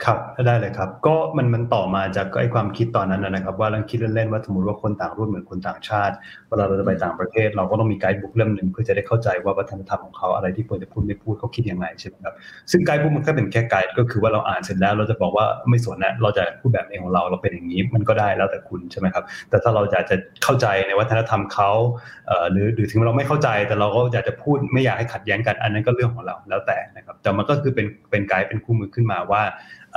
[0.06, 0.18] ครับ
[0.48, 6.16] ได้เลยครับ ก็มันมันต่อมาจากไอ้ความคิดตอนนั้นนะครับ ว่าเราคิดเล่นๆว่าสมมติว่าคนต่างรุ่นเหมือนคนต่างชาติ
[6.48, 12.34] เวลาเราจะไปต่างประเทศ เราก็ต้องมีไกด์บุ๊กเล่มหนึ่งเพื่อจะได้เข้าใจว่าวัฒนธรรมของเขาอะไรที่ควรจะพูดไม่พูดเขาคิดยังไงใช่ไหมครับ
[12.72, 21.72] ซึ่งไกด์บุ๊กมันแค่เป็นแค่ไกด์ก็คือว่าเราอ่านเสร็จแล้วเราจะบอกว่าไม่สนนะเราจะพูดแบบเองของเราเราเป็นอย่างนี้มันก็ได้แล้วแต่คุณใช่ไหมครับแต่ถ้าเราอยากจะเข้าใจในวัฒนธรรมเขา
[22.52, 29.41] หรือหรือถึงเราไม่เข้าใจแต่เราก็อยากจะพูดไม่อยากให้ขัดแย้งกันอันนั้นก็เรื่องของเราแล้วแต่นะครับแต่มันก็คือเป็นเป็นไกด์เป็นคู่มือขึ้นมาว่า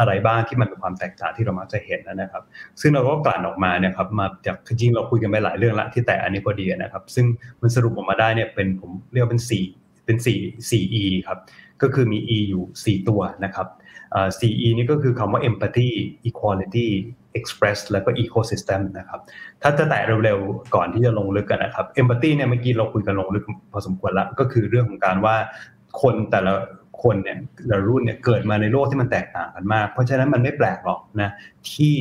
[0.01, 2.42] อะไรบ้างที่มันเป็นความแตกต่างที่เรามักจะเห็นนะครับ
[2.80, 7.26] ซึ่งเราก็กลั่นออกมาเนี่ยครับมาจากจริงเราคุยกันไปหลายเรื่องละที่แต่อันนี้พอดีนะครับ ซึ่ง
[7.61, 9.42] มันสรุปออกมาได้เนี่ยเป็นผมเรียกเป็น
[9.74, 11.38] 4เป็น4 4 E ครับ
[11.82, 13.66] ก็คือมี E อยู่ 4 ตัวนะครับ
[14.38, 15.88] 4E นี่ก็คือคำว่า empathy
[16.28, 16.88] equality
[17.38, 19.20] express แล้วก็ ecosystem นะครับ
[19.62, 25.36] ถ้าจะแตะเร็วๆ ก่อนที่จะลงลึกกันนะครับ empathy เนี่ยเมื่อกี้เราคุยกันลงลึกพอสมควรแล้ว ก็คือเรื่องของการว่า
[26.03, 26.53] คนแต่ละ
[27.03, 27.36] คนเนี่ย
[27.68, 31.30] แต่รุ่นเนี่ยเกิดมาในโลกที่มันแตกต่างกันมาก เพราะฉะนั้นมันไม่แปลกหรอกนะ
[31.70, 31.94] ที่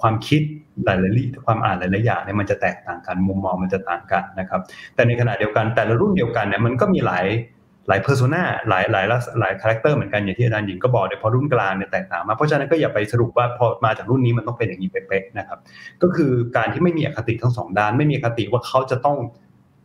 [0.00, 0.42] ความคิด
[0.84, 4.60] หลายๆความอ่านหลายๆอย่างเนี่ยมันจะแตกต่างกันมุมมองมันจะต่างกันนะครับ
[4.94, 7.26] แต่ในขณะเดียวกันแต่ละรุ่นเดียวกันเนี่ยมันก็มีหลาย
[7.88, 9.04] หลาย persona หลายหลาย
[9.40, 15.58] หลาย character เหมือนกันอย่างที่อาจารย์หญิงก็บอกเนี่ยพอรุ่นกลางเนี่ยแตกต่างมาเพราะฉะนั้นก็อย่าไปสรุปว่าพอมาจากรุ่นนี้มันต้องเป็นอย่างนี้เป๊ะๆนะครับ
[16.02, 19.16] ก็คือการที่ไม่มีอคติทั้งสองด้าน ไม่มีอคติว่าเขาจะต้อง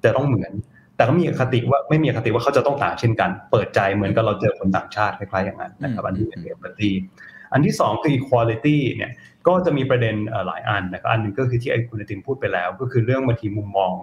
[0.04, 0.52] จะต้องเหมือน
[0.96, 6.92] แต่ก็มีอคติว่าไม่มีอคติว่าเขาจะต้องต่างเช่นกัน เปิดใจเหมือนกับเราเจอคนต่างชาติคล้ายๆอย่างนั้นนะครับอันที่เป็น empathy
[7.54, 9.12] อันที่ 2 คือ equality เนี่ย
[9.48, 10.16] ก็จะมีประเด็น
[10.48, 13.94] หลายอันนะครับอันนึงก็คือที่ไอ้คุณติมพูดไปแล้ว ก็คือเรื่องบางทีมุมมอง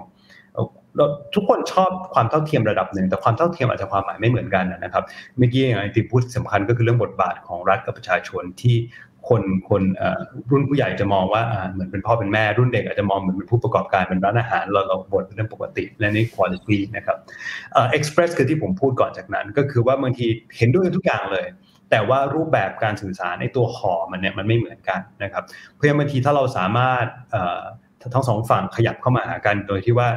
[1.34, 5.04] ทุกคนชอบความเท่าเทียมระดับหนึ่ง แต่ความเท่าเทียมอาจจะความหมายไม่เหมือนกันนะครับ
[5.38, 8.76] เมื่อกี้อย่างไอติพูดสำคัญก็คือเรื่องบทบาทของรัฐกับประชาชนที่
[9.28, 9.82] คนคน
[10.50, 11.42] รุ่นผู้ใหญ่จะมองว่า
[11.72, 17.16] เหมือนเป็นพ่อเป็นแม่รุ่นเด็กอาจจะมองเหมือนเป็นผู้ประกอบการเป็นร้านอาหารเราเราบทเป็นเรื่องปกติ และนี่คุณภาพนะครับ
[17.72, 21.46] เอ็กซ์เพรสคือที่ผมพูดก่อนจากนั้น ก็คือว่าบางทีเห็นด้วยทุกอย่างเลย
[21.90, 25.44] แต่ว่ารูปแบบการสื่อสารในตัวหอมันเนี่ยมันไม่เหมือนกันนะครับ
[25.74, 27.06] เพราะบางทีถ้าเราสามารถ
[28.14, 30.08] ทั้งสองฝั่งขยับเข้ามาหากันโดยที่ว่า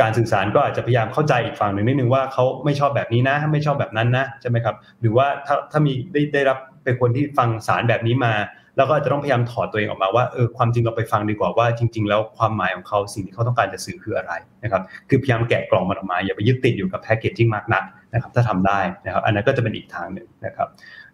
[0.00, 8.34] การสื่อสารก็อาจจะพยายามเข้าใจอีกฝั่งหนึ่งนิดนึงว่าเขาไม่ชอบแบบนี้นะ ไม่ชอบแบบนั้นนะใช่ไหมครับ หรือว่าถ้าถ้ามีได้ได้รับ เป็นคนที่ฟังสารแบบนี้มา
[8.76, 14.32] แล้วก็อาจจะต้องพยายามถอดตัวเองออกมาว่าเออความจริงเราไปฟังดีกว่าว่าจริง ๆ แล้วความหมายของเขาสิ่งที่เขาต้องการจะสื่อคืออะไร
[14.64, 20.68] นะครับคือพยายามแกะกล่องมันออกมา อย่าไปยึดติดอยู่กับแพคเกจจิ้งมากนักนะครับถ้าทำได้นะครับอันนั้นก็จะเป็นอีกทางหนึ่งนะครับ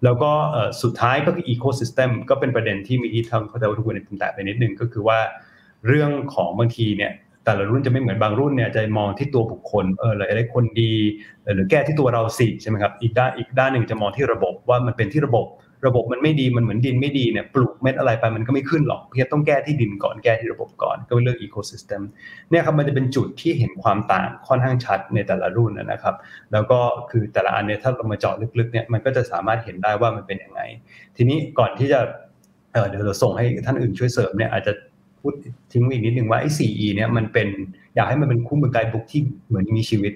[0.05, 0.31] แล้วก็
[0.83, 5.19] สุดท้ายก็คือ ecosystem ก็เป็นประเด็นที่มีที่ทางเขาจะทุกคนเป็นแต่ไปนิดนึงก็คือว่า
[5.87, 7.13] เรื่องของบางทีเนี่ย
[7.45, 10.93] แต่ละรุ่นจะไม่เหมือนบางรุ่นเนี่ยจะมองที่ตัวบุคคลเออเราได้คนดี
[11.55, 15.47] หรือแก้ที่ตัวเราสิใช่ไหมครับอีกด้านอีกด้านหนึ่งจะมองที่ระบบว่ามันเป็นที่ระบบ
[15.87, 22.03] ระบบมันไม่ดีมันเหมือนดินไม่ดีเนี่ยปลูกเม็ดอะไรไปมันก็ไม่ขึ้นหรอกเพียงต้องแก้ที่ดินก่อนแก้ที่ระบบก่อนก็เป็นเรื่อง ecosystem
[22.51, 26.15] เนี่ยครับมันจะเป็นจุดที่เห็นความต่างค่อนข้างชัดในแต่ละรุ่นนะครับ
[26.53, 26.79] แล้วก็
[27.11, 30.61] คือแต่ละอันเนี่ยถ้าเรามาเจาะลึกๆเนี่ยมันก็จะสามารถเห็นได้ว่ามันเป็นยังไง
[31.17, 32.01] ทีนี้ก่อนที่จะ
[32.73, 34.73] เเดี๋ยวเราส่งให้ท่านอื่นช่วยเสริมเนี่ยอาจจะ
[35.21, 35.35] พูด
[35.73, 37.49] ทิ้งอีกนิดหนึ่งว่าไอ้ 4E เนี่ยมันเป็น
[37.95, 40.13] อยากให้มันเป็นคู่มือไกด์บุ๊กที่เหมือนมีชีวิต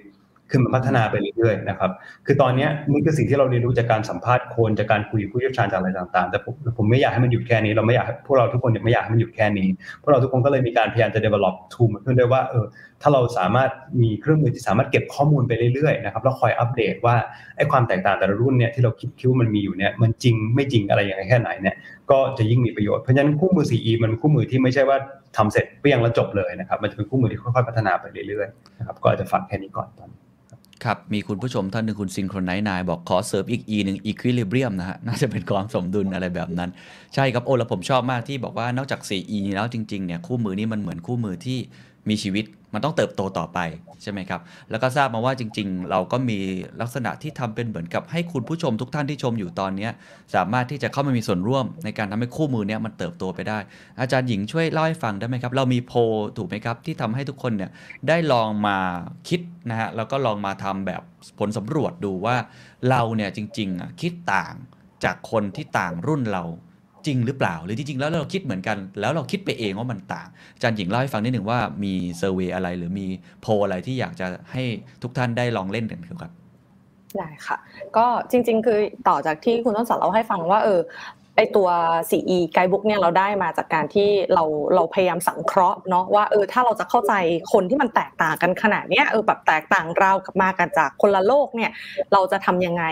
[0.51, 1.90] คือมันพัฒนาไปเรื่อยๆนะครับ
[2.26, 9.68] คือตอนนี้นี่คือสิ่งที่เราเรียนรู้จากการสัมภาษณ์คนจากการคุยผู้เชี่ยวชาญจากอะไรต่างๆ แต่ผมผมไม่อยากให้มันหยุดแค่นี้ เราไม่อยากพวกเราทุกคนไม่อยากให้มันหยุดแค่นี้
[10.03, 12.64] พวกเราทุกคนก็เลยมีการพยายามจะ develop tool ขึ้นด้วยว่าเออ
[13.03, 13.70] ถ้าเราสามารถ
[14.03, 17.16] มีเครื่องมือที่สามารถเก็บข้อมูลไปเรื่อยๆนะครับแล้วคอยอัปเดตว่า
[17.57, 21.76] ไอ้ความแตกต่างแต่ละรุ่นเนี่ยที่เราคิดคิดว่ามันมีอยู่เนี่ยมันจริงไม่จริงอะไรอย่างไรแค่ไหนเนี่ย
[22.11, 24.99] ก็จะยิ่งมีประโยชน์เพราะฉะนั้นคู่มือ 4E มันคู่มือที่ไม่ใช่ว่า
[25.36, 30.11] ทำเสร็จเปี้ยงแล้วจบเลยนะครับมันจะเป็นคู่มือที่ค่อยๆพัฒนาไปเรื่อยๆนะครับก็อาจจะฝากแค่นี้ก่อนตอน
[30.85, 36.70] ครับ มีคุณผู้ชมท่านหนึ่งคุณซิงโครไนท์นายบอกขอเสริมอีกอีหนึ่งอีควิลิเบียมนะฮะ น่าจะเป็นความสมดุลอะไรแบบนั้น
[37.14, 41.59] ใช่ครับ โอ้ แล้วผมชอบมากที่บอกว่านอกจาก 4E แล้วจริง ๆ เนี่ย คู่มือนี้มันเหมือนคู่มือที่
[42.09, 42.45] มีชีวิต
[42.75, 43.59] มันต้องเติบโตต่อไป
[44.03, 44.41] ใช่ไหมครับ
[44.71, 46.39] แล้วก็ทราบมาว่าจริง ๆ เราก็มี
[46.81, 49.89] ลักษณะที่ทำเป็นเหมือนกับให้คุณผู้ชมทุกท่านที่ชมอยู่ตอนนี้
[50.35, 53.59] สามารถที่จะเข้ามามีส่วนร่วมในการทำให้คู่มือเนี้ยมันเติบโตไปได้
[54.01, 55.93] อาจารย์หญิงช่วยเล่าให้ฟังได้ไหมครับ เรามีโพ
[56.37, 57.71] ถูกไหมครับ ที่ทำให้ทุกคนเนี่ย
[58.09, 58.79] ได้ลองมา
[59.29, 59.41] คิด
[59.71, 61.03] นะฮะแล้วก็ลองมาทำแบบ
[61.39, 62.37] ผลสำรวจดูว่า
[62.91, 64.55] เราเนี่ยจริงๆอะคิดต่าง
[65.05, 66.45] จากคนที่ต่างรุ่นเรา
[67.07, 73.07] จริงหรือเปล่า หรือจริงๆแล้วเราคิดเหมือนกัน แล้วเราคิดไปเองว่ามันต่างอาจารย์หญิงเล่าให้ฟังนิดหนึ่งว่ามีเซอร์เวยอะไรหรือมี
[73.41, 74.63] โพอะไรที่อยากจะให้
[75.03, 76.33] ทุกท่านได้ลองเล่นกันครับ
[77.17, 77.57] ได้ค่ะ
[77.97, 78.79] ก็จริง ๆ คือ
[79.09, 80.81] ต่อจากที่คุณต้นสอนเราให้ฟังว่าเออ
[81.37, 81.68] ไอตัว
[82.11, 87.12] 4E ไกด์บุ๊กเนี่ยเราได้มาจากการที่เราเราพยายามสังเคราะห์เนาะว่าเออถ้าเราจะเข้าใจ
[87.53, 91.70] คนที่มันแตกต่างกันขนาดเนี้ยเออแบบแตกต่างเรากับมากันจากคนละโลกเนี่ย
[92.12, 92.84] เราจะทำยังไง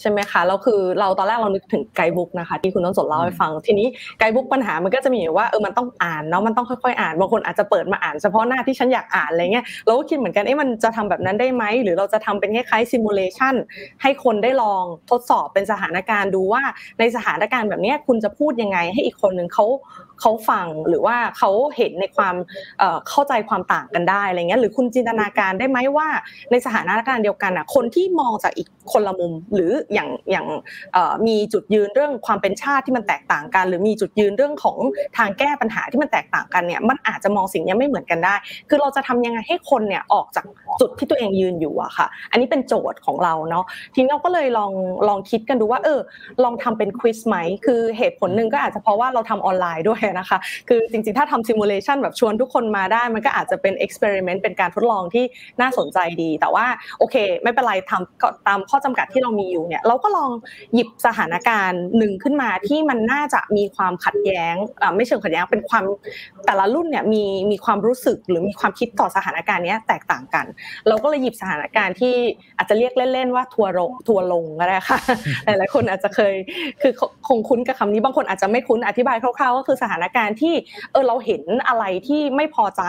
[0.00, 3.86] ใช่ไหมคะแล้วคือเราตอนแรกเรานึกถึงไกด์บุ๊กนะคะที่คุณต้นสนเล่าให้ฟังทีนี้
[4.18, 13.54] ไกด์บุ๊กปัญหามันก็จะมีว่าเออมันต้องอ่านเนาะมันต้องค่อยๆอ่านบางคนอาจจะเปิดมาอ่านเฉพาะหน้าที่ฉันอยากอ่านอะไรเงี้ยเราก็คิดเหมือนกันเอ๊ะมันจะทำแบบนั้นได้ไหมหรือเราจะทำเป็นคล้ายๆซิมูเลชัน
[14.02, 16.62] ให้คนได้ลองทดสอบเป็นสถานการณ์ดูว่า
[16.98, 19.66] ในสถานการณ์แบบนี้คุณจะพูดยังไงให้อีกคนหนึ่งเขา
[20.20, 22.34] เขาฟังหรือว่าเขาเห็นในความ
[23.08, 26.08] เข้าใจความต่างกันได้อะไรเงี้ยหรือคุณจินตนาการได้ไหมว่า
[26.50, 30.46] ในสถานการณ์เดียวกันอะคนที่มองจากอีกคนละมุม หรืออย่างอย่าง
[31.26, 34.76] มีจุดยืนเรื่องความเป็นชาติที่มันแตกต่างกัน หรือมีจุดยืนเรื่องของ
[35.16, 38.34] ทางแก้ปัญหาที่มันแตกต่างกันเนี่ยมันอาจจะมองสิ่งนี้ไม่เหมือนกันได้
[38.68, 40.44] คือเราจะทำยังไงให้คนเนี่ยออกจาก
[40.80, 43.64] จุดที่ตัวเองยืนอยู่อะค่ะ อันนี้เป็นโจทย์ของเราเนาะ
[43.94, 44.72] ทีนี้เราก็เลยลอง
[45.08, 46.00] ลองคิดกันดูว่าเออ
[46.44, 47.36] ลองทำเป็นควิสไหม
[47.66, 55.24] คือือเหตุผลหนึ่งก็อาจจะเพราะว่าเราทำออนไลน์ด้วยนะคะ คือจริงๆ ถ้าทำซิมูเลชันแบบชวนทุกคนมาได้ มันก็อาจจะเป็นเอ็กซ์เพร์เมนต์เป็นการทดลองที่
[55.60, 56.66] น่าสนใจดี แต่ว่า
[56.98, 60.30] โอเค ไม่เป็นไรทำตามข้อจำกัดที่เรามีอยู่เนี่ยเราก็ลอง
[60.74, 64.54] หยิบสถานการณ์หนึ่งขึ้นมาที่มันน่าจะมีความขัดแย้ง
[64.96, 65.84] ไม่เชิงขัดแย้งเป็นความ
[66.46, 70.46] แต่ละรุ่นเนี่ยมีมีความรู้สึกหรือมีความคิดต่อสถานการณ์นี้แตกต่างกัน
[70.88, 72.14] เราก็เลยหยิบสถานการณ์ที่
[72.56, 74.98] อาจจะเรียกเล่นๆว่าทัวร์ลงทัวร์ลงก็ได้ค่ะ
[75.44, 76.34] หลายๆคนอาจจะเคย
[76.82, 76.92] คือ
[77.28, 80.54] คงคุ้นกับคำนี้บางคนอาจจะไม่คุ้นอธิบายคร่าวๆก็คือสถานการณ์ที่
[80.92, 82.82] เออเราเห็นอะไรที่ไม่พอใจ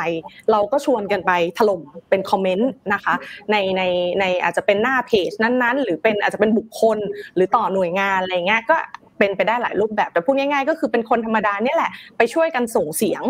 [0.52, 3.14] เราก็ชวนกันไปถล่มเป็นคอมเมนต์นะคะ
[3.52, 3.84] ในใน
[4.20, 6.98] ในอาจจะเป็นหน้าเพจนั้นๆ หรือเป็นอาจจะเป็นบุคคล
[7.36, 8.78] หรือต่อหน่วยงานอะไรเงี้ยก็
[9.20, 13.24] เป็นไปได้หลายรูปแบบแต่พูดง่ายๆ ก็คือเป็นคนธรรมดาเนี่ยแหละไปช่วยกันส่งเสียง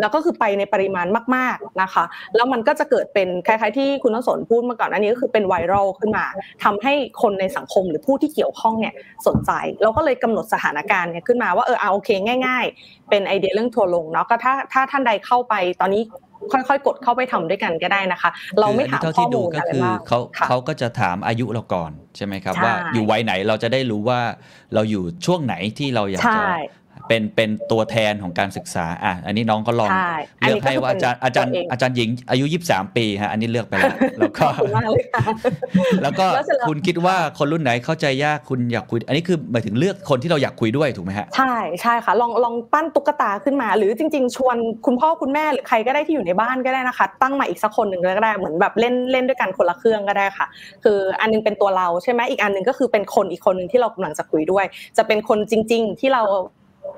[0.00, 2.04] แล้วก็คือไปในปริมาณมาก ๆนะคะ
[2.36, 6.24] แล้วมันก็จะเกิดเป็นคล้ายๆที่คุณนสนพูดเมื่อก่อนอันนี้ก็คือเป็นไวรัลขึ้นมา
[6.64, 8.94] ทำให้คนในสังคมหรือผู้ที่เกี่ยวข้องเนี่ย
[9.26, 9.50] สนใจ
[9.82, 12.10] เราก็เลยกำหนดสถานการณ์เนี่ยขึ้นมาว่าเออเอาโอเค
[12.46, 16.02] ง่าย ๆ เป็นไอเดียเรื่องทัวลงเนาะก็ถ้าถ้าท่านใดเข้าไปตอนนี้
[16.52, 18.30] ค่อยๆ กดเข้าไปทำด้วยกันก็ได้นะคะ
[18.60, 20.18] เราไม่ถามข้อมูลอะไรมากเขา
[20.48, 24.20] เขาก็จะถามอายุเราก่อนใช่ไหมครับ ว่าอยู่วัยไหนเราจะได้รู้ว่า
[24.74, 26.42] เราอยู่ช่วงไหนที่เราอยากจะ
[27.08, 29.90] เป็นเป็นตัวแทนของการศึกษาอะอันนี้น้องก็ลอง
[30.40, 34.46] เลือกให้ว่าอาจารย์อาจารย์อาจารย์หญิงอายุ 23 ปีฮะอันนี้เลือกไปแล้วแล้วก็
[36.02, 36.26] แล้วก็
[36.68, 50.46] คุณคิดว่าคนรุ่นไหนเข้าใจยากคุณอยากคุย อันนี้คือหมายถึงเลือกคนที่เราอยากคุยด้วยถูกไหมฮะใช่ใช่ค่ะลองลองปั้นตุ๊กตาขึ้นมา หรือจริง ๆ ชวนคุณพ่อคุณแม่หรือใครก็ได้ที่อยู่ในบ้านก็ได้นะคะ ตั้งมาอีกสักคนหนึ่งก็ได้เหมือนแบบเล่นเล่นด้วยกันคนละเครื่องก็ได้ค่ะ
[50.84, 54.64] คืออันนึงเป็นตัวเราใช่ไหมอีกอันนึงก็คือเป็นคนอีกคนหนึ่งที่เรากำลังจะคุยด้วย
[54.96, 56.22] จะเป็นคนจริง ๆ ที่เรา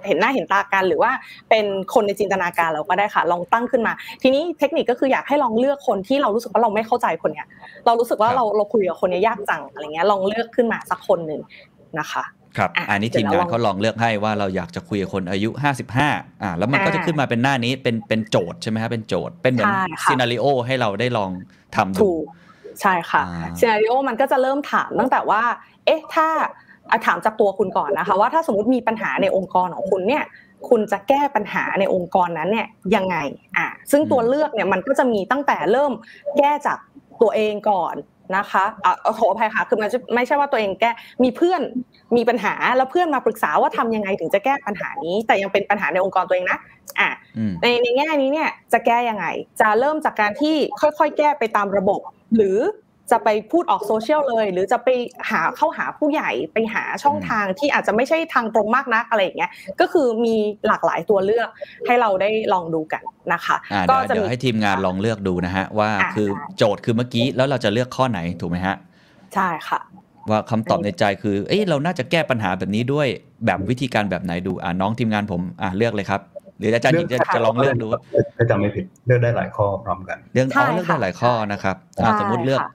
[0.06, 1.10] เห็นหน้าเห็นตากันหรือว่า
[1.50, 3.92] เป็นคนในจินตนาการเราก็ได้ค่ะ ลองตั้งขึ้นมา
[4.22, 7.46] ทีนี้เทคนิคก็คืออยากให้ลองเลือกคนที่เรารู้สึกว่าเราไม่เข้าใจคนเนี้ย
[7.86, 11.40] เรารู้สึกว่าเราเราคุยกับคนเนี้ยยากจังอะไรเงี้ยลองเลือกขึ้นมาสักคนหนึ่ง
[12.00, 12.24] นะคะ
[12.58, 15.50] ครับอะอันนี้เดี๋ยวเราทีมงานลองเขาลองเลือกให้ว่าเราอยากจะคุยกับคนอายุ
[16.00, 21.30] 55อ่าแล้วมันก็จะอ่าขึ้นมาเป็นหน้านี้เป็นเป็นโจทย์ใช่ไหมครับเป็นโจทย์เป็นเหมือนใช่ค่ะ scenario ให้เราได้ลอง
[21.76, 22.24] ทำดูถูก
[22.80, 25.42] ใช่ค่ะอ่า scenario มันก็จะเริ่มถามตั้งแต่ว่า
[25.86, 26.50] เอ๊ะถ้าอะ
[27.06, 30.24] ถามจากตัวคุณก่อนนะคะว่าถ้าสมมติมีปัญหาในองค์กรของคุณเนี่ย
[30.68, 33.16] คุณจะแก้ปัญหาในองค์กรนั้นเนี่ยยังไง
[33.56, 35.92] อะซึ่งตัวเลือกเนี่ยมันก็จะมีตั้งแต่เริ่ม
[36.38, 36.78] แก้จาก
[37.22, 37.94] ตัวเองก่อน
[38.36, 40.90] นะคะอะขออภัยค่ะคือมันจะไม่ใช่ว่าตัวเองแก้
[41.22, 41.60] มีเพื่อน
[42.16, 46.58] มีปัญหาแล้วเพื่อนมาปรึกษาว่าทำยังไงถึงจะแก้ปัญหานี้ แต่ยังเป็นปัญหาในองค์กรตัวเองนะ
[47.00, 49.26] อะอืมในในแง่นี้เนี่ยจะแก้ยังไง
[49.60, 52.00] จะเริ่มจากการที่ค่อยๆ แก้ไปตามระบบ
[52.36, 52.58] หรือ
[53.10, 54.88] จะไปพูดออกโซเชียลเลย หรือจะไป
[55.30, 59.50] หาเข้าหาผู้ใหญ่ไปหาช่องทางที่อาจจะไม่ใช่ทางตรงมากนักอะไรอย่างเงี้ย
[59.80, 60.34] ก็คือมี
[60.66, 61.48] หลากหลายตัวเลือก
[61.86, 63.02] ให้เราได้ลองดูกัน
[63.32, 68.76] นะคะอ่าก็เดี๋ยวจะเดี๋ยวให้ทีมงานลองเลือกดูนะฮะว่าอ่าคือโจทย์คือเมื่อกี้แล้วเราจะเลือกข้อไหนถูกไหมฮะ
[69.34, 69.80] ใช่ค่ะ
[70.30, 73.06] ว่าคำตอบในใจคือ เอ้ยเราน่าจะแก้ปัญหาแบบนี้ด้วย
[73.46, 76.20] แบบวิธีการแบบไหนดูอ่าน้องทีมงานผมอ่าเลือกเลยครับ
[76.58, 77.88] หรืออาจารย์หญิงจะเลือกค่ะจะลองเลือกดู
[78.36, 82.70] ถ้าจำไม่ผิดเลือกได้หลายข้อพร้อมกัน เรื่องใช่อ๋อเลือกได้ค่ะหลายข้อนะครับอ่าใช่สมมติเลือกค่ะ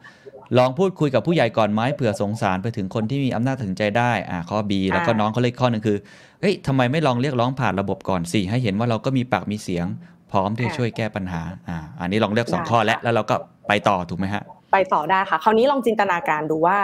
[0.57, 5.97] ลองพูดคุยกับผู้ใหญ่ก่อนไหมเผื่อสงสารไปถึงคนที่มีอำนาจตัดสินใจได้อ่าข้อ B แล้วก็อ่าน้องเขาเลยข้อหนึ่งคือ
[6.41, 9.85] เอ้ยทำไมไม่ลองเรียกร้องผ่านระบบก่อนสิให้เห็นว่าเราก็มีปากมีเสียง
[10.31, 13.35] พร้อมที่จะช่วยแก้ปัญหาอ่าอันนี้ลองเลือกสองข้อแล้วแล้วเราก็
[13.67, 14.43] ไปต่อถูกไหมฮะ
[14.73, 16.79] ไปต่อได้ค่ะ คราวนี้ลองจินตนาการดูว่า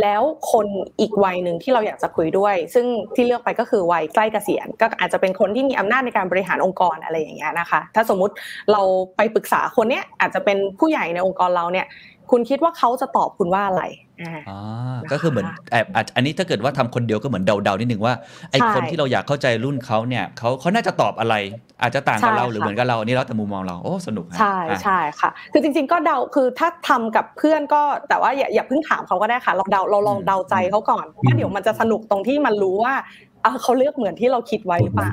[0.00, 0.66] แล้วคน
[1.00, 8.34] อีกวัยหนึ่งที่เราอยากจะคุยด้วย ซึ่งที่เลือกไปก็คือวัยใกล้เกษียณ ก็อาจจะเป็นคนที่มีอำนาจในการบริหารองค์กรอะไรอย่างเงี้ยนะคะ ถ้าสมมุติ
[8.72, 8.82] เรา
[9.16, 11.86] ไปปรึกษาคนเนี้ยอาจจะเป็นผู้ใหญ่ในองค์กรเราเนี่ย
[12.30, 13.82] คุณคิดว่าเขาจะตอบคุณว่าอะไร
[14.22, 18.14] อ่าอ่าก็คือเหมือนแอบอาจอันนี้ถ้าเกิดว่าทำคนเดียวก็เหมือนเดาๆนิดนึงว่า
[18.50, 21.34] ไอใช่คนที่เราอยากเข้าใจรุ่นเขาเนี่ยเขาเขาน่าจะตอบอะไร
[21.82, 32.94] อาจจะต่างกับใช่เราหรือค่ะเหมือนกับเราอันนี้แล้วแต่มุมมองเราโอ้สนุกฮะใช่อะใช่ค่ะ คือจริง ๆ ก็เดาคือถ้าทำกับเพื่อนก็แต่ว่าอย่าอย่าเพิ่งถามเขาก็ได้ค่ะ เราเดาเราลองเดาใจเขาก่อนเพราะเดี๋ยวมันจะสนุกตรงที่มันรู้ว่า
[33.42, 35.12] เออเขาเลือกเหมือนที่เราคิดไว้หรือเปล่า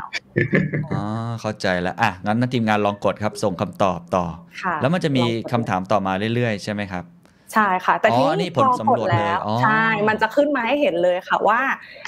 [0.88, 1.02] อ๋อ
[1.42, 4.26] เข้าใจแล้วอะงั้นทีมงานลองกดครับ ส่งคำตอบต่อ
[4.62, 7.04] ค่ะแล้วมันจะมีลองกดคำถามต่อมาเรื่อยๆ ใช่ไหมครับ
[7.54, 11.60] ใช่ค่ะ แต่อ๋อที่นี่ผลพอสำรวจกดแล้วเลยอ๋อใช่ มันจะขึ้นมาให้เห็นเลยค่ะว่า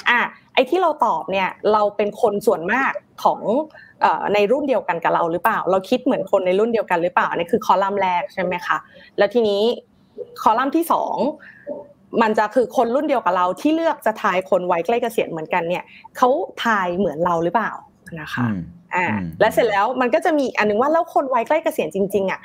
[0.10, 0.20] อะ
[0.54, 2.92] ไอ้ที่เราตอบเนี่ยเราเป็นคนส่วนมาก
[3.24, 3.40] ของ
[4.02, 8.78] เอ่อในรุ่นเดียวกันกับเราหรือเปล่า เราคิดเหมือนคนในรุ่นเดียวกันหรือเปล่าอันนี่คือคอลัมน์แรกใช่ไหมคะ
[9.18, 9.62] แล้วทีนี้
[10.42, 11.16] คอลัมน์ที่สอง
[12.22, 15.84] มันจะคือคนรุ่นเดียวกับเราที่เลือกจะทายคนวัยใกล้เกษียณเหมือนกันเนี่ย
[16.18, 16.30] เขา
[16.64, 17.72] ทายเหมือนเราหรือเปล่า
[18.22, 18.60] นะคะอืม
[18.96, 22.40] อ่าอืมและเสร็จแล้วมันก็จะมีอีกอันหนึงว่าแล้วคนวัยใกล้เกษียณจริงๆอะ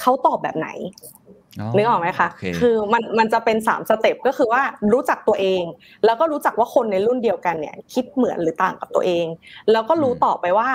[0.00, 0.68] เขาตอบแบบไหน
[1.74, 5.62] นึกออกไหมคะโอเคคือมันมันจะเป็น3สเต็ปก็คือว่ารู้จักตัวเอง
[6.04, 9.26] แล้วก็รู้จักว่าคนในรุ่นเดียวกันเนี่ย คิดเหมือนหรือต่างกับตัวเอง
[9.72, 10.68] แล้วก็รู้ต่อไปว่า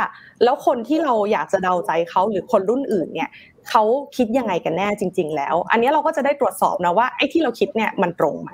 [0.44, 3.30] แล้วคนที่เราอยากจะเดาใจเขาหรือคนรุ่นอื่นเนี่ย
[3.70, 3.84] เขา
[4.18, 8.52] คิดยังไงกันแน่จริง ๆ แล้ว อันนี้เราก็จะได้ตรวจสอบนะว่าไอ้ที่เราคิดเนี่ยมันตรงไหม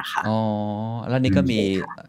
[0.00, 0.38] นะคะอ๋อ
[1.08, 1.58] แล้วนี่ก็มี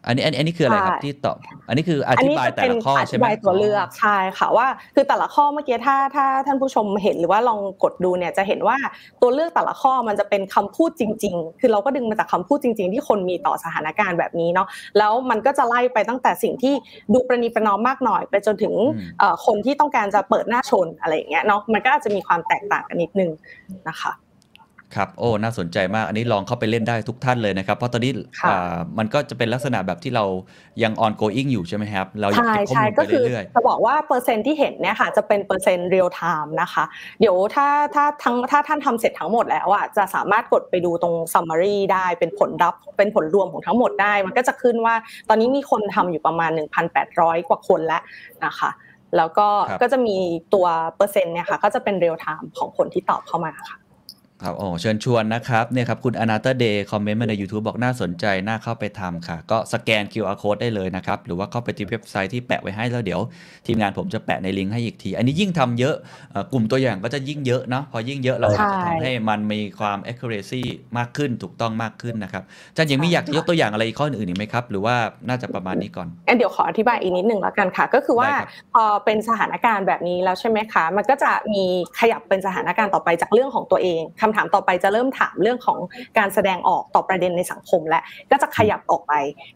[0.06, 1.36] อันนี้อันนี้อันนี้คืออะไรครับใช่ที่ตอบ
[1.68, 8.76] อันนี้คืออธิบายแต่ละข้ออใช่ธิไหมบายตัวเลือกใช่ค่ะว่า คือแต่ละข้อเมื่อกี้ถ้าถ้าท่านผู้ชมเห็นหรือว่าลองกดดูเนี่ยจะเห็นว่า
[9.22, 14.66] ตัวเลือกแต่ละข้อมันจะเป็นคำพูดจริง ๆ คือเราก็ดึงมาจากคำพูดจริง ๆ ที่คนมีต่อสถานการณ์แบบนี้เนาะ
[14.98, 16.74] แล้วมันก็จะไล่ไปตั้งแต่สิ่งที่
[17.12, 23.30] ดูประนีประนอมมากหน่อย ไปจนถึงอืมเอ่อคนที่ต้องการจะเปิดหน้าชนอะไรอย่างเงี้ยเนาะมันก็อาจจะมีความแตกต่างกันนิดนึง
[23.88, 24.12] นะคะ
[24.96, 30.24] ครับโอ้น่าสนใจมาก อันนี้ลองเข้าไปเล่นได้ทุกท่านเลยนะครับ เพราะตอนนี้ค่ะอ่ามันก็จะเป็นลักษณะแบบที่เรา
[30.82, 36.84] ยัง ongoing อยู่ใช่ไหมครับ เราอยากใช่เก็บข้อใช่มูลก็ไปคือเรื่อยจะบอกว่าเปอร์เซ็นต์ที่เห็นเนี่ยค่ะจะเป็นเปอร์เซ็นต์ real-time นะคะ
[37.20, 44.94] เดี๋ยวถ้าถ้าทั้งถ้าท่านทำเสร็จทั้งหมดแล้วอะจะสามารถกดไปดูตรง summary ได้เป็นผลลัพธ์เป็นผลรวมของทั้งหมดได้ มันก็จะขึ้นว่า
[45.28, 46.50] ตอนนี้มีคนทำอยู่ประมาณ
[46.98, 48.02] 1,800 กว่าคนแล้ว
[48.46, 48.70] นะคะ
[49.16, 50.16] แล้วก็ครับก็จะมี
[50.54, 50.66] ตัว
[50.96, 53.78] เปอร์เซ็นต์เนี่ยค่ะก็จะเป็น real-time ของคนที่ตอบเข้ามาค่ะ
[54.44, 63.20] ครับโอ้เชิญชวนนะครับเนี่ยครับคุณอนาเตอร์เดย์คอมเมนต์มาใน YouTube บอกน่าสนใจ น่าเข้าไปทำค่ะ ก็สแกน QR code ได้เลยนะครับ หรือว่าเข้าไปที่เว็บไซต์ที่แปะไว้ให้แล้วเดี๋ยว
[63.66, 65.94] ทีมงานผมจะแปะในลิงก์ให้อีกที อันนี้ยิ่งทำเยอะ
[66.30, 70.62] เอ่อกลุ่มตัวอย่างก็จะยิ่งเยอะเนาะพอยิ่งเยอะเราใช่จะทำให้มันมีความ accuracy
[70.98, 74.96] มากขึ้นถูกต้องมากขึ้นนะครับอาจารย์ยังมีใช่อยากจะยกตัวอย่างอะไรอีกข้ออื่นอีกไหมครับ หรือว่า
[75.28, 81.64] น่าจะประมาณนี้ก่อนงั้นเดี๋ยวขออธิบายอีกนิดหนึ่งแล้วกันค่ะ ก็คือว่าได้ครับพอเป็นสถานการณ์แบบนี้แล้วใช่ไหมคะมันก็จะมี
[81.98, 85.78] ขยับเป็นสถานการณ์ต่อไปจากเรื่องของตัวเองคคำถามต่อไปจะเริ่มถามเรื่องของ
[86.18, 88.00] การแสดงออกต่อประเด็นในสังคม และ
[88.30, 89.12] ก็จะขยับออกไป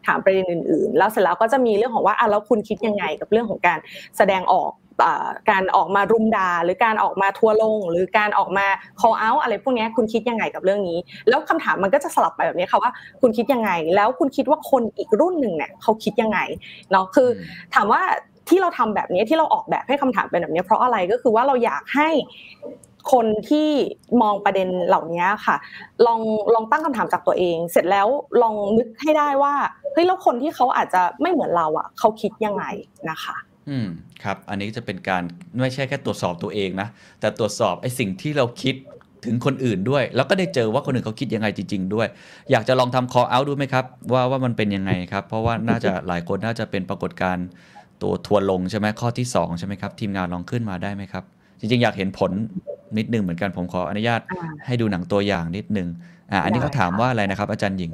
[0.07, 3.79] ถามประเด็นอื่น ๆ แล้วเสร็จแล้วก็จะมีเรื่องของว่าอะแล้วคุณคิดยังไงกับเรื่องของการ
[4.17, 4.73] แสดงออก
[5.51, 8.67] การออกมารุมด่าหรือการออกมาทัวลง หรือการออกมา
[9.01, 10.99] call out อะไรพวกนี้คุณคิดยังไงกับเรื่องนี้
[11.29, 12.91] แล้วคำถามมันก็จะสลับไปแบบนี้ค่ะว่า
[13.21, 16.39] คุณคิดยังไง แล้วคุณคิดว่าคนอีกรุ่นหนึ่งเนี่ยเขาคิดยังไง
[16.91, 17.29] เนาะคือ
[17.75, 18.01] ถามว่า
[18.49, 22.09] ที่เราทำแบบนี้ที่เราออกแบบให้คำถามเป็นแบบนี้เพราะอะไรก็คือว่าเราอยากให้
[23.13, 23.69] คนที่
[24.23, 25.57] มองประเด็นเหล่านี้ค่ะ
[26.07, 26.21] ลอง
[26.55, 28.07] ลองตั้งคำถามจากตัวเอง เสร็จแล้ว
[28.43, 29.55] ลองนึกให้ได้ว่า
[29.93, 32.65] เฮ้ยแล้วคนที่เขาอาจจะไม่เหมือนเราอะเขาคิดยังไง
[33.11, 33.37] นะคะ
[33.69, 33.89] อืม
[34.23, 35.23] ครับ อันนี้จะเป็นการ
[35.61, 36.89] ไม่ใช่แค่ตรวจสอบตัวเองนะ
[37.21, 38.75] แต่ตรวจสอบไอ้สิ่งที่เราคิด
[39.25, 42.09] ถึงคนอื่นด้วย แล้วก็ได้เจอว่าคนอื่นเขาคิดยังไงจริง ๆ ด้วย
[42.51, 47.47] อยากจะลองทำ call out ดูไหมครับ ว่าว่ามันเป็นยังไงครับ เพราะว่าน่าจะหลายคนน่าจะเป็นปรากฏการณ์
[48.03, 51.25] ตัวทัวลงใช่ไหมข้อที่ 2 ใช่ไหมครับ ทีมงานลองขึ้นมาได้ไหมครับ
[51.61, 52.31] จริงๆ อยากเห็นผล
[52.99, 54.21] นิดนึงเหมือนกันผมขออนุญาต
[54.67, 55.89] ให้ดูหนังตัวอย่างนิดนึง
[56.33, 57.93] อ่าอันนี้เขาถามว่าอะไรนะครับ อาจารย์หญิง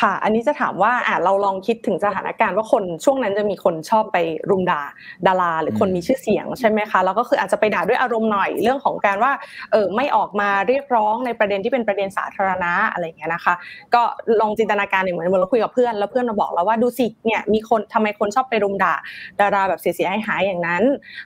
[0.00, 4.18] ค่ะ อันนี้จะถามว่าอ่าเราลองคิดถึงสถานการณ์ว่าคนช่วงนั้นจะมีคนชอบไป
[4.50, 4.82] รุมด่า
[5.26, 9.32] ดารา หรือคนมีชื่อเสียงใช่ไหมคะแล้วก็คืออาจจะไปด่าด้วยอารมณ์หน่อยเรื่องของการว่า
[9.72, 13.54] เออไม่ออกมาเรียกร้องในประเด็นที่เป็นประเด็นสาธารณะอะไรเงี้ยนะคะ
[13.94, 14.02] ก็
[14.40, 18.94] ลองจินตนาการเหมือนเราคุยกับเพื่อนแล้วเพื่อนมาบอกเราว่าดูสิเนี่ยมีคนทำไมคนชอบไปรุมด่า
[19.40, 20.82] ดาราแบบเสียหายอย่างนั้น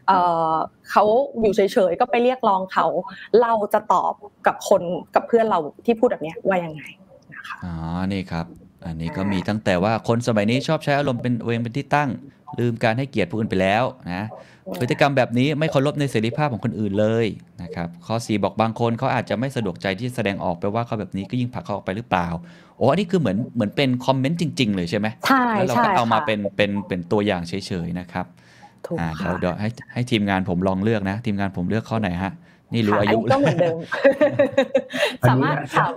[0.06, 0.12] เอ
[0.52, 0.54] อ
[0.90, 1.04] เขา
[1.40, 2.86] อยู่เฉยๆก็ไปเรียกร้องเขา
[3.42, 4.12] เราจะตอบ
[4.46, 4.82] กับคน
[5.14, 6.84] กับเพื่อนเราที่พูดแบบนี้ว่ายังไง
[7.40, 7.74] นะคะอ๋อ
[8.12, 8.46] นี่ครับ
[8.86, 12.10] อันนี้ก็มีตั้งแต่ว่าคนสมัยนี้ชอบใช้อารมณ์เป็นเองเป็นที่ตั้ง
[12.58, 14.26] ลืมการให้เกียรติผู้อื่นไปแล้วนะ
[14.80, 17.26] พฤติกรรมแบบนี้ไม่เคารพในเสรีภาพของคนอื่นเลย
[17.62, 22.28] นะครับ ข้อสีบอกบางคนเขาอาจจะไม่สะดวกใจที่แสดงออกไปว่าเขาแบบนี้ก็ยิ่งผลักเขาออกไปหรือเปล่า
[22.76, 27.54] โอ้อันนี้คือเหมือนเหมือนเป็นคอมเมนต์จริง ๆ เลยใช่ไหมใช่แล้วเราก็เอามาเป็นเป็นเป็นตัวอย่างเฉ
[27.86, 28.26] ยๆนะครับ
[29.00, 32.32] อ่าเดี๋ยวเดี๋ยวให้ให้ทีมงานผมลองเลือกนะ ทีมงานผมเลือกข้อไหนฮะ
[32.72, 33.76] นี่รู้อายุก็เหมือนเดิม
[35.28, 35.92] สามารถถาม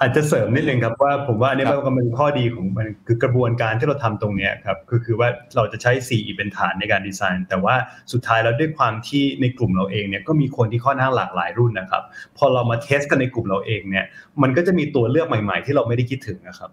[0.00, 7.74] อาจจะเสริมนิดนึงครับว่าผมว่าอันนี้มันก็เป็นข้อดีของมันคือกระบวนการที่เราทำตรงนี้ครับคือคือว่าเราจะใช้ 4 เป็นฐานในการดีไซน์ แต่ว่า
[8.12, 12.02] สุดท้ายแล้วด้วยความที่ในกลุ่มเราเองเนี่ยก็มีคนที่ค่อนข้างหลากหลายรุ่นนะครับ
[12.38, 14.04] พอเรามาเทสกันในกลุ่มเราเองเนี่ย
[14.42, 16.68] มันก็จะมีตัวเลือกใหม่ ๆ ที่เราไม่ได้คิดถึงนะครับ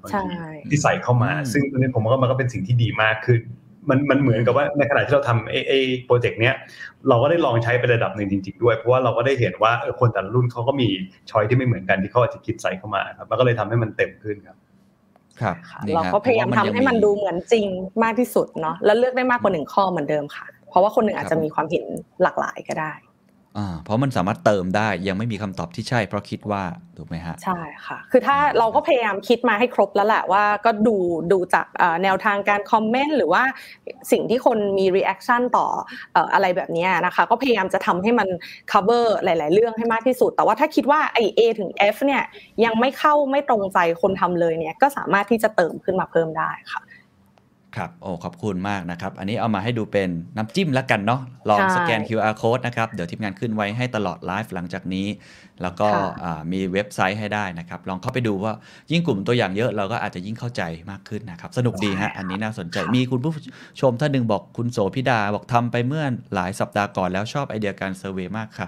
[0.70, 3.42] ที่ใส่เข้ามา ซึ่งตรงนี้ผมว่ามันก็เป็นสิ่งที่ดีมากขึ้น
[3.90, 5.74] มันมันเหมือนกับว่าในขณะที่เราทำไอไอ
[6.06, 6.56] โปรเจกต์เนี้ย
[7.10, 10.88] เราก็ได้ลองใช้ไประดับหนึ่งจริง ๆ ด้วย เพราะว่าเราก็ได้เห็นว่าคนแต่ละรุ่นเขาก็มี
[11.30, 14.58] ช้อยที่ไม่เหมือนกันที่เขาอาจจะคิดใส่เข้ามาครับมันก็เลยทำให้มันเต็มขึ้นครับ
[15.42, 15.56] ครับ
[15.96, 17.66] เราก็พยายามทำให้มันดูเหมือนจริง
[18.04, 21.84] มากที่สุดเนาะแล้วเลือกได้มากกว่าหนึ่งข้อเหมือนเดิมค่ะ เพราะว่าคนหนึ่งอาจจะมีความเห็น
[22.24, 23.05] หลากหลายก็ได้อ่า
[23.84, 26.64] เพราะมันสามารถเติมได้ยังไม่มีคำตอบที่ใช่ เพราะคิดว่า
[26.98, 30.96] ถูกไหมฮะใช่ค่ะ คือถ้าเราก็พยายามคิดมาให้ครบแล้วแหละว่าก็ดู
[31.32, 31.66] ดูจาก
[32.04, 33.44] แนวทางการคอมเมนต์หรือว่า
[34.12, 35.68] สิ่งที่คนมี reaction ต่อ
[36.34, 38.28] อะไรแบบนี้นะคะ ก็พยายามจะทำให้มัน
[38.72, 42.24] cover หลาย ๆ เรื่องให้มากที่สุด แต่ว่าถ้าคิดว่าไอเอถึง F เนี่ย
[42.66, 46.82] ยังไม่เข้าไม่ตรงใจคนทำเลยเนี่ยก็สามารถที่จะเติมขึ้นมาเพิ่มได้ค่ะ
[47.78, 55.08] ครับโอ้ขอบคุณมากนะครับ อันนี้เอามาให้ดูเป็นน้ำจิ้มแล้วกันเนาะลองสแกน QR code นะครับ เดี๋ยวทีมงานขึ้นไว้ให้ตลอดไลฟ์หลังจากนี้
[55.62, 55.88] แล้วก็
[56.52, 58.54] มีเว็บไซต์ให้ได้นะครับ ลองเข้าไปดูว่า
[58.92, 60.62] ยิ่งกลุ่มตัวอย่างเยอะ เราก็อาจจะยิ่งเข้าใจ
[60.92, 63.32] มากขึ้นนะครับ สนุกดีฮะอันนี้น่าสนใจมีคุณผู้
[63.82, 68.68] ชมท่านหนึ่งบอกคุณโสพิดาบอกทำไปเมื่อหลายสัปดาห์ก่อนแล้วชอบไอเดียการ survey มากค่ะ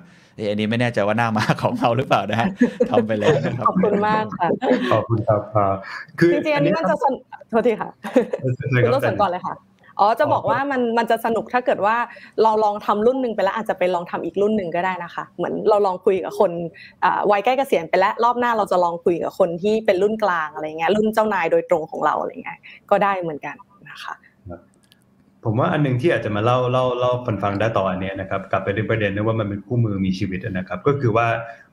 [0.49, 2.47] อันนี้ไม่แน่ใจว่าหน้ามาของเราหรือเปล่านะฮะ
[2.91, 4.47] ทำไปแล้วนะครับขอบคุณมากค่ะ
[4.91, 5.41] ขอบคุณครับ
[6.19, 7.89] คือจริงๆอันนี้มันจะสนุกโทษทีค่ะ
[8.83, 9.55] คุณต้องสนก่อนเลยค่ะ
[9.99, 11.97] อ๋อจะบอกว่ามันมันจะสนุกถ้าเกิดว่า
[12.43, 16.51] เราลองทำรุ่นหนึ่งไปแล้วอาจจะไปลองทำอีกรุ่นหนึ่งก็ได้นะคะ เหมือนเราลองคุยกับคน
[17.31, 22.59] วัยใกล้เกษียณไปแล้วรอบหน้าเราจะลองคุยกับคนที่เป็นรุ่นกลางอะไรเงี้ยรุ่นเจ้านายโดยตรงของเราอะไรเงี้ย
[22.89, 23.55] ก็ได้เหมือนกัน
[23.89, 24.13] นะคะ
[25.47, 31.27] ผมว่าอันนึงที่อาจจะมาเล่าเล่าเล่าคนฟังได้ต่ออันนี้นะครับกลับไปในประเด็นนึงว่ามันเป็นคู่มือมีชีวิตนะครับ ก็คือว่า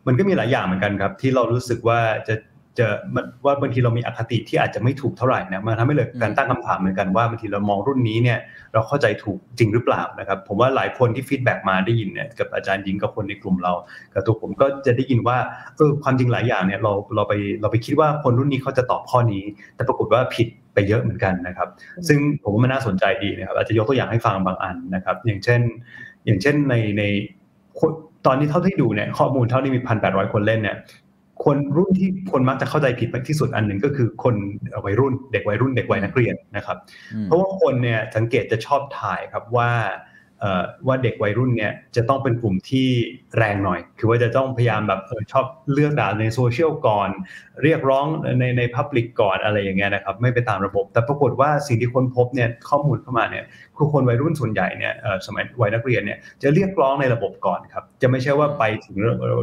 [0.06, 2.34] มันก็มีหลายอย่างเหมือนกันครับ ที่เรารู้สึกว่าจะ
[2.78, 2.86] จะ
[3.44, 8.38] ว่าบางทีเรามีอคติที่อาจจะไม่ถูกเท่าไหร่นะมันทำให้เกิดการตั้งคำถามเหมือนกันว่าบางทีเรามองรุ่นนี้เนี่ย
[8.72, 13.72] เราเข้าใจถูกจริงหรือเปล่านะครับ ผมว่าหลายคนที่ feedback มาได้ยินเนี่ยกับอาจารย์ยิงกับคนในกลุ่มเรา
[14.12, 15.38] กับตัวผมก็จะได้ยินว่า
[15.76, 19.44] เออความจริงหลายอย่างเนี่ยเราเราไปเราไปคิดว่าคนรุ่นนี้เขาจะตอบข้อนี้
[19.76, 21.68] แต่ปรากฏว่าผิด ไปเยอะเหมือนกันนะครับ
[22.08, 25.60] ซึ่งผมว่ามันน่าสนใจดีนะครับอาจจะยกตัวอย่างให้ฟังบางอันนะครับ อย่างเช่น
[26.24, 27.02] อย่างเช่นในใน
[28.26, 30.76] ตอนนี้เท่าที่ดูเนี่ยข้อมูลเท่าที่มีพันแปดร้อยคนเล่นเนี่ย
[31.44, 34.34] คนรุ่นที่คนมักจะเข้าใจผิดมากที่สุดอันหนึ่งก็คือคน
[34.84, 36.78] วัยรุ่น เด็กวัยรุ่นเด็กวัยนักเรียนนะครับ
[37.24, 39.70] เพราะว่าคนเนี่ยสังเกตจะชอบถ่ายครับว่า
[40.86, 42.88] ว่าเด็กวัยรุ่นเนี่ยจะต้องเป็นกลุ่มที่
[43.36, 45.00] แรงหน่อย คือว่าจะต้องพยายามแบบ
[45.32, 47.08] ชอบเลือกด่าในโซเชียลก่อน
[47.62, 48.06] เรียกร้อง
[48.40, 53.44] ในในพับลิกก่อนอะไรอย่างเงี้ยนะครับไม่ไปตามระบบ แต่ปรากฏว่าสิ่งที่คนพบเนี่ยข้อมูลเข้ามาเนี่ย
[53.76, 54.92] คือคนวัยรุ่นส่วนใหญ่เนี่ย
[55.26, 58.96] สมัยวัยนักเรียนเนี่ยจะเรียกร้องในระบบก่อนครับจะไม่ใช่ว่าไปถึง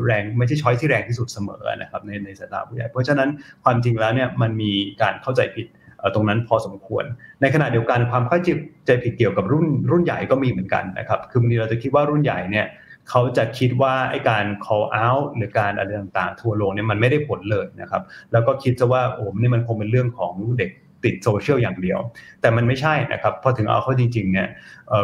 [0.06, 3.30] แรงไม่ใช่ช้อยที่แรงที่สุดเสมอนะครับในในสายตาผู้ใหญ่เพราะฉะนั้น
[3.64, 4.72] ความจริงแล้วเนี่ยมันมี
[5.02, 5.68] การเข้าใจผิด
[6.16, 7.06] ตรงนั้นพอสมควร
[7.42, 8.40] ในขณะเดียวกันความเข้า
[8.86, 12.68] ใจผิดเกี่ยวกับรุ่นรุ่นใหญ่ก็มีเหมือนกันนะครับ คือบางทีเราจะคิดว่ารุ่นใหญ่เนี่ย
[13.10, 18.02] เขาจะคิดว่าไอ้การ call out หรือการอะไรต่างๆ ทัวโลงเนี่ยมันไม่ได้ผลเลยนะครับ
[18.32, 20.72] แล้วก็คิดจะว่าโอ้นี่มันคงเป็นเรื่องของเด็ก
[21.04, 22.00] ติดโซเชียลอย่างเดียว
[22.42, 24.48] แต่มันไม่ใช่นะครับพอถึงเอาเข้าจริงๆเนี่ย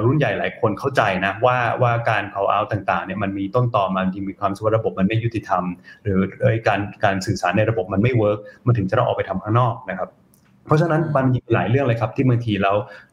[0.05, 5.63] รุ่นใหญ่หลายคนเข้าใจนะว่าว่าการ call out ต่างๆเนี่ยมันมีต้นตอมันมีความสว่าระบบมันไม่ยุติธรรม
[6.03, 6.19] หรือ
[6.67, 10.09] การการสื่อสารในระบบมันไม่ work มันถึงจะต้องออกไปทำข้างนอกนะครับ
[10.67, 12.71] เพราะฉะนั้นมันมีหลายเรื่องเลยครับที่บางทีเรา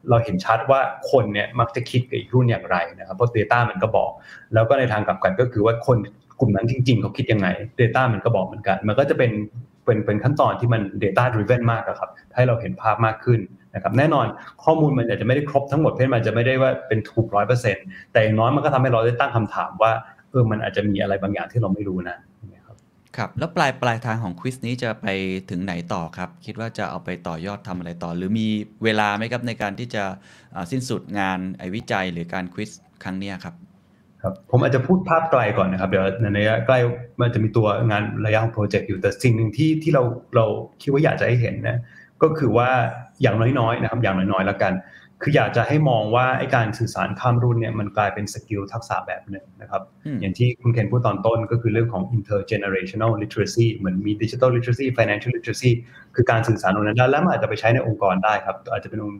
[0.09, 0.79] เราเห็นชัดว่า
[1.11, 4.11] คนเนี่ยมักจะคิดกับอีกรุ่นอย่างไรนะครับเพราะ Data มันก็บอก
[4.53, 5.97] แล้วก็ในทางกลับกันก็คือว่าคน
[6.39, 7.47] กลุ่มนั้นจริง ๆเขาคิดยังไง
[7.81, 9.31] Data มันก็บอกเหมือนกัน มันก็จะเป็น
[9.85, 13.39] เป็นเป็นขั้นตอนที่มัน Data driven มากครับให้เราเห็นภาพมากขึ้น
[13.75, 14.25] นะครับแน่นอน
[14.63, 19.91] ข้อมูลมันอาจจะไม่ได้ครบทั้งหมดเพราะมันจะไม่ได้ว่าเป็นถูกร้อยเปอร์เซ็นต์แต่อย่างน้อยมันก็ทำให้เราได้ตั้งคำถามว่า
[20.31, 22.17] เออมันอาจจะมีอะไรบางอย่างที่เราไม่รู้นะ
[23.17, 25.07] ครับ แล้วปลายปลายทางของควิสนี้จะไป
[25.49, 28.47] ถึงไหนต่อครับ คิดว่าจะเอาไปต่อยอดทำอะไรต่อ หรือมี
[28.83, 30.03] เวลาไหมครับในการที่จะ
[30.71, 32.69] สิ้นสุดงานไอวิจัยหรือการควิส
[33.03, 33.55] ครั้งนี้ครับ
[34.21, 36.77] ครับผมอาจจะพูดภาพไกลก่อนนะครับเดี๋ยวในระยะใกล้
[37.21, 40.03] มันจะมีตัวงานระยะของโปรเจกต์อยู่แต่สิ่งหนึ่งที่ที่เรา
[40.35, 40.45] เรา
[40.81, 41.77] คิดว่าอยากจะให้เห็นนะ
[42.21, 42.69] ก็คือว่า
[43.21, 44.73] อย่างน้อยๆนะครับอย่างน้อยๆแล้วกัน
[45.27, 49.81] คืออยากจะให้มองว่าไอ้การสื่อสารข้ามรุ่นเนี่ยมันกลายเป็น skill ทักษะแบบหนึ่งนะครับ
[50.21, 55.71] อย่างที่คุณเคนพูดตอนต้นก็คือเรื่องของ intergenerational literacy เหมือนมี digital literacy financial literacy
[56.15, 59.19] คือการสื่อสารตรงนั้นได้แล้วมันอาจจะไปใช้ในองค์กรได้ครับ อาจจะเป็นองค์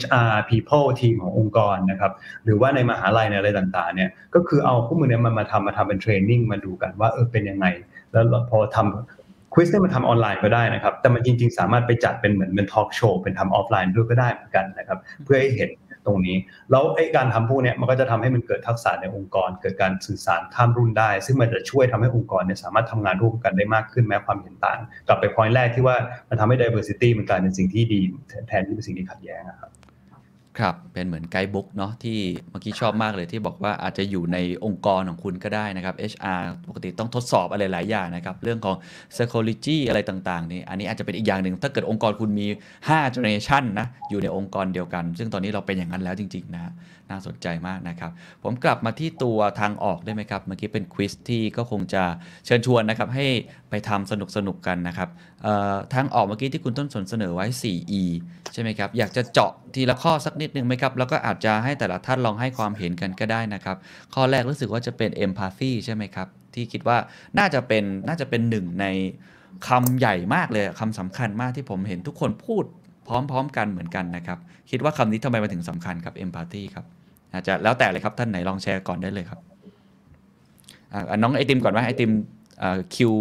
[0.00, 2.12] HR people ทีมขององค์กรนะครับ
[2.44, 7.66] หรือว่าในมหาลัยในอะไรต่างๆเนี่ยก็คือเอาพวกคู่มือเนี้ยมันมาทำมาทำเป็น training มาดูกันว่าเออเป็นยังไง
[8.12, 9.17] แล้วพอทำ
[9.54, 15.70] quiz เนี่ยมันทำออนไลน์ก็ได้นะครับ แต่มันจริง ๆ สามารถไปจัดเป็นเหมือนเป็นทอล์กโชว์เป็นทำออฟไลน์ด้วยก็ได้เหมือนกันนะครับ เพื่อให้เห็น
[16.06, 16.36] ตรงนี้
[16.70, 25.96] แล้วไอ้การทำพวกนี้มันก็จะทำให้มันเกิดทักษะในองค์กร เกิดการสื่อสารข้ามรุ่นได้ ซึ่งมันจะช่วยทำให้องค์กรเนี่ยสามารถทำงานร่วมกันได้มากขึ้นแม้ความเห็นต่าง กลับไปพอยต์แรกที่ว่า
[26.28, 28.00] มันทำให้ diversity มันกลายเป็นสิ่งที่ดี
[28.48, 29.70] แทนที่เป็นสิ่งที่ขัดแย้งครับ
[30.60, 32.18] ครับ เป็นเหมือนไกด์บุ๊กเนาะที่
[32.50, 38.76] เมื่อกี้ชอบมากเลยที่บอกว่าอาจจะอยู่ในองค์กรของคุณก็ได้นะครับ HR ปกติต้องทดสอบอะไรหลายอย่างนะครับ เรื่องของ
[39.14, 42.46] psychology อะไรต่างๆนี่อันนี้อาจจะเป็นอีกอย่างหนึ่ง ถ้าเกิดองค์กรคุณมี
[42.86, 46.72] 5 generation นะ อยู่ในองค์กรเดียวกัน ซึ่งตอนนี้เราเป็นอย่างนั้นแล้วจริง ๆ นะ
[47.10, 48.10] น่าสนใจมากนะครับ
[48.42, 52.02] ผมกลับมาที่ตัวทางออกได้ไหมครับ เมื่อกี้เป็นควิสที่ก็คงจะ
[52.46, 53.26] เชิญชวนนะครับ ให้
[53.70, 55.08] ไปทำสนุกสนุกกันนะครับ
[55.94, 58.02] ทางออกเมื่อกี้ที่คุณต้นสนเสนอไว้ 4E
[58.52, 63.76] ใช่ไหมครับ อยากจะเจาะทีละข้อสักนิดนึงไหมครับ แล้วก็อาจจะให้แต่ละท่านลองให้ความเห็นกันก็ได้นะครับ
[64.14, 66.98] ข้อแรกรู้สึกว่าจะเป็น empathy ใช่ไหมครับ ที่คิดว่า
[67.38, 68.86] น่าจะเป็นน่าจะเป็นหนึ่งใน
[69.68, 72.64] คำใหญ่มากเลยคำสำคัญมากที่ผมเห็นทุกคนพูด
[73.08, 74.38] พร้อมๆ กันเหมือนกันนะครับ
[74.70, 76.84] คิดว่าคำนี้ทำไมมาถึงสำคัญครับ empathy ครับ
[77.38, 79.40] อาจจะแล้วแต่เลยครับท่านไหนลองแชร์ก่อนได้เลยครับ
[81.22, 82.10] น้องไอติมก่อนว่าไอติม
[82.94, 83.12] คิว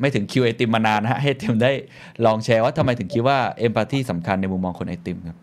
[0.00, 1.72] ไม่ถึงคิวไอติมมานานฮะให้ไอติมได้
[2.26, 5.36] ลองแชร์ว่าทำไมถึงคิดว่าเอมพัตตีสำคัญในมุมมองคนไอติมครับ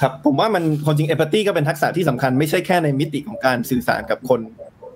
[0.00, 4.40] ครับผมว่ามันความจริงเอมพัตตีก็เป็นทักษะที่สำคัญไม่ใช่แค่ในมิติของการสื่อสารกับคน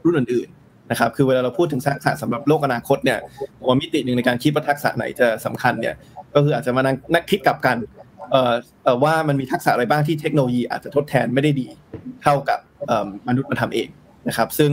[0.04, 3.18] รุ่นอื่นๆนะครับคือเวลาเราพูดถึงทักษะสำหรับโลกอนาคตเนี่ย
[3.66, 5.94] ว่ามิติหนึ่งในการคิดว่าทักษะไหนจะสำคัญเนี่ย
[6.34, 7.76] ก็คืออาจจะมานั่งนักคิดกับกัน
[9.04, 11.66] ว่ามันมีทักษะอะไรบ้างที่เทคโนโลยีอาจจะทดแทนไม่ได้ดี
[12.22, 12.58] เท่ากับ
[13.28, 13.88] มนุษย์มาทำเอง
[14.28, 14.70] นะครับ ซึ่ง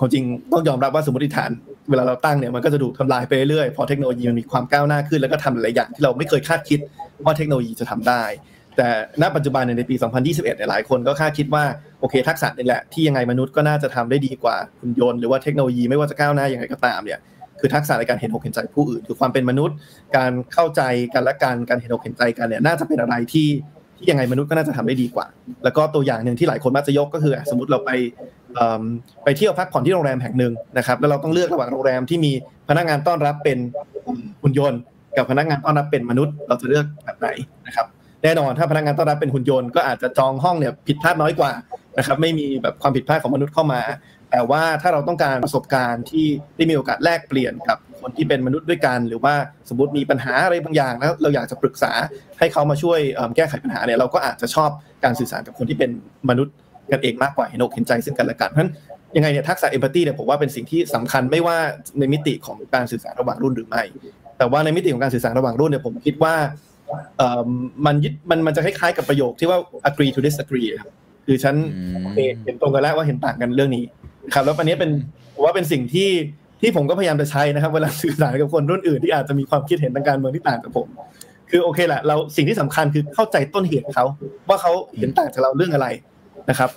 [0.00, 1.50] ความจริงต้องยอมรับว่าสมมติฐาน
[1.90, 6.78] เวลาเราตั้งเนี่ยมันก็จะถูกทำลายไปเรื่อยพอเทคโนโลยีมันมีความก้าวหน้าขึ้นแล้วก็ทำหลายอย่างที่เราไม่เคยคาดคิด
[7.24, 8.22] ว่าเทคโนโลยีจะทำได้
[8.76, 8.88] แต่
[9.22, 11.64] ณปัจจุบันในปี 2021เนี่ยหลายคนก็คาดคิดว่า
[12.00, 17.20] โอเค ทักษะนี่แหละที่ยังไงมนุษย์ก็น่าจะทำได้ดีกว่าหุ่นยนต์หรือว่าเทคโนโลยีไม่ว่าจะก้าวหน้ายังไงก็ตามเนี่ย
[17.60, 19.76] คือทักษะในการเห็นอกเห็นใจผู้อื่น คือความเป็นมนุษย์
[20.16, 20.82] การเข้าใจ
[21.14, 23.48] กันและการการเห็นอกเห็นใจกันเนี่ยน่าจะเป็นอะไรที่
[23.96, 25.26] ที่ยังไงมนุษย์ก็น่าจะทำได้ดีกว่า
[25.64, 27.90] แล้วก็ตัวอย่างหนึ่งที่หลายคนมักจะยกก็คือ สมมติเราไป
[29.24, 32.32] ไปเที่ยวพักผ่อนที่โรงแรมแห่งหนึ่งนะครับ แล้วเราต้องเลือกระหว่างโรงแรมที่มี
[32.68, 33.58] พนักงานต้อนรับเป็น
[34.42, 34.80] หุ่นยนต์
[35.16, 37.28] กับพนักงานต้อนรับเป็นมนุษย์ เราจะเลือกแบบไหน
[37.66, 37.86] นะครับ
[38.22, 41.50] แน่นอนถ้าพนักงานต้อนรับเป็นหุ่นยนต์ก็อาจจะจองห้องเนี่ยผิดพลาดน้อยกว่า
[41.98, 43.80] นะครับไม่มีแบบความผิดพลาดของมนุษย์เข้ามา
[44.36, 46.26] แต่ว่าถ้าเราต้องการประสบการณ์ที่
[46.56, 49.34] ได้มีโอกาสแลกเปลี่ยนกับคนที่เป็นมนุษย์ด้วยกัน หรือว่า
[49.68, 51.92] สมมติมีปัญหาอะไรบางอย่างแล้วเราอยากจะปรึกษา
[52.38, 52.98] ให้เขามาช่วย
[53.36, 54.70] แก้ไขปัญหาเนี่ยเราก็อาจจะชอบ
[55.04, 55.90] การสื่อสารกับคนที่เป็น
[56.30, 56.54] มนุษย์
[56.92, 58.72] กันเองมากกว่าเห็นอกเห็นใจซึ่งกันและกันเพราะฉะนั้น
[59.16, 61.56] ยังไงเนี่ยทักษะเอมพัตตีเนี่ยผมว่าเป็นสิ่งที่สำคัญไม่ว่า
[61.98, 63.82] ในมิติของการสื่อสารระหว่างรุ่นหรือไม่
[64.38, 66.34] แต่ว่าในมิติของการสื่อสารระหว่างรุ่นเนี่ยผมคิดว่า
[67.86, 69.58] มันยึดมันมันจะคล้ายๆกับประโยคที่ว่า
[69.88, 70.92] agree to disagree ครับ
[71.26, 73.84] คือฉันอืมโอเคเห็นตรงกันแล้วว่าเห็นต่างกันเรื่องนี้
[74.34, 74.90] ครับ แล้วอันนี้เป็น
[75.44, 76.10] ว่าเป็นสิ่งที่
[76.60, 80.88] ที่ผมก็พยายามจะใช้นะครับ เวลาสื่อสารกับคนรุ่นอื่นที่อาจจะมีความคิดเห็นทางการเมืองที่ต่างกับผม
[81.50, 84.06] คือโอเคแหละเราสิ่งที่สำคัญคือเข้าใจต้นเหตุเขา
[84.48, 85.88] ว่าเขาเห็นต่างจากเราเรื่องอะไร
[86.50, 86.70] นะครับ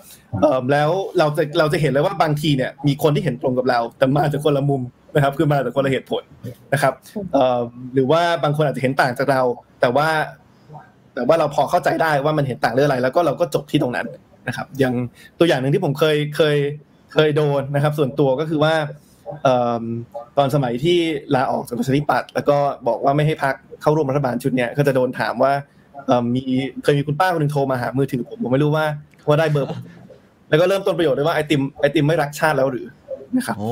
[0.72, 0.90] แล้ว
[1.20, 4.82] เราจะเราจะเห็นเลยว่าบางทีเนี่ยมีคนที่เห็นตรงกับเรา แต่มาจากคนละมุม
[5.16, 6.24] นะครับ คือมาจากคนละเหตุผล
[6.74, 6.94] นะครับ
[7.94, 9.42] หรือว่าบางคนอาจจะเห็นต่างจากเรา
[9.82, 10.08] แต่ว่า
[11.14, 14.08] แต่ว่าเราพอเข้าใจได้ว่ามันเห็นต่างเรื่องอะไร แล้วก็เราก็จบที่ตรงนั้น
[14.48, 14.94] นะครับ อย่าง
[15.40, 16.58] ตัวอย่างหนึ่งที่ผมเคยเคย
[17.14, 18.74] เคยโดนนะครับ ส่วนตัวก็คือว่า
[19.44, 19.84] เอิ่ม
[20.38, 20.98] ตอนสมัยที่
[21.36, 22.58] ลาออกจากประชาธิปัตย์แล้วก็
[22.88, 25.52] บอกว่าไม่ให้พักเข้าร่วมรัฐบาลชุดเนี้ยก็จะโดนถามว่า
[26.06, 26.44] เอิ่มมี
[26.84, 28.86] เคยมีคุณป้าคนหนึ่งโทรมาหามือถือผมผมไม่รู้ว่า
[29.28, 29.80] ว่าได้เบอร์ผม
[30.50, 32.86] แล้วก็เริ่มต้นประโยชน์ด้วยว่าไอติมไอติมไม่รักชาติแล้วหรือ
[33.36, 33.72] นะครับโอ้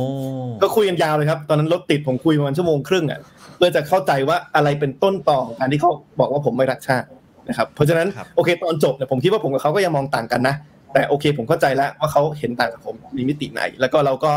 [0.62, 3.20] ก็คุยกันยาวเลยครับ ตอนนั้นรถติดผมคุยประมาณชั่วโมงครึ่งอะ
[3.56, 7.08] เพื่อจะเข้าใจว่าอะไรเป็นต้นต่อของการที่เขาบอกว่าผมไม่รักชาติ
[7.50, 10.56] นะครับ เพราะฉะนั้นครับโอเคตอนจบเนี่ยผมคิดว่าผมกับเขาก็ยังมองต่างกันนะ
[10.94, 14.32] แต่โอเคผมเข้าใจแล้วว่าเขาเห็นต่างกับผมมีมิติไหน แล้วก็เราก็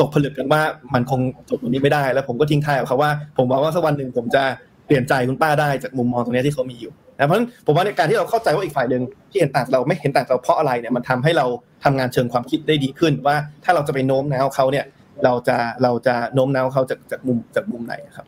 [0.00, 0.62] ตกผลึกกันว่า
[0.94, 4.42] มันคงจบตรงนี้ไม่ได้แล้วผมก็ทิ้งท้ายกับเขาว่า ผมหวังว่าสักวันหนึ่งผมจะ
[4.86, 11.46] เปลี่ยนใจคุณป้าได้จากมุมมองตรงนี้ที่เขามีอยู่นะเพราะฉะนั้นผมว่าในการที่เราเข้าใจว่าอีกฝ่ายหนึ่งที่เห็นต่างเราไม่เห็นต่างเราเพราะอะไรเนี่ยมันทำให้เรา
[11.84, 14.86] ทำงานเชิงความคิดได้ดีขึ้น ว่าถ้าเราจะไปโน้มน้าวเขาเนี่ย
[15.24, 18.26] เราจะเราจะโน้มน้าวเขาจากจากมุมจากมุมไหนครับ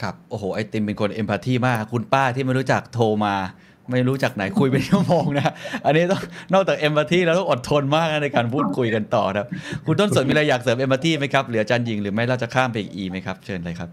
[0.00, 3.34] ครับโอ้โหไอติมเป็นคนเอมพัตตีมากคุณป้าที่ไม่รู้จักโทรมา
[3.90, 5.52] ไม่รู้จักไหนคุยเป็นชั่วโมงนะ
[5.84, 6.22] อันนี้ต้อง
[6.54, 9.46] นอกจากเอมพัตตีแล้วต้องอดทนมากนะในการพูดคุยกันต่อครับ
[9.86, 13.90] คุณต้นสนมีอะไรอยากเสริมเอมพัตตีไหมครับเหลืออาจันยิงหรือไม่เราจะข้ามไปอีกอีไหมครับ เชิญเลยครับ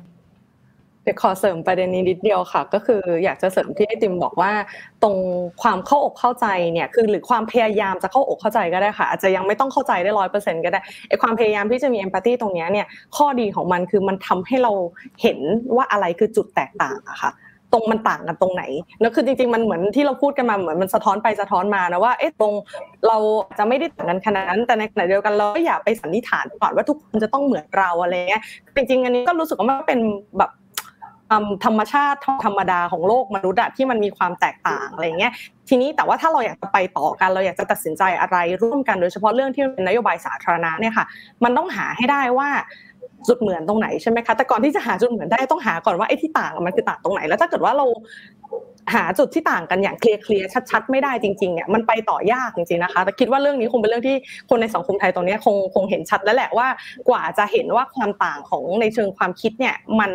[1.03, 4.51] เดี๋ยวขอเสริมประเด็นนี้นิดเดียวค่ะ ก็คืออยากจะเสริมที่ไอติมบอกว่า
[5.03, 5.15] ตรง
[5.61, 14.71] ความเข้าอกเข้าใจเนี่ยคือหรือความพยายามจะเข้าอกเข้าใจก็ได้ค่ะ อาจจะยังไม่ต้องเข้าใจได้ร้อยเปอร์เซ็นต์ก็ได้ไอความพยายามที่จะมีเอมพัตตีตรงเนี้ยเนี่ยข้อดีของมันคือมันทำให้เรา
[15.21, 15.39] เห็น
[15.75, 17.31] ว่าอะไรคือจุดแตกต่างอะค่ะ
[17.75, 18.63] ตรงมันต่างกันตรงไหน
[19.01, 22.53] แล้วคือจริง ๆ มันเหมือนที่เราพูดกันมาเหมือนมันสะท้อนไปสะท้อนมานะว่าเอ๊ะตรง
[23.07, 23.17] เรา
[23.57, 28.41] จะไม่ได้ต่างกันขนาดนั้นแต่ในขณะเดียวกันเราก็อย่าไปสันนิษฐานก่อนว่าทุกคนจะต้องเหมือนเราอะไรเงี้ย
[28.75, 29.99] จริง ๆ อันนี้ก็รู้สึกว่ามันเป็น
[30.37, 30.51] แบบ
[31.65, 35.31] ธรรมชาติธรรมดาของโลกมนุษย์ที่มันมีความแตกต่างอะไรเงี้ย
[35.69, 41.05] ทีนี้แต่ว่าถ้าเราอยากจะไปต่อกันเราอยากจะตัดสินใจอะไรร่วมกันโดยเฉพาะเรื่องที่เป็นนโยบายสาธารณะเนี่ยค่ะ
[41.43, 42.49] มันต้องหาให้ได้ว่า
[43.27, 47.85] จุดเหมือนตรงไหนใช่ไหมคะแต่ก่อนที่จะหาจุดเหมือนได้ต้องหาก่อนว่าไอ้ที่ต่างมันคือต่างตรงไหน แล้วถ้าเกิดว่าเรา
[48.95, 54.17] หาจุดที่ต่างกันอย่างเคลียร์เคลียร์ชัดๆ ไม่ได้จริงๆเนี่ยมันไปต่อยากจริงๆนะคะแต่คิดว่าเรื่องนี้คงเป็นเรื่องที่
[54.49, 56.67] คนในสังคมไทยตรงนี้คงคงเห็นชัดแล้วแหละว่า
[57.09, 60.11] กว่าจะเห็นว่าความต่างของในเชิงความคิดเนี่ยมัน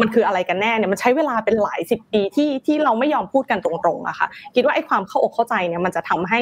[0.00, 6.40] มันคืออะไรกันแน่เนี่ยมันใช้เวลาเป็นหลายสิบปีที่ที่เราไม่ยอมพูดกันตรงๆอะค่ะคิดว่าไอ้ความเข้าอกเข้าใจเนี่ยมันจะทำให้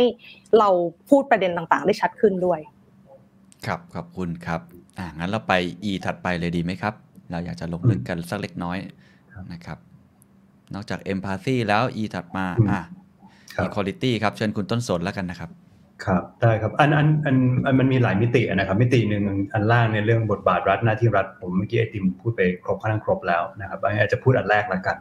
[0.58, 0.68] เรา
[1.10, 2.60] พูดประเด็นต่างๆ ได้ชัดขึ้นด้วย
[3.66, 5.52] ครับขอบคุณครับ อ่างั้นเราไป
[5.90, 6.94] E ถัดไปเลยดีไหมครับ
[7.30, 8.78] เราอยากจะลงลึกกันสักเล็กน้อย
[9.52, 9.78] นะครับ
[10.74, 12.82] นอกจาก Empathy แล้ว E ถัดมาอะ
[13.56, 15.50] ครับ Equality ครับ เชิญคุณต้นสนแล้วกันนะครับ
[16.04, 24.96] ครับ ได้ครับ อันอันอันอันมันมีหลายมิตินะครับ มิติหนึ่งอันล่างในยเรื่องบทบาทรัฐหน้าที่รัฐ ผมเมื่อกี้ไอติมพูดไปครบค่อนข้างครบแล้วนะครับอันนี้อาจจะพูดอันแรกละกัน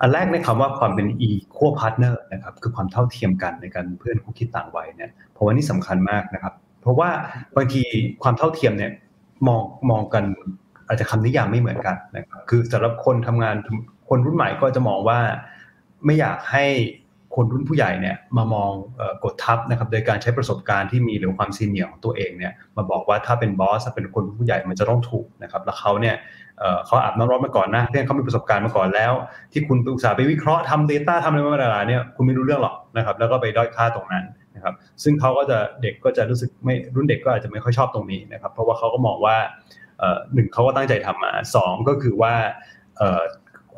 [0.00, 7.10] อันแรกในคำว่าความเป็น equal partner นะครับคือความเท่าเทียมกันในการเพื่อนคู่คิดต่างวัยเนี่ยเพราะว่านี่สำคัญมากนะครับ เพราะว่า
[7.56, 7.82] บางที
[8.22, 8.90] ความเท่าเทียมเนี่ย
[9.48, 10.24] มองมองกัน
[10.86, 13.56] อาจจะคำนิยามไม่เหมือนกันนะครับคือสำหรับคนทำงาน
[14.08, 15.18] คนรุ่นใหม่ก็จะมองว่า
[16.04, 16.64] ไม่อยากให้
[17.34, 26.16] คนรุ่นผู้ใหญ่เนี่ยมามองอกดทับนะครับโดยการใช้ประสบการณ์ที่มีหรือความซีเนียร์ของตัวเองเนี่ยมาบอกว่าถ้าเป็นบอสถ้าเป็นคนรุ่นผู้ใหญ่มันจะต้องถูกนะครับแล้วเขาเนี่ย
[26.86, 29.12] เขาอาบน้ำร้อนมาก่อนนะเรื่องเขามีประสบการณ์มาก่อนแล้ว
[29.52, 34.24] ที่คุณปอุตส่าไปวิเคราะห์ทำ Data ทำอะไรมาหลายๆเนี่ยคุณไม่รู้เรื่องหรอกนะครับแล้วก็ไปด้อยค่าตรงนั้น
[34.56, 39.36] นะครับซึ่งเขาก็จะเด็กก็จะรู้สึกไม่รุ่นเด็กก็อาจจะไม่ค่อยชอบตรงนี้นะครับเพราะว่าเขาก็มองว่า
[40.34, 42.34] หนึ่งเขาก็ตั้งใจทำมาสองก็คือว่า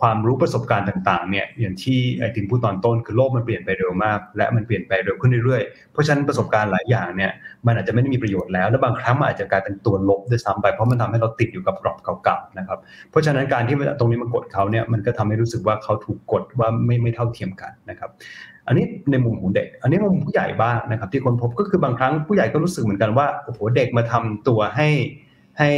[0.00, 7.32] ความรู้ประสบการณ์ต่างๆเนี่ยอย่างที่ไอติมพูดตอนต้นคือโลกมันเปลี่ยนไปเร็วมาก และมันเปลี่ยนไปเร็วขึ้นเรื่อยๆ เพราะฉะนั้นประสบการณ์หลายอย่างเนี่ย
[7.66, 12.78] มันอาจจะไม่ได้มีประโยชน์แล้วและบางครั้งมันอาจจะกลายเป็นตัวลบด้วยซ้ำไปเพราะมันทำให้เราติดอยู่กับกรอบเก่าๆนะครับ
[13.10, 18.10] เพราะฉะนั้นการที่ตรงนี้มันกดเขาเนี่ยมันก็ทำให้รู้สึกว่าเขาถูกกดว่าไม่ไม่เท่าเทียมกันนะครับ
[18.66, 24.88] อันนี้ในมุมของเด็ก อันนี้มุมผู้ใหญ่บ้างนะครับ ที่คนพบก็คือบางครั้งผู้ใหญ่ก็รู้สึกเหมือนกันว่าโอ้โหเด็กมาทำตัวให้
[25.58, 25.70] ให้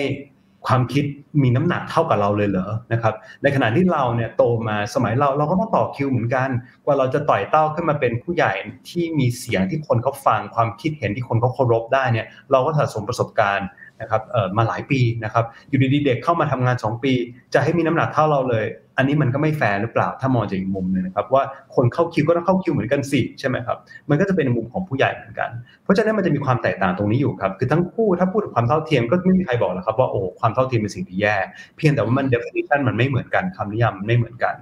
[0.66, 1.04] ความคิด
[1.42, 6.48] มีน้ำหนักเท่ากับเราเลยเหรอนะครับ ในขณะที่เราเนี่ยโตมาสมัยเราเราก็ต้องต่อคิวเหมือนกัน
[6.84, 8.52] กว่าเราจะต่อยเต้าขึ้นมาเป็นผู้ใหญ่
[8.88, 13.68] ที่มีเสียงที่คนเขาฟังความคิดเห็นที่คนเขาเคารพได้เนี่ยเราก็สะสมประสบการณ์
[14.00, 17.12] นะครับเอ่อมาหลายปีนะครับ อยู่ดีๆเด็กเข้ามาทำงาน 2 ปี
[17.54, 18.66] จะให้มีน้ำหนักเท่าเราเลย
[18.96, 21.42] อันนี้มันก็ไม่แฟร์หรือเปล่าถ้ามองจากอีกมุมหนึงนะครับว่า
[21.74, 23.76] คนเข้าคิวก็ต้องเข้าคิวเหมือนกันสิใช่ไหมครับ
[24.10, 25.50] มันก็จะเป็นมุมของผู้ใหญ่เหมือนกัน
[25.82, 31.36] เพราะฉะนั้นมันจะมีความแตกต่างตรงนี้อยู่ครับคือทั้งคู่ถ้าพูดถึงความเท่าเทียมก็ไม่มีใครบอกหรอกครับว่าโอ้ความเท่าเทียมเป็นสิ่งที่แย่
[31.76, 34.54] เพียงแต่ว่ามัน definition มันไม่เหมือนกันคำนิยามมันไม่เหมือนกัน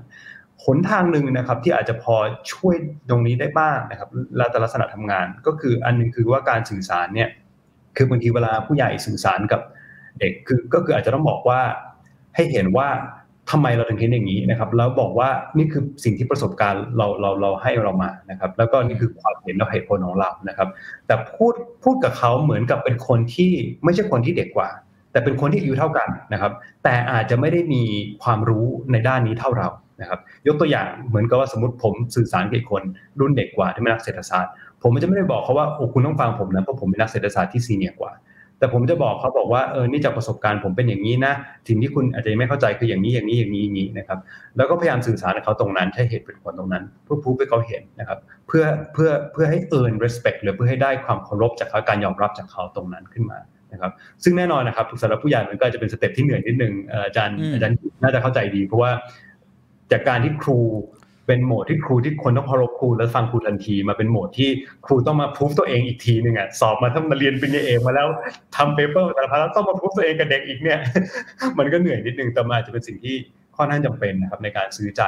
[0.65, 2.15] หนทางหนึ่งนะครับที่อาจจะพอ
[2.53, 2.75] ช่วย
[3.09, 4.09] ตรงนี้ได้บ้างนะครับ
[4.51, 7.29] แต่ลักษณะทำงาน ก็คืออันหนึงคือว่าการสื่อสารเนี่ย
[7.97, 9.61] คือบางทีเวลาผู้ใหญ่สื่อสารกับ
[10.19, 11.61] เด็กคือก็คืออาจจะต้องบอกว่า
[12.35, 12.89] ให้เห็นว่า
[13.51, 20.69] ทำไมเราถึงคิดอย่างนี้นะครับ แล้วบอกว่านี่คือสิ่งที่ประสบการณ์เราเราเราให้เรามานะครับ แล้วก็นี่คือความเห็นและเหตุผลของเรานะครับ
[21.07, 21.55] แต่พูด
[21.85, 23.53] พูดกับเขาเหมือนกับเป็นคนที่
[23.85, 24.69] ไม่ใช่คนที่เด็กกว่า
[25.13, 26.53] แต่เป็นคนที่อายุเท่ากันนะครับ
[26.85, 27.83] แต่อาจจะไม่ได้มี
[28.23, 29.69] ความรู้ในด้านนี้เท่าเรา
[30.01, 32.83] นะครับ ยกตัวอย่างเหมือนกับว่าสมมติผมสื่อสารกับคน
[33.21, 34.53] รุ่นเด็กกว่าที่เป็นนักเศรษฐศาสตร์
[34.83, 38.13] ผมจะไม่ได้บอกเขาว่าโอ้คุณต้องฟังผมนะเพราะผมเป็นนักเศรษฐศาสตร์ที่ senior กว่า
[38.59, 41.33] แต่ผมจะบอกเขาบอกว่าเออนี่จากประสบการณ์ผมเป็นอย่างนี้นะ
[41.69, 44.19] สิ่งที่คุณอาจจะไม่เข้าใจคืออย่างนี้อย่างนี้อย่างนี้อย่างนี้นะครับ
[44.57, 48.19] แล้วก็พยายามสื่อสารกับเขาตรงนั้นใช้เหตุเป็นผลตรงนั้น เพื่อพูดให้เขาเห็นนะครับ
[48.49, 53.39] เพื่อเพื่อเพื่อให้ earn respect หรือเพื่อให้ได้ความเคารพจากเขาการยอมรับจากเขาตรงนั้นขึ้นมา
[53.73, 53.93] นะครับ
[54.25, 56.73] ซึ่งแน่นอนนะครับสำหรับผู้ใหญ่มันก็จะเป็น step ที่เหนื่อยนิดนึง
[57.07, 58.91] อาจารย์อาจารย์น่าจะเข้าใจดี เพราะว่า
[59.93, 60.59] จากการที่ครู
[61.27, 64.51] เป็นโหมดที่ครูที่คนต้องเคารพครูแล้วฟังครูทันที มาเป็นโหมดที่
[64.87, 68.09] ครูต้องมาพูฟตัวเองอีกทีหนึ่งอะสอบมาทำมาเรียนปริญญาเอกมาแล้ว
[68.57, 70.79] ทำเปเปอร์แต่ละพันแล้วต้องมาพูฟตัวเองกับเด็กอีกเนี่ย
[71.59, 73.17] มันก็เหนื่อยนิดนึงแต่มันอาจจะเป็นสิ่งที่
[73.57, 75.03] ค่อนข้างจำเป็นนะครับในการซื้อใจ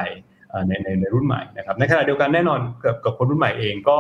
[0.69, 3.99] ในในในรุ่นใหม่นะครับในขณะเดียวกันแน่นอนกับกับคนรุ่นใหม่เองก็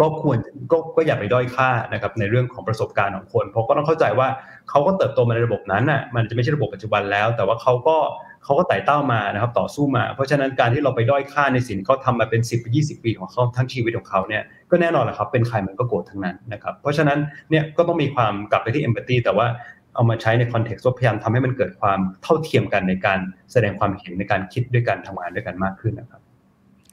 [0.00, 0.38] ก็ควร
[0.72, 4.28] ก็ก็อย่าไปด้อยค่านะครับในเรื่องของประสบการณ์ของคน เพราะก็ต้องเข้าใจว่า
[4.70, 7.96] เขาก็เติบโตมาในระบบนั้นน่ะมันจะไม่ใช่ระบบปัจจุบันแล้ว แต่ว่าเขาก็
[8.44, 17.18] เขาก็ไต่เต้ามานะครับต่อสู้มา เพราะฉะนั้นการที่เราไปด้อยค่าในสิ่งเขาทำมาเป็น 10 20ปีของเขาทั้งชีวิตของเขาเนี่ยก็แน่นอนแหละครับเป็นใครมันก็โกรธทั้งนั้นนะครับเพราะฉะนั้น
[17.50, 19.46] เนี่ยก็ต้องมีความกลับไปที่เอมพัตตีแต่ว่า
[19.94, 23.18] เอามาใช้ในคอนเท็กซ์ว่าพยายามทำให้มันเกิดความเท่าเทียมกันในการ
[23.52, 26.20] แสดงความเห็นในการคิดด้วยกันทำงานด้วยกันมากขึ้นนะครับ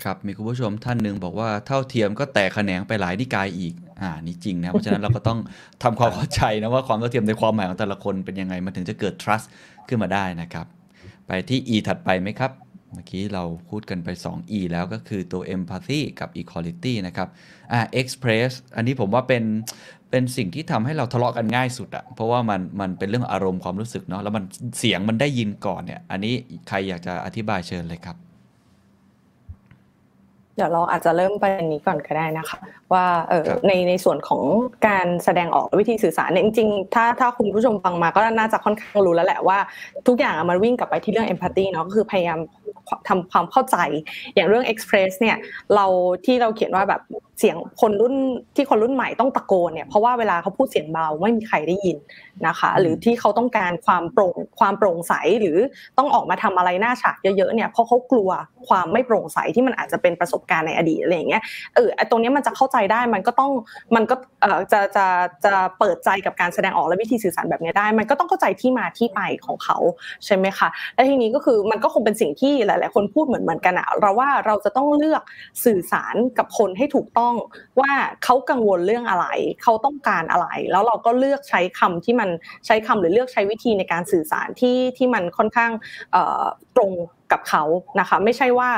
[0.03, 5.39] ครับมีคุณผู้ชมท่านหนึ่งบอกว่าเท่าเทียมก็แตกแขนงไปหลายนิกายอีกอ่านี่จริงนะเพราะฉะนั้นเราก็ต้อง
[5.83, 9.45] ทำความเข้าใจนะว่าความเท่าเทียมในความหมายของแต่ละคนเป็นยังไงมันถึงจะเกิด trust
[9.87, 10.65] ขึ้นมาได้นะครับ
[11.33, 12.51] ไปที่ e ถัดไปไหมครับ
[12.93, 17.27] เมื่อกี้เราพูดกันไป 2 e แล้วก็คือตัว empathy กับ equality นะครับ
[17.71, 19.43] อ่า express อันนี้ผมว่าเป็น
[20.09, 24.43] เป็นสิ่งที่ทำให้เราทะเลาะกันง่ายสุดอะเพราะว่ามันมันเป็นเรื่องอารมณ์ความรู้สึกเนาะแล้วมัน
[24.79, 26.33] เสียงมันได้ยินก่อนเนี่ย อันนี้
[26.67, 28.17] ใครอยากจะอธิบายเชิญเลยครับ
[30.61, 32.57] ดี๋ยวเราอาจจะเริ่มประเด็นนี้ก่อนก็ได้นะคะ
[32.93, 34.41] ว่าเออครับในในส่วนของ
[34.87, 39.57] การแสดงออกวิธีสื่อสารเนี่ยจริงๆถ้าถ้าคุณผู้ชมฟังมาก็น่าจะค่อนข้างรู้แล้วแหละว่า
[40.07, 42.39] ทุกอย่างอะมันวิ่งกลับไปที่เรื่อง empathy เนาะก็คือพยายาม
[43.07, 43.77] ทำความเข้าใจ
[44.35, 45.37] อย่างเรื่อง express เนี่ย
[45.75, 45.85] เรา
[46.25, 47.01] ที่เราเขียนว่าแบบ
[47.39, 48.15] เสียงคนรุ่น
[48.55, 51.97] ที่คนรุ่นใหม่ต้องตะโกนเนี่ยเพราะว่าเวลาเขาพูดเสียงเบาไม่มีใครได้ยิน
[52.47, 55.57] นะคะ หรือที่เขาต้องการความโปร่งความโปร่งใสหรือ
[55.97, 58.29] ต้องออกมาทำอะไรหน้าฉากเยอะๆเนี่ยเพราะเขากลัว
[58.67, 61.43] ความไม่โปร่งใสที่มันอาจจะเป็นประสบการณ์ในอดีตอะไรอย่างเงี้ย
[61.75, 63.51] เออไอ้ตรงเนี้ยมันจะเข้าใจได้มันก็ต้อง
[63.95, 65.05] มันก็เอ่อจะจะ
[65.45, 69.77] จะเปิดใจกับการแสดงออกและวิธีสื่อสารแบบเนี้ยได้ มันก็ต้องเข้าใจที่มาที่ไปของเขา
[70.25, 75.21] ใช่ไหมคะและทีนี้ก็คือมันก็คงเป็นสิ่งที่หลาย ๆ คนพูดเหมือนเหมือนกันอะเราว่าเราจะต้องเลือก
[75.65, 77.35] สื่อสารกับคนให้ถูกต้อง
[77.79, 77.91] ว่า
[78.23, 79.25] เขากังวลเรื่องอะไร
[79.63, 82.29] เขาต้องการอะไร แล้วเราก็เลือกใช้คำที่มัน
[82.65, 85.71] ใช้คำหรือเลือกใช้วิธีในการสื่อสารที่ที่มันค่อนข้าง
[86.77, 86.91] ตรง
[87.31, 87.63] กับเขา
[87.99, 88.69] นะคะไม่ใช่ว่า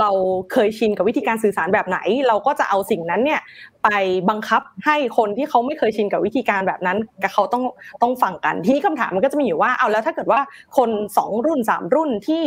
[0.00, 0.10] เรา
[0.52, 1.98] เคยชินกับวิธีการสื่อสารแบบไหน
[2.28, 3.40] เราก็จะเอาสิ่งนั้นเนี่ย
[3.84, 3.88] ไป
[4.30, 7.64] บังคับให้คนที่เขาไม่เคยชินกับวิธีการแบบนั้นกับเขาต้อง
[8.02, 10.40] ต้องฟังกัน ทีนี้คำถามมันก็จะมีอยู่ว่าเอาแล้วถ้าเกิดว่า
[10.76, 12.44] คนสองรุ่นสามรุ่นที่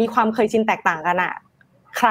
[0.00, 1.32] มีความเคยชินแตกต่างกันอะ
[1.98, 2.08] ใคร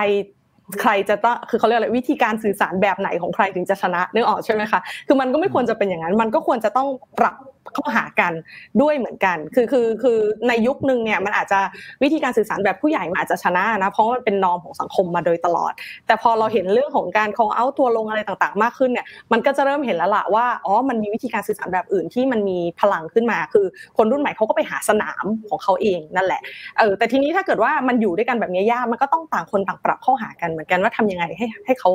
[0.81, 6.87] ใครจะต้องคือเขาเรียกอะไรวิธีการสื่อสารแบบไหนของใครถึงจะชนะนึกออกใช่ไหมคะคือมันก็ไม่ควรจะเป็นอย่างนั้น มันก็ควรจะต้อง
[7.19, 7.35] ปรับ
[7.73, 8.33] เข้าหากัน
[8.81, 11.59] ด้วยเหมือนกัน คือคือคือในยุคนึงเนี่ยมันอาจจะ
[12.03, 15.73] วิธีการสื่อสารแบบผู้ใหญ่มันอาจจะชนะนะ เพราะมันเป็นนอมของสังคมมาโดยตลอด
[16.07, 23.65] แต่พอเราเห็นเรื่องของการ call out ตัวลงอะไรต่างๆ มากขึ้นเนี่ยมันก็จะเริ่มเห็นแล้วล่ะว่าอ๋อมันมีวิธีการสื่อสารแบบอื่นที่มันมีพลังขึ้นมา คือ
[23.97, 26.41] คนรุ่นใหม่เขาก็ไปหาสนามของเขาเองนั่นแหละ
[26.77, 31.91] เออแต่ทีนี้ถ้าเกิดว่ามันอยู่ด้วยกันแบบนี้ยากมันก็ต้องต่างคนต่างปรับเข้าหากันเหมือนกันว่าทำยังไงให้ให้เขา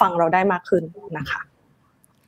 [0.00, 0.82] ฟังเราได้มากขึ้น
[1.18, 1.40] นะคะ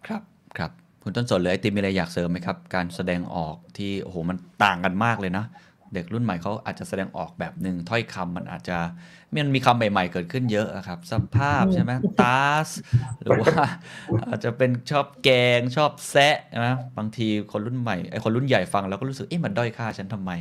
[0.07, 0.23] ครับ
[0.59, 0.71] ครับ
[1.09, 5.45] คุณต้นสนหรือไอติมมีอะไรอยากเสริมไหมครับ การแสดงออกที่โอ้โหมันต่างกันมากเลยนะ
[5.95, 8.79] เด็กรุ่นใหม่เขาอาจจะแสดงออกแบบหนึ่งถ้อยคำมันอาจจะ
[9.35, 12.69] มันมีคำใหม่ ๆ เกิดขึ้นเยอะอะครับ สภาพใช่ไหมตาส
[13.23, 13.53] หรือว่า
[14.29, 15.29] อาจจะเป็นชอบแก
[15.59, 16.37] งชอบแซะ
[16.67, 20.33] นะบางทีคนรุ่นใหม่ไอคนรุ่นใหญ่ฟังแล้วก็รู้สึกเอ๊ะมันด้อยค่าฉันทำไม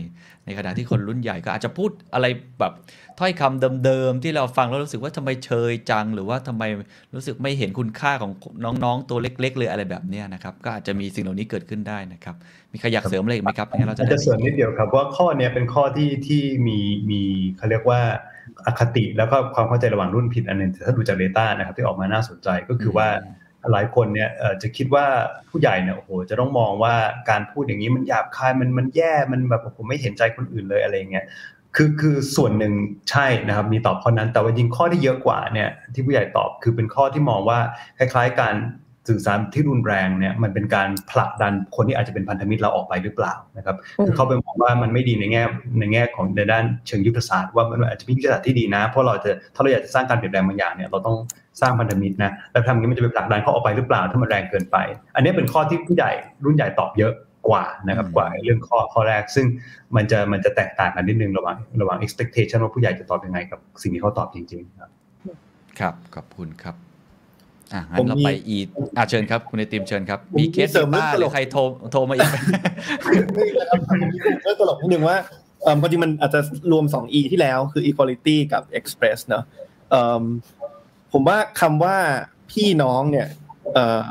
[0.46, 2.26] ในขณะที่คนรุ่นใหญ่ก็อาจจะพูดอะไร
[2.60, 2.74] แบบ
[3.20, 6.64] ถ้อยคำเดิมๆที่เราฟังแล้วรู้สึกว่าทำไมเชยจัง หรือว่าทำไม
[7.16, 8.32] รู้สึกไม่เห็นคุณค่าของ
[8.84, 12.36] น้องๆตัวเล็ก ๆ เลยอะไรแบบเนี้ยนะครับ ก็อาจจะมีสิ่งเหล่านี้เกิดขึ้นได้นะครับ
[12.72, 17.22] มีใครอยากเสริมอะไรอีกไหมครับงั้นเราจะอาจได้จะเสริมนิดเดียวครับว่าข้อเนี้ยเป็นข้อที่ที่มีมี
[17.58, 18.02] เขาเรียกว่า
[18.66, 23.08] อคติแล้วก็ความเข้าใจระหว่างรุ่นผิดอันหนึงแต่ถ้าดูจาก Data นะครับที่ออกมาน่าสนใจก็คือว่า
[23.72, 25.06] หลายคนเนี่ยเอ่อจะคิดว่า
[25.50, 26.96] ผู้ใหญ่เนี่ยโอ้โหจะต้องมองว่า
[27.30, 31.26] การพูดอย่างนี้มันหยาบคายมันมันแย่มันแบบผมไม่เห็นใจคนอื่นเลยอะไรอย่างเงี้ย
[31.76, 32.74] คือคือส่วนหนึ่ง
[33.10, 37.60] ใช่นะครับมีตอบข้อนั้นแต่ว่าจริงข้อที่เยอะกว่าเนี่ยที่ผู้ใหญ่ตอบคือเป็นข้อที่มองว่า
[37.98, 38.56] คล้าย ๆ การ
[39.08, 43.76] สื่อสารที่รุนแรงเนี่ยมันเป็นการผลักดันคนที่อาจจะเป็นพันธมิตรเราออกไปหรือเปล่านะครับ
[44.06, 45.44] คือเขาไปมองว่ามันไม่ดีในแง่
[45.80, 51.18] ในแง่ของในด้านเชิงยุทธศาสตร์ว่ามันอาจจะมียุทธศาสตร์ที่ดีนะ เพราะเราจะถ้าเราอยากจะสร้างการเปลี่ยนแปลงบางอย่างเนี่ยเราต้อง
[51.62, 54.78] สร้างพันธมิตรนะแล้วทำอย่างนี้มันจะไปผลักดันเขาออกไปหรือเปล่าถ้ามันแรงเกินไป
[55.16, 56.12] อันนี้เป็นข้อที่ผู้ใหญ่
[56.46, 57.14] รุ่นใหญ่ตอบเยอะ
[57.50, 59.46] กว่านะครับกว่าเรื่องข้อข้อแรก ซึ่ง
[59.96, 64.92] มันจะมันจะแตกต่างกันนิดนึงระหว่างระหว่าง expectation ว่าผู้ใหญ่จะตอบยังไงกับสิ่งที่เขาตอบจริง ๆ ครับ
[65.80, 66.87] ครับขอบคุณครับ
[67.74, 68.58] อะงั้นเราไปอี
[68.98, 71.62] อะเชิญครับ คุณไอติมเชิญครับ มีเคสบ้าหรือใครโทร
[71.92, 72.30] โทรมาอีก
[74.44, 75.18] เรื่องตลกนิดนึงว่า
[75.64, 76.40] เอ่อพอดีมันอาจจะ
[76.72, 79.44] รวม 2 e ที่แล้วคือ equality กับ express เนอะ
[79.90, 80.24] เอิ่ม
[81.14, 81.96] ผมว่าคำว่า
[82.52, 83.28] พี่น้องเนี่ย
[83.74, 84.08] เอ่อ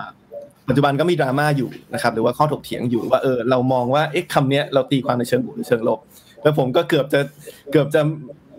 [0.69, 5.99] ปัจจุบันก็มีดราม่าอยู่นะครับ หรือว่าข้อถกเถียงอยู่ว่าเออเรามองว่าเอ๊ะคำเนี้ยเราตีความในเชิงบวกหรือเชิงลบ
[6.43, 7.21] แล้วผมก็เกือบจะ
[7.73, 8.01] เกือบจะ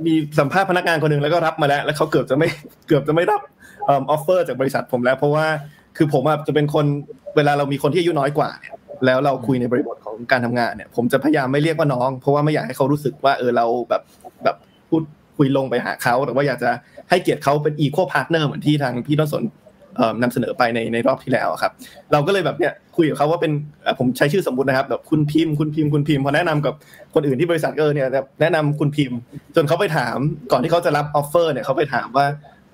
[0.05, 2.47] มีสัมภาษณ์พนักงานคนหนึ่งแล้วก็รับมาแล้ว แล้วเขาเกือบจะไม่
[2.87, 5.45] เกือบจะไม่รับเออฟเฟอร์จากบริษัทผมแล้ว เพราะว่า
[5.97, 6.85] คือผมจะเป็นคน
[7.35, 8.73] เวลาเรามีคนที่อายุน้อยกว่าเนี่ย
[9.05, 14.01] แล้วเราคุยในบริบทของการทำงานเนี่ยผมจะพยายามไม่เรียกว่าน้อง เพราะว่าไม่อยากให้เขารู้สึกว่าเออเราแบบ
[14.43, 14.55] แบบ
[14.89, 15.03] พูด
[15.37, 16.69] คุยลงไปหาเขาแต่ว่าอยากจะ
[17.09, 19.43] ให้เกียรติเขาเป็น equal partner เหมือนที่ทางพี่ต้นสน
[19.95, 21.71] เอ่อนำเสนอไปในในรอบที่แล้วครับ
[22.11, 23.51] เราก็เลยแบบเนี่ยคุยกับเขาว่าเป็น
[23.85, 26.73] อ่อผมใช้ชื่อสมมุตินะครับแบบคุณพิมพ์คุณพิมพ์คุณพิมพ์พอแนะนำกับ
[27.13, 28.07] คนอื่นที่บริษัทเออเนี่ย
[28.41, 29.17] แนะนำคุณพิมพ์
[29.55, 30.17] จนเขาไปถาม
[30.51, 32.25] ก่อนที่เขาจะรับ offer เนี่ยเขาไปถามว่า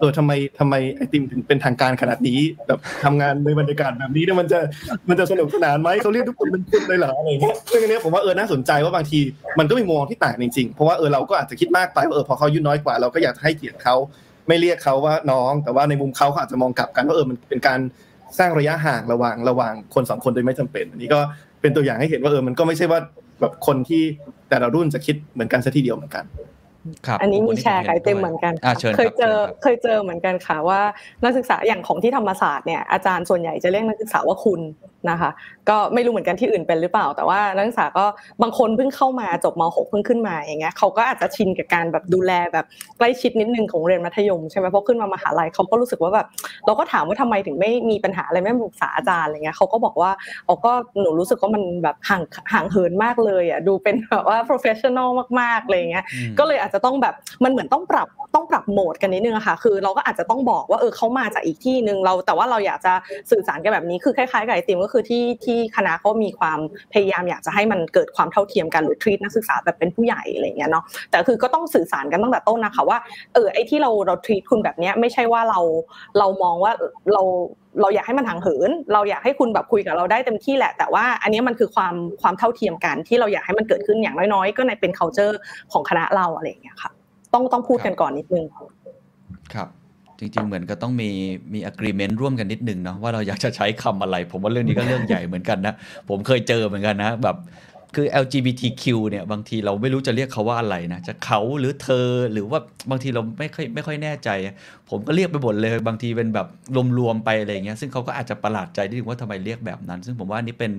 [0.03, 4.59] อ้อทำไมทำไมไอติมถึงเป็นทางการขนาดนี้ แบบทำงานในบรรยากาศแบบนี้เนี่ยมันจะ
[5.09, 9.19] มันจะสนุกสนานไหมเขาเรียกทุกคนเป็นคุณเลยเหรออะไรเงี้ยซึ่งอันนี้ผมว่าเออน่าสนใจว่าบางที
[9.59, 13.95] มันก็มีมุมมองที่ต่างจริงๆเพราะว่าเออเราก็อาจจะคิดมากไปว่าเออพอเขายุน้อยกว่าเราก็อยากจะให้เกียรติเขา
[14.47, 17.79] ไม่เรียกเขาว่าน้อง แต่ว่าในมุมเขาเขาอาจจะมองกลับกันว่าเออมันเป็นการ
[18.39, 21.19] สร้างระยะห่างระหว่างระหว่างคนสองคนโดยไม่จำเป็น อันนี้ก็
[21.61, 22.99] เป็นตัวอย่างให้เห็นว่าเออมันก็ไม่ใช่ว่า
[23.41, 24.03] แบบคนที่
[24.49, 26.23] แต่ละรุ่นจะคิดเหมือนกันซะทีเดียวเหมือนกัน
[27.21, 30.81] อันนี้มีผแชร์ไก่เต็มเหมือนกันอะค่ะเชิญเคยรับเจอชิญครับเคยเจอเหมือนกันค่ะว่า
[31.23, 34.61] นักศึกษาอย่างของที่ธรรมศาสตร์เนี่ยอาจารย์ส่วนใหญ่จะเรียกนักศึกษาว่าคุณ
[35.11, 35.31] นะคะ
[35.69, 38.05] ก็ไม่รู้เหมือนกันที่อื่นเป็นหรือเปล่า แต่ว่านักศึกษาก็
[38.41, 42.65] บางคนเพิ่งเข้ามาจบม .6 เพิ่งขึ้นมาอย่างเงี้ยเขาก็อาจจะชินกับการแบบดูแลแบบ
[42.97, 46.27] ใกล้ชิดนิดนึงของเรียนมัธยมใช่ไหมเพราะขึ้นมามหาลัยเขาก็รู้สึกว่าแบบ
[46.65, 50.11] เราก็ถามว่าทำไมถึงไม่มีปัญหาอะไรไม่ปรึกษาอาจารย์อะไรเงี้ยเขาก็บอกว่า
[50.47, 52.21] อ๋อก็หนูรู้สึกว่ามันแบบห่าง
[52.53, 55.09] ห่างเหินมากเลยอะดูเป็นแบบว่า professional
[55.41, 57.13] มากๆเลยเงี้ยอืมก็เลยอาจจะต้องแบบ
[57.43, 62.93] มันเหมือนต้องปรับต้องปรับโหมดกันนิดนึงค่ะคือเราก็อาจจะต้องบอกว่าเออเขามาจากอีกที่หนึ่งเราแต่ว่าเราอยากจะ
[63.31, 66.59] สื่อสารกันแบบนี้คือคล้ายๆกับไอติมก็คือที่ที่คณะเขามีความ
[66.93, 72.97] พยายามอยากจะให้มันเกิดความเท่าเทียมกันหรือทรีตนักศึกษาแบบเป็นผู้ใหญ่อะไรอย่างเงี้ยเนาะแต่คือก็ต้องสื่อสารกันตั้งแต่ต้นนะคะว่า
[73.33, 75.59] เออไอที่เราเราทรีตคุณแบบเนี้ยไม่ใช่ว่าเรา
[76.19, 76.71] เรามองว่า
[77.13, 77.23] เรา
[77.81, 85.33] เราอยากให้มันห่างเหิน เราอยากให้คุณแบบคุยกับเราได้เต็มที่แหละ แต่ว่าอันนี้มันคือความความเท่าเทียมกันที่เราอยากให้มันเกิดขึ้นอย่างน้อยๆ ก็ในเป็น culture
[85.71, 86.91] ของคณะเราอะไรอย่างเงี้ยค่ะ
[87.33, 88.45] ต้องต้องพูดกันก่อนนิดนึง
[89.53, 89.69] ครับ
[90.19, 91.09] จริงๆ เหมือนก็ต้องมี
[91.53, 95.75] มี agreement ร่วมกันนิดนึงเนาะว่าเราอยากจะใช้คำอะไร ผมว่าเรื่องนี้ก็เรื่องใหญ่เหมือนกันนะ
[96.09, 97.35] ผมเคยเจอเหมือนกันนะ แบบ
[97.95, 102.59] คือ LGBTQ เนี่ยบางทีเราไม่รู้จะเรียกเขาว่าอะไรนะ จะเขาหรือเธอหรือว่า
[102.91, 104.29] บางทีเราไม่ค่อยไม่ค่อยแน่ใจ
[104.89, 106.47] ผมก็เรียกไปหมดเลย บางทีเป็นแบบ
[106.97, 110.71] รวมๆไปอะไรเงี้ยซึ่งเขาก็อาจจะประหลาดใจนิดนึงว่าทำไมเรียกแบบนั้น ซึ่งผมว่านี่เป็น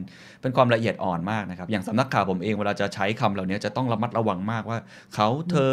[0.42, 4.78] เป็นความละเอียดอ่อนมากนะครับ อย่างสำนักข่าวผมเองเวลาจะใช้คำเหล่านี้จะต้องระมัดระวังมากว่า
[5.14, 5.70] เขาเธอ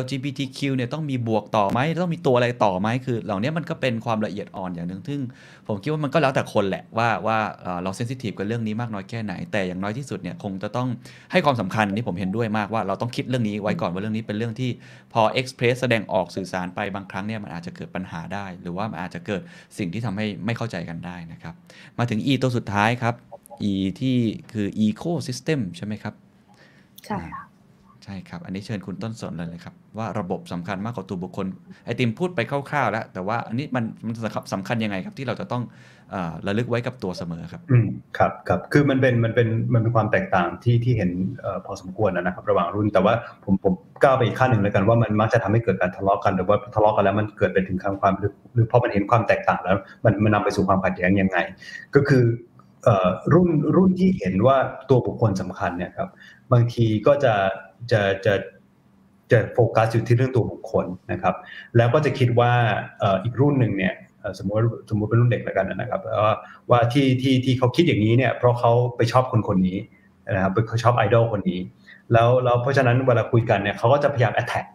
[0.00, 5.20] LGBTQ เนี่ยต้องมีบวกต่อไหมต้องมีตัวอะไรต่อไหมคือ เหล่านี้มันก็เป็นความละเอียดอ่อนอย่างหนึ่งซึ่ง
[5.68, 7.38] ผมคิดว่ามันก็แล้วแต่คนแหละว่าว่า
[7.82, 10.88] เราเซนซิทีฟกับเรื่องนี้มากน้อยแค่ไหน แต่อย่างน้อยที่สุดเนี่ยคงจะต้อง
[11.32, 14.70] ให้ความสำคัญนี่ผมเห็นด้วยมากว่าเราต้องคิดเรื่องนี้ไว้ก่อนว่าเรื่องนี้เป็นเรื่องที่
[15.12, 19.42] พอ express แสดงออกสื่อสารไปบางครั้งเนี่ยมันอาจจะเกิดปัญหาได้ หรือว่ามันอาจจะเกิด
[19.78, 21.54] สิ่งที่ทำให้ไม่เข้าใจกันได้นะครับ
[21.98, 23.14] มาถึง E ตัวสุดท้ายครับ
[23.70, 24.16] E ที่
[24.52, 26.14] คือ ecosystem ใช่ไหมครับ
[27.06, 27.47] ใช่ค่ะ
[28.08, 31.46] ช่ครับ อันนี้เชิญคุณต้นสนเลยเลยครับ ว่าระบบสำคัญมากกว่าตัวบุคคล
[31.84, 34.14] ไอติมพูดไปคร่าวๆแล้ว แต่ว่าอันนี้มันมัน
[34.52, 35.62] สำคัญยังไงครับ ที่เราจะต้อง
[36.14, 36.16] อ
[36.46, 37.86] ระลึกไว้กับตัวเสมอครับ อืม
[38.18, 41.10] ครับครับคือมันเป็นมันเป็นมันเป็นความแตกต่างที่ที่เห็น
[41.44, 43.14] อพอสมควรนะครับ ระหว่างรุ่นแต่ว่า
[43.44, 51.38] ผมผมก้าวไปอีกขั้นหนึ่งแล้วกันว่ามันมักจะทำให้เกิดการทะเลาะกันหรือว่าทะเลาะกันแล้วมันเกิดไปถึงความความหรือหรือพอมันเห็นความแตกต่างแล้ว มันมันนำไปสู่ความขัดแย้งยังไง
[51.94, 52.22] ก็คือ
[52.84, 54.56] เอ่อรุ่นรุ่นที่เห็นว่า
[54.90, 56.08] ตัวบุคคลสำคัญเนี่ยครับ
[56.52, 57.34] บางทีก็จะ
[57.92, 58.34] จะจะ
[59.30, 61.34] จะโฟกัสอยู่ที่เรื่องตัวบุคคลนะครับ
[61.76, 62.52] แล้วก็จะคิดว่า
[63.24, 63.94] อีกรุ่นหนึ่งเนี่ย
[64.38, 64.58] สมมติ
[64.90, 66.34] สมมติเป็นรุ่นเด็กแล้วกันนะครับว่า
[66.70, 69.78] ว่าที่ที่ที่เขาคิดอย่างนี้เนี่ยเพราะเขาไปชอบคนคนนี้
[70.34, 71.60] นะครับเขาชอบไอดอลคนนี้
[72.12, 74.66] แล้วแล้วเพราะฉะนั้นเวลาคุยกันเนี่ยเขาก็จะพยายาม attack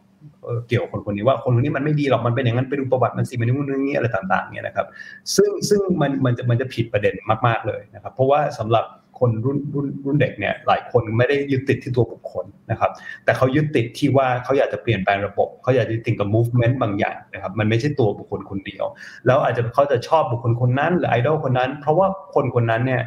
[0.44, 4.88] เอ่อเกี่ยวกับคนคนนี้ว่าคนคนนี้มันไม่ดีหรอกมันเป็นอย่างนั้นไปดูประวัติมันสิมันนู่นนี่อะไรต่างๆเนี่ยนะครับ
[5.36, 7.14] ซึ่งซึ่งมันมันจะมันจะผิดประเด็น
[7.48, 8.86] มาก ๆเลยนะครับ เพราะว่าสำหรับ
[9.24, 12.92] คนรุ่นรุ่นรุ่นเด็กเนี่ยหลายคนไม่ได้ยึดติดที่ตัวบุคคลนะครับ
[13.26, 18.86] แต่เขายึดติดที่ว่าเขาอยากจะเปลี่ยนแปลงระบบเขาอยากจะติดกับ movement บางอย่างนะครับมันไม่ใช่ตัวบุคคลคนเดียว
[19.26, 23.02] แล้วอาจจะเขาจะชอบบุคคลคนนั้นหรือไอดอลคนนั้น เพราะว่าคนคนนั้นเนี่ย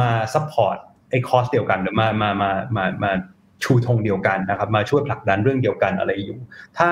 [0.00, 0.76] มา support
[1.10, 3.10] ไอ้คอสเดียวกันหรือมามามามามา
[3.62, 6.38] ชูธงเดียวกันนะครับ มาช่วยผลักดันเรื่องเดียวกันอะไรอยู่
[6.78, 6.90] ถ้า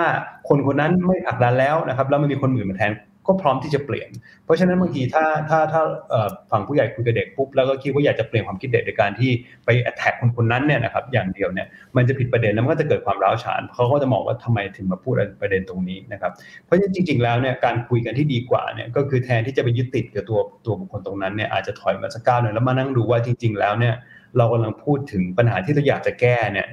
[0.49, 2.93] คนคนนั้นไม่ผลักดันแล้วนะครับ แล้วมันมีคนอื่นมาแทน
[3.29, 4.11] ก็พร้อมที่จะเปลี่ยน
[4.45, 5.83] เพราะฉะนั้นบางทีถ้าถ้าถ้า
[6.51, 9.31] ฝั่งผู้ใหญ่คุยกับเด็กปุ๊บแล้วก็คิดว่าอยากจะเปลี่ยนความคิดเด็กในการที่
[9.65, 16.33] ไปแอดแท็กคนคนนั้นเนี่ยนะครับอย่างเดียวเนี่ยมันจะผิดประเด็นแล้วมันก็จะเกิดความร้าวฉานเขาก็จะมองว่าทำไมถึงมาพูดประเด็นตรงนี้นะครับ
[16.65, 23.95] เพราะฉะนั้นจริง ๆแล้วเนี่ยการคุยกันที่ดีกว่าเนี่ยก็คือแทนที่จะไปยึดติดกับตัวตัวบุคคลตรงนั้นเนี่ยอาจจะถอยมาสักก้าวหนึ่งแล้วมานั่งดูว่าจริง ๆ แล้วเนี่ย
[24.37, 26.69] เรากำลังพูดถึงปัญหาที่เราอยากจะแก้เนี่ย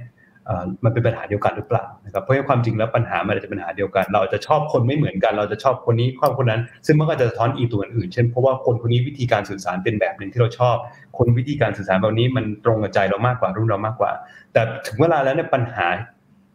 [0.84, 10.76] มันเป็นปัญหาเดียวกันหรือเปล่านะครับเพราะความจริงแล้วปัญหามันจะเป็นปัญหาเดียวกัน เราจะชอบคนไม่เหมือนกัน เราจะชอบคนนี้ชอบคนนั้น ซึ่งมันก็จะสะท้อนอีตัวอื่นเช่นเพราะว่าคนคนนี้วิธีการสื่อสารเป็นแบบหนึ่งที่เราชอบ
[11.18, 14.12] คนวิธีการสื่อสารแบบนี้มันตรงกับใจเรามากกว่ารุ่นเรามากกว่า
[14.54, 15.86] แต่ถึงเวลาแล้วเนี่ยปัญหา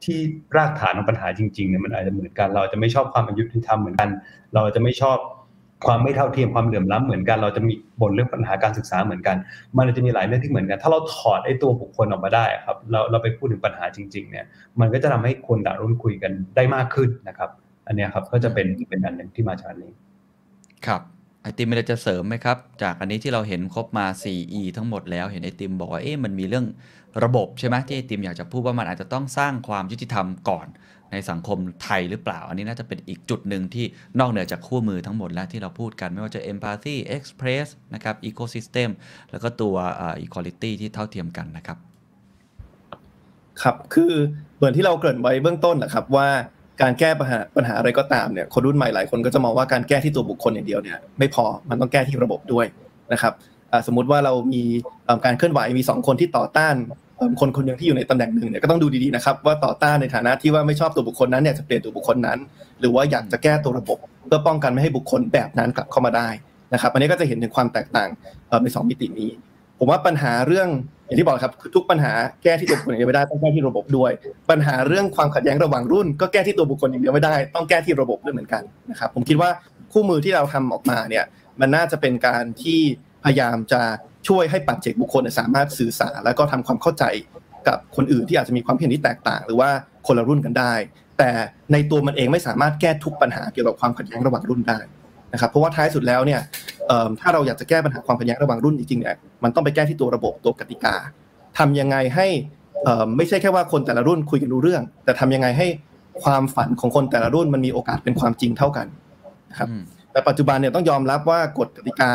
[0.05, 0.19] ที่
[0.57, 4.09] รากฐานของปัญหาจริงๆเนี่ยมันอาจจะเหมือนกัน เราจะไม่ชอบความอายุที่ทำเหมือนกัน
[4.55, 5.19] เราจะไม่ชอบ
[5.87, 9.37] ความไม่เท่าเทียมความเหลื่อมล้ำเหมือนกัน เราจะมีบนเรื่องปัญหาการศึกษาเหมือนกัน
[9.77, 14.45] มันจะมีหลายเรื่องที่เหมือนกัน ถ้าเราถอดไอ้ตัวบุคคลออกมาได้ครับ เราเราไปพูดถึงปัญหาจริง ๆ เนี่ย
[14.81, 17.51] มันก็จะทำให้คนต่างรุ่นคุยกันได้มากขึ้นนะครับ
[17.87, 19.93] อันนี้ครับก็จะเป็นเป็นอันหนึ่งที่มาจากอันนี้
[20.87, 21.03] ครับ
[21.43, 26.67] ไอติมมีอะไรจะเสริมไหมครับ จากอันนี้ที่เราเห็นครบมา 4E ทั้งหมดแล้วเห็นไอติมบอกว่าเอ๊ะมันมีเรื่อง
[27.25, 30.67] ระบบใช่ไหมที่ไอติมอยากจะพูดว่ามันอาจจะต้องสร้างความยุติธรรมก่อน
[31.13, 33.87] ในสังคมไทยหรือเปล่า อันนี้น่าจะเป็นอีกจุดหนึ่งที่
[34.21, 38.91] นอกเหนือจากคู่มือทั้งหมดแล้วที่เราพูดกันไม่ว่าจะ empathy express นะครับ ecosystem
[39.31, 39.75] แล้วก็ตัว
[40.25, 41.79] equality ที่เท่าเทียมกันนะครับ
[43.63, 44.13] ครับคือ
[44.57, 46.29] เหมือนที่เราเกริ่นไว้เบื้องต้นนะครับว่า
[46.83, 52.67] การแก้ปัญหาปัญหาอะไรก็ตามเนี่ยคนรุ่นใหม่หลายคนก็จะมองว่าการแก้ที่ตัวบุคคลอย่างเดียวเนี่ยไม่พอมันต้องแก้ที่ระบบด้วย
[53.13, 53.33] นะครับ
[53.87, 54.63] สมมุติว่าเรามี
[55.25, 56.75] การเคลื่อนไหวมี 2 คนที่ต่อต้าน
[57.41, 62.39] คนคนหนึ่งที่อยู่ในตำแหน่งหนึ่งเนี่ยก็ต้องดูดีๆนะครับว่าต่อต้านในฐานะที่ว่าไม่ชอบตัวบุคคลนั้นเนี่ยจะเปลี่ยนตัวบุคคลนั้น
[62.81, 66.29] หรือว่าอยากจะแก้ตัวระบบ เพื่อป้องกันไม่ให้บุคคลแบบนั้นกลับเข้ามาได้
[66.75, 68.09] นะครับอันนี้ก็จะเห็นถึงความแตกต่าง
[68.63, 69.31] ในสองมิตินี้
[69.79, 70.69] ผมว่าปัญหาเรื่อง
[71.07, 74.11] อย่างที่บอกครับทุกปัญหาแก้ที่ตัวบุคคลอย่างเดียวไม่ได้ต้องแก้ที่ระบบด้วย
[74.51, 79.51] ปัญหาเรื่องความขัดแย้งระหว่างรุ่น ก็แก้ที่ตัวบุคคลอย่างเดียวไม่ได้ ต้องแก้ที่ระบบด้วยเหมือนกันนะครับผมคิดว่า
[79.93, 81.25] คู่มือที่เราทำออกมาเนี่ย
[81.61, 82.81] มันน่าจะเป็นการที่
[83.25, 83.83] พยายามจะ
[84.29, 87.05] ช่วยให้ปัจเจกบุคคลสามารถสื่อสารแล้วก็ทำความเข้าใจ
[87.69, 89.71] กับคนอื่นที่อาจจะมีความเห็นที่แตกต่าง หรือว่า
[90.07, 90.75] คนละรุ่นกันได้
[91.19, 91.31] แต่
[91.73, 94.79] ในตัวมันเองไม่สามารถแก้ทุกปัญหาเกี่ยวกับความขัดแย้งระหว่างรุ่นได้
[95.33, 96.41] นะครับเพราะว่าท้ายสุดแล้วเนี่ย
[97.21, 100.95] ถ้าเราอยากจะแก้ปัญหาความขัดแย้งระหว่างรุ่นจริงๆเนี่ยมันต้องไปแก้ที่ตัวระบบตัวกติกา
[101.59, 102.27] ทำยังไงให้
[103.17, 105.67] ไม่ใช่แค่ว่าคนแต่ละรุ่นคุยกันรู้เรื่อง แต่ทำยังไงให้
[106.23, 108.87] ความฝันของคนแต่ละรุ่นมันมีโอกาสเป็นความจริงเท่ากัน
[109.51, 109.69] นะครับ
[110.13, 112.11] แต่ปัจจุบันเนี่ยต้องยอมรับว่ากฎกติกา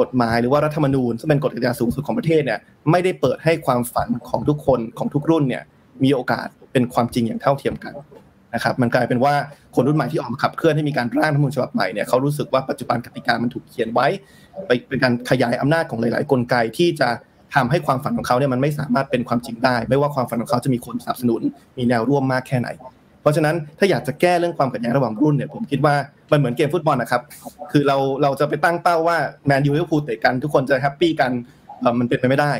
[0.00, 2.58] กฎหมายหรือว่ารัฐธรรมนูญซึ่งเป็นกฎกติกาสูงสุดของประเทศเนี่ย
[2.90, 5.62] ไม่ได้เปิดให้ความฝันของทุกคนของทุกรุ่นเนี่ย
[6.04, 7.94] มีโอกาสเป็นความจริงอย่างเท่าเทียมกัน
[8.54, 9.34] นะครับมันกลายเป็นว่า
[9.74, 14.06] คนรุ่นใหม่ที่ออกมาขับเคลื่อนให้มีการร่างรัฐธรรมนูญฉบับใหม่เนี่ยเขารู้สึกว่าปัจจุบันกติกามันถูกเขียนไว้
[14.66, 17.08] ไปเป็นการขยายอำนาจของหลาย ๆ กลไกที่จะ
[17.54, 21.42] ทำให้ความฝันของเขาเนี่ยมันไม่สามารถเป็นความจริงได้ ไม่ว่าความฝันของเขาจะมีคนสนับสนุน
[21.78, 22.68] มีแนวร่วมมากแค่ไหน
[23.26, 25.94] ราะฉะนั้นถ้าอยากจะแก้เรื่องความขัดแย้งระหว่างรุ่นเนี่ยผมคิดว่า
[26.32, 27.22] มันเหมือนเกมฟุตบอลนะครับ
[27.72, 29.16] คือเราเราจะไปตั้งเป้าว่า
[29.46, 31.30] แมนยูลิเวอร์พูลเตะกันทุกคนจะ happy กัน
[31.98, 32.52] มันเป็นไปไม่ได้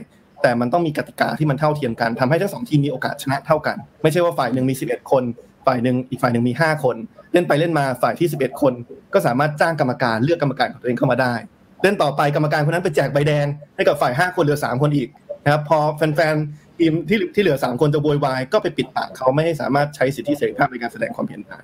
[0.42, 5.22] แต่มันต้องมีกติกาที่มันเท่าเทียมกันทำให้ทั้งสองทีมมีโอกาสชนะเท่ากัน ไม่ใช่ว่าฝ่ายหนึ่งมี 11 คน
[5.66, 6.96] ฝ่ายหนึ่งอีกฝ่ายหนึ่งมี 5 คน
[7.32, 8.72] เล่นไปเล่นมาฝ่ายที่ 11 คน
[9.14, 11.34] ก็สามารถจ้างกรรมการเลือกกรรมการของตัวเองเข้ามาได้
[11.82, 15.08] เล่นต่อไปกรรมการคนนั้นไปแจกใบแดงให้กับฝ่าย 5 คนเหลือ 3 คนอีก
[15.44, 21.58] นะครับพอแฟนๆ ทีมที่ที่เหลือ3คนจะโวยวายก็ไปปิดปากเขาไม่ให้สามารถใช้สิทธิเสรีภาพในการแสดงความเห็นได้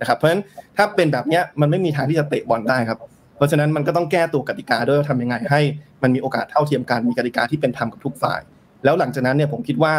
[0.00, 0.42] นะครับเพราะฉะนั้น
[0.76, 2.98] ถ้าเป็นแบบนี้มันไม่มีทางที่จะเตะบอลได้ครับ
[3.36, 5.60] เพราะฉะนั้นมันก็ต้องแก้ตัวกติกาด้วยทำยังไงให้
[6.02, 8.40] มันมีโอกาสเท่าเทียมกันมีกติกาที่เป็นธรรมกับทุกฝ่าย
[8.84, 9.94] แล้วหลังจากนั้นเนี่ยผมคิดว่า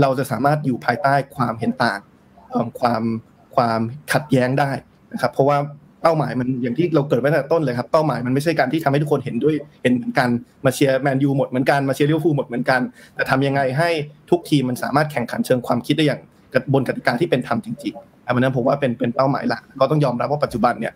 [0.00, 2.00] เราจะสามารถอยู่ภายใต้ความเห็นต่าง
[2.80, 3.02] ความ
[3.56, 3.80] ความ
[4.12, 4.70] ขัดแย้งได้
[5.12, 5.58] นะครับเพราะว่า
[6.02, 10.28] เป้าหมายมันอย่างที่เราเกริ่นไว้ตั้งแต่ต้นเลยครับเป้าหมายมันไม่ใช่การที่ทำให้ทุกคนเห็นด้วยเห็นเหมือนกัน
[10.64, 12.80] มาเชียร์แมนยูหมดเหมือนกันมาเชียร์ลิเวอร์พูลหมดเหมือนกัน
[13.14, 13.90] แต่ทำยังไงให้
[14.30, 16.20] ทุกทีมมันสามารถแข่งขันเชิงความคิดได้อย่าง
[16.74, 20.92] บนกติกาที่เป็นธรรมจริงๆอันนั้นผมว่าเป็นเป็นเป้าหมายหลักก็ต้องยอมรับว่าปัจจุบันเนี่ย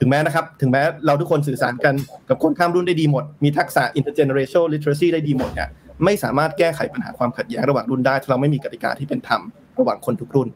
[0.00, 1.94] ถึงแม้นะครับถึงแม้เราทุกคนสื่อสารกัน
[2.28, 5.68] กับคนข้ามรุ่นได้ดีหมด มีทักษะ intergenerational literacy ได้ดีหมดเนี่ย
[6.04, 9.40] ไม่สามารถแก้ไขปัญหาความขัดแย้งระหว่างรุ่นได้ถ้าเราไม่มีกติกาที่เป็นธรรม
[9.78, 10.48] ระหว่างคนทุกรุ่น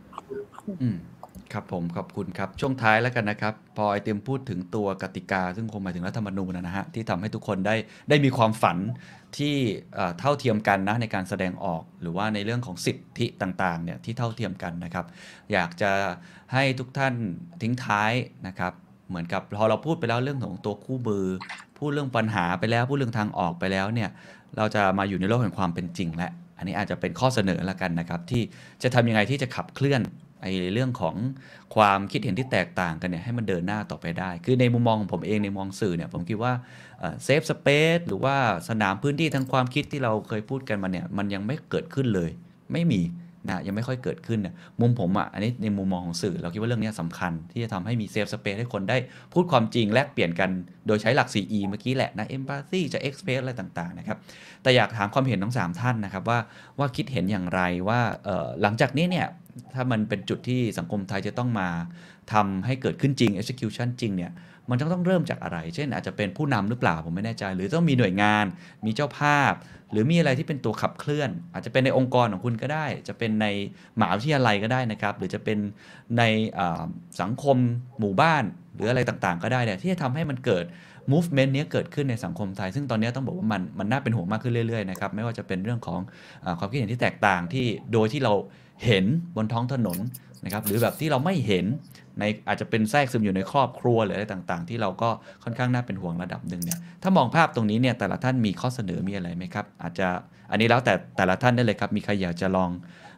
[1.55, 7.75] ครับผมขอบคุณครับ ช่วงท้ายแล้วกันนะครับ พอไอเต็มพูดถึงตัวกติกา ซึ่งคงหมายถึงรัฐธรรมนูญนะฮะ ที่ทำให้ทุกคนได้
[8.09, 8.79] ได้มีความฝัน
[9.39, 9.55] ที่
[10.19, 15.07] เท่าเทียมกันนะในการแสดงออก หรือว่าในเรื่องของสิทธิต่างๆเนี่ยที่เท่าเทียมกันนะครับ
[15.53, 15.91] อยากจะ
[16.53, 17.15] ให้ทุกท่าน
[17.63, 18.13] ทิ้งท้าย
[18.47, 18.73] นะครับ
[19.09, 21.25] เหมือนกับพอเราพูดไปแล้วเรื่องของตัวคู่มือ
[21.79, 24.11] พูดเรื่องปัญหาไปแล้วพูดเรื่องทางออกไปแล้วเนี่ย
[24.57, 28.43] เราจะมาอยู่ในโลกแห่งความเป็นจริงแล้วอันนี้อาจจะเป็นข้อเสนอละกันนะครับ ที่
[28.83, 30.01] จะทำยังไงที่จะขับเคลื่อน
[30.45, 31.17] ไอ้เรื่องของ
[31.75, 36.53] ความคิดเห็นที่แตกต่างกันเนี่ยให้มันเดินหน้าต่อไปได้ คือในมุมมองของผมเองในมองสื่อเนี่ยผมคิดว่า
[37.25, 38.37] safe space หรือว่า
[38.69, 42.31] สนามพื้นที่ทางความคิดที่เราเคยพูดกันมาเนี่ยมันยังไม่เกิดขึ้นเลย
[42.73, 43.03] ไม่มี
[43.49, 48.97] นะยังไม่ค่อยเกิดขึ้นนะมุมผมอะอันนี้ในมุมมองของสื่อ เราคิดว่าเรื่องนี้สำคัญที่จะทำให้มี safe space ให้คนได้
[49.33, 50.51] พูดความจริงแลกเปลี่ยนกัน
[50.87, 54.19] โดยใช้หลัก 4E เมื่อกี้แหละนะ empathy จะ express อะไรต่างๆนะครับ
[54.63, 56.39] แต่อยากถามความเห็นทั้ง 3 ท่านนะครับว่า
[56.79, 58.01] ว่าคิดเห็นอย่างไรว่า
[58.63, 59.27] หลังจากนี้เนี่ย
[59.75, 61.69] ถ้ามันเป็นจุดที่สังคมไทยจะต้องมา
[62.33, 64.33] ทำให้เกิดขึ้นจริง execution จริงเนี่ย
[64.71, 68.45] มันจะต้องเริ่มจากอะไร เช่นอาจจะเป็นผู้นำหรือเปล่าผมไม่แน่ใจ หรือต้องมีหน่วยงาน
[68.87, 69.53] มีเจ้าภาพ
[69.91, 73.47] หรือมีอะไรที่เป็นตัวขับเคลื่อน อาจจะเป็นในองค์กรของคุณก็ได้ จะเป็นใน
[73.97, 75.59] หมหาวิทยาลัยก็ได้นะครับ หรือจะเป็น
[76.19, 76.23] ใน
[77.21, 77.57] สังคม
[78.01, 78.45] หมู่บ้าน
[78.75, 80.65] หรืออะไรต่างๆ ก็ได้เนี่ยที่จะทำให้มันเกิด
[81.13, 86.01] movement นี้เกิดขึ้นในสังคมไทย ซึ่งตอนนี้ต้องบอกว่ามันมันน่าเป็นห่วงมากขึ้นเรื่อยๆนะครับไม่ว่าจะเป็นเรื่องของ
[86.45, 88.35] อความคิดเห็นที่แตกต่างที่โดยที่เรา
[88.85, 89.05] เห็น
[89.37, 89.99] บนท้องถนน
[90.45, 91.65] นะครับหรือแบบที่เราไม่เห็น
[92.19, 95.11] ในอาจจะเป็นแทรกซึมอยู่ในครอบครัวหรืออะไรต่างๆ ที่เราก็
[95.45, 100.09] ค่อนข้างน่าเป็นห่วงระดับหนึ่งเนี่ยถ้ามองภาพตรงนี้เนี่ยแต่ละท่านมีข้อเสนอมีอะไรไหมครับ อาจจะ
[100.51, 102.71] อันนี้แล้วแต่แต่ละท่านได้เลยครับ มีใครอยากจะลอง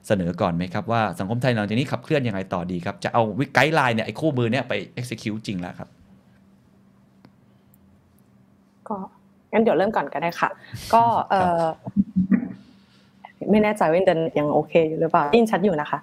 [0.06, 5.88] เสนอก่อนไหมครับ ว่าสังคมไทยหลังจากนี้ขับเคลื่อนยังไงต่อดีครับ จะเอาวิกไกด์ไลน์เนี่ยไอ้คู่มือเนี่ยไป execute จริงแล้วครับ
[8.88, 8.96] ก็
[9.52, 10.48] งั้นเดี๋ยวเริ่มก่อนก็ได้ค่ะ
[10.94, 11.64] ก็เออ
[13.50, 15.98] ไม่แน่ใจว่าอินเทอร์เน็ตยังโอเคอยู่หรือเปล่าอินชัดอยู่นะคะ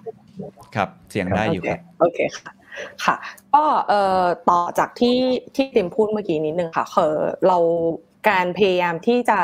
[0.74, 2.50] ครับเสียงได้อยู่ครับโอเคค่ะ
[3.04, 3.16] ค่ะ
[3.54, 5.18] ก็เอ่อต่อจากที่
[5.56, 7.14] ที่เต็มพูดเมื่อกี้นิดนึงค่ะคือ
[7.46, 7.58] เรา
[8.28, 9.38] การพยายามที่จะ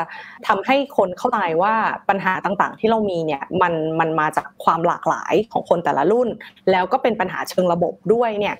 [0.47, 1.73] ทำให้คนเข้าใจว่า
[2.09, 6.29] ปัญหาต่างๆ ที่เรามีเนี่ยมันมันมาจากความหลากหลายของคนแต่ละรุ่น
[6.71, 8.55] แล้วก็เป็นปัญหาเชิงระบบด้วยเนี่ย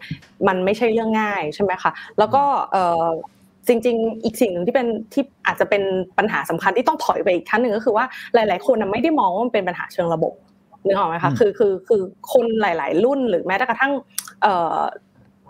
[0.47, 3.05] มันไม่ใช่เรื่องง่ายใช่ไหมคะแล้วก็เอ่อ
[3.68, 5.84] จริง ๆ อีกสิ่งหนึ่งที่เป็นที่อาจจะเป็น
[6.18, 10.34] ปัญหาสำคัญที่ต้องถอยไปอีกขั้นหนึ่งก็คือว่าหลาย ๆ คนไม่ได้มองว่ามันเป็นปัญหาเชิงระบบ
[10.86, 12.02] นึกออกไหมคะคือคือคือ
[12.34, 13.92] คนหลาย ๆ รุ่นหรือแม้กระทั่ง
[14.42, 14.80] เอ่อ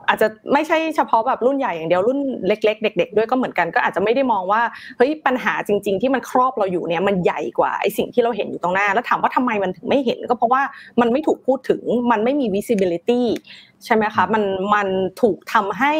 [0.09, 4.61] อาจจะไม่ใช่เฉพาะแบบรุ่นใหญ่อย่างเดียวรุ่นเล็ก ๆ เด็ก ๆ ด้วยก็เหมือนกันก็อาจจะไม่ได้มองว่า
[4.97, 10.61] เฮ้ยปัญหาจริง ๆ ที่มันครอบเราอยู่เนี่ยมันใหญ่กว่าไอ้สิ่งที่เราเห็นอยู่ตรงหน้า แล้วถามว่าทำไมมันถึงไม่เห็น ก็เพราะว่า
[11.01, 11.81] มันไม่ถูกพูดถึง
[12.11, 13.21] มันไม่มี visibility
[13.85, 14.43] ใช่ไหมคะมัน
[14.75, 14.87] มัน
[15.21, 15.93] ถูกทำให้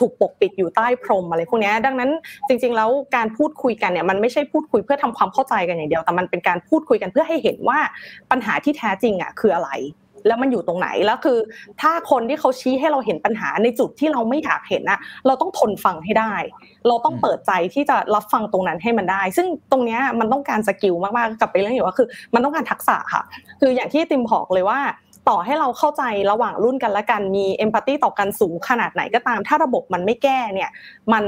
[0.00, 2.10] ถูกปกปิดอยู่ใต้พรมอะไรพวกนี้ดังนั้น
[2.48, 7.78] จริง ๆ แล้วการพูดคุยกันเนี่ยมันไม่ใช่พูดคุยเพื่อทำความเข้าใจกันอย่างเดียวแต่มันเป็นการพูดคุยกันเพื่อให้เห็นว่า
[8.30, 9.72] ปัญหาที่แท้จริงอะคืออะไร
[10.26, 11.38] แล้วมันอยู่ตรงไหนแล้วคือ
[11.80, 16.32] ถ้าคนที่เขาชี้ให้เราเห็นปัญหาในจุดที่เราไม่อยากเห็นนะเราต้องทนฟังให้ได้
[16.86, 23.22] เราต้องเปิดใจที่จะรับฟังตรงนั้นให้มันได้ ซึ่งตรงนี้มันต้องการสกิลมากๆกลับไปเรื่องอยู่ว่าคือ มันต้องการทักษะค่ะ
[23.60, 24.78] คืออย่างที่ติมบอกเลยว่า
[25.28, 30.70] ต่อให้เราเข้าใจระหว่างรุ่นกันและกันมีเอมพัตตีต่อกันสูงขนาดไหนก็ตาม ถ้าระบบมันไม่แก้เนี่ย
[31.12, 31.24] มัน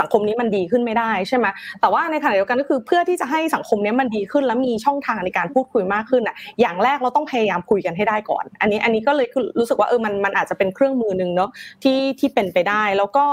[0.00, 1.46] สังคมนี้มันดีขึ้นไม่ได้ใช่ไหม
[1.80, 9.26] แต่ว่าในขณะเดียวกันก็คือเพื่อที่จะให้สังคมนี้มันดีขึ้น แล้วมีช่องทางในการพูดคุยมากขึ้นอะอย่างแรกเราต้องพยายามคุยกันให้ได้ก่อน อันนี้อันนี้ก็เลย
[9.58, 11.50] รู้สึกว่าเออมันมันอาจจะเป็นเครื่องมือหนึ่งเนาะ
[11.82, 13.24] ที่ที่เป็นไปได้ แล้วก็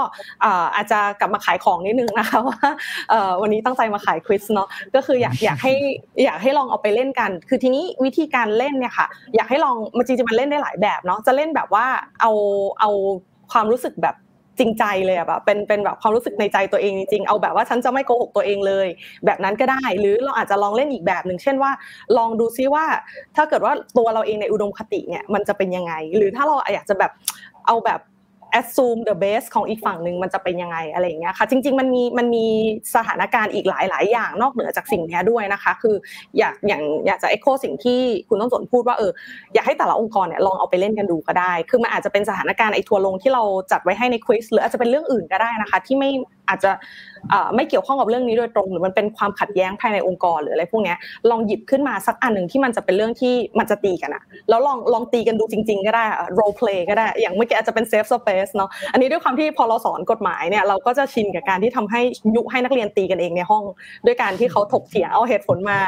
[0.74, 2.58] อาจจะกลับมาขายของนิดนึงนะคะว่า
[3.42, 5.72] วันนี้ตั้งใจมาขายควิสเนาะก็คืออยากอยากให้
[6.24, 9.06] อยากให้ลองเอาไปเล่นกัน คือทีนี้วิธีการเล่นเนี่ยค่ะ
[9.36, 11.86] อยากให้ลองมันจริงๆมันเล่นได้หลายแบบเนาะจะเล่นแบบว่า
[12.20, 12.30] เอา
[12.80, 12.90] เอา
[13.52, 14.16] ความรู้สึกแบบ
[14.60, 18.86] จริงใจเลยอะแบบเป็นเป็นแบบความรู้สึกในใจตัวเองจริงๆเอาแบบว่าฉันจะไม่โกหกตัวเองเลย
[19.26, 21.72] แบบนั้นก็ได้ หรือเราอาจจะลองเล่นอีกแบบหนึ่งเช่นว่า
[22.16, 22.84] ลองดูซิว่า
[23.36, 27.12] ถ้าเกิดว่าตัวเราเองในอุดมคติเนี่ยมันจะเป็นยังไง หรือถ้าเราอยากจะแบบ
[27.66, 28.00] เอาแบบ
[28.60, 32.46] assume the best ของอีกฝั่งหนึ่งมันจะเป็นยังไงอะไรอย่างเงี้ยค่ะ จริง ๆ มันมีมันมี
[32.96, 35.96] สถานการณ์อีกหลาย ๆ อย่างนอกเหนือจากสิ่งนี้ด้วยนะคะ คือ
[36.38, 39.12] อยากอย่างอยากจะ echo สิ่งที่คุณต้องสนพูดว่าเออ
[39.54, 46.10] อยากให้แต่ละองค์กรเนี่ยลองเอาไปเล่นกันดูก็ได้ คือมันอาจจะเป็นสถานการณ์ไอ้ทัวลงที่เราจัดไว้ให้ในควิสหรืออาจจะเป็นเรื่องอื่นก็ได้นะคะ ที่ไม่
[46.50, 46.72] อาจจะ
[47.54, 50.94] ไม่เกี่ยวข้องกับเรื่องนี้โดยตรง หรือมันเป็นความขัดแย้งภายในองค์กรหรืออะไรพวกนี้
[51.30, 56.04] ลองหยิบขึ้นมาสักอันหนึ่งที่มันจะเป็นเรื่องที่มันจะตีกันอะแล้วลองลองตีกันดูจริง ๆ ก็ได้
[56.38, 62.00] role play ก็ได้ อย่างเมื่อกี้อาจจะเป็น safe space เนาะอันนี้ด้วยความที่พอเราสอนกฎหมายเนี่ยเราก็จะชินกับการที่ทำให้
[62.36, 63.64] ยุให้นักเรียนตีกันเองในห้อง
[64.06, 65.78] ด้วยการที่เขาถกเถียงเอาเหตุผลมา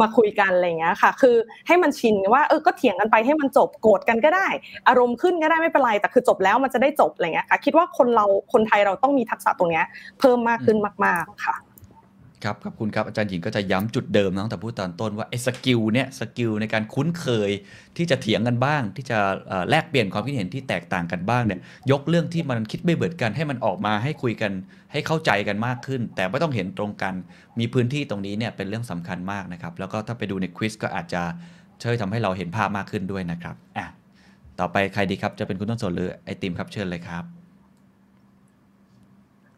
[0.00, 1.36] มาคุยกันอะไรเงี้ยค่ะ คือ
[1.66, 4.46] ให้มันชินว่าเออก็เถียงกันไปให้มันจบโกรธกันก็ได้
[4.88, 9.84] อารมณ์ขึ้นก็ได้ไม่เป็นไรแต่คือจบแล้วมันจะได้จบอะไรเงี้ยค่ะคิดว่าคนเราคนไทยเราต้องมีทักษะตรงเนี้ย
[10.18, 11.56] เพิ่มมากขึ้นมาก ๆ ค่ะ
[12.44, 17.50] ครับขอบคุณครับอาจารย์หญิงก็จะย้ำจุดเดิมตั้งแต่พูดตอนต้นว่าไอ้ skill เนี่ย skill ในการคุ้นเคย
[17.96, 19.18] ที่จะเถียงกันบ้าง ที่จะ
[19.70, 21.60] แลกเปลี่ยนความคิดเห็นที่แตกต่างกันบ้างเนี่ย
[21.90, 24.52] ยกเรื่องที่มันคิดไม่เบิดกันให้มันออกมาให้คุยกัน
[24.92, 27.14] ให้เข้าใจกันมากขึ้น แต่ไม่ต้องเห็นตรงกัน
[27.58, 31.22] มีพื้นที่ตรงนี้เนี่ยเป็นเรื่องสำคัญมากนะครับแล้วก็ถ้าไปดูในควิสก็อาจจะ
[31.82, 33.86] ช่วยทำให้เราเห็นภาพมากขึ้นด้วยนะครับอะ
[34.60, 37.28] ต่อไปใครดีครับจะเป็นคุณต้นสนหรือไอติมครับเชิญเลยครับ เ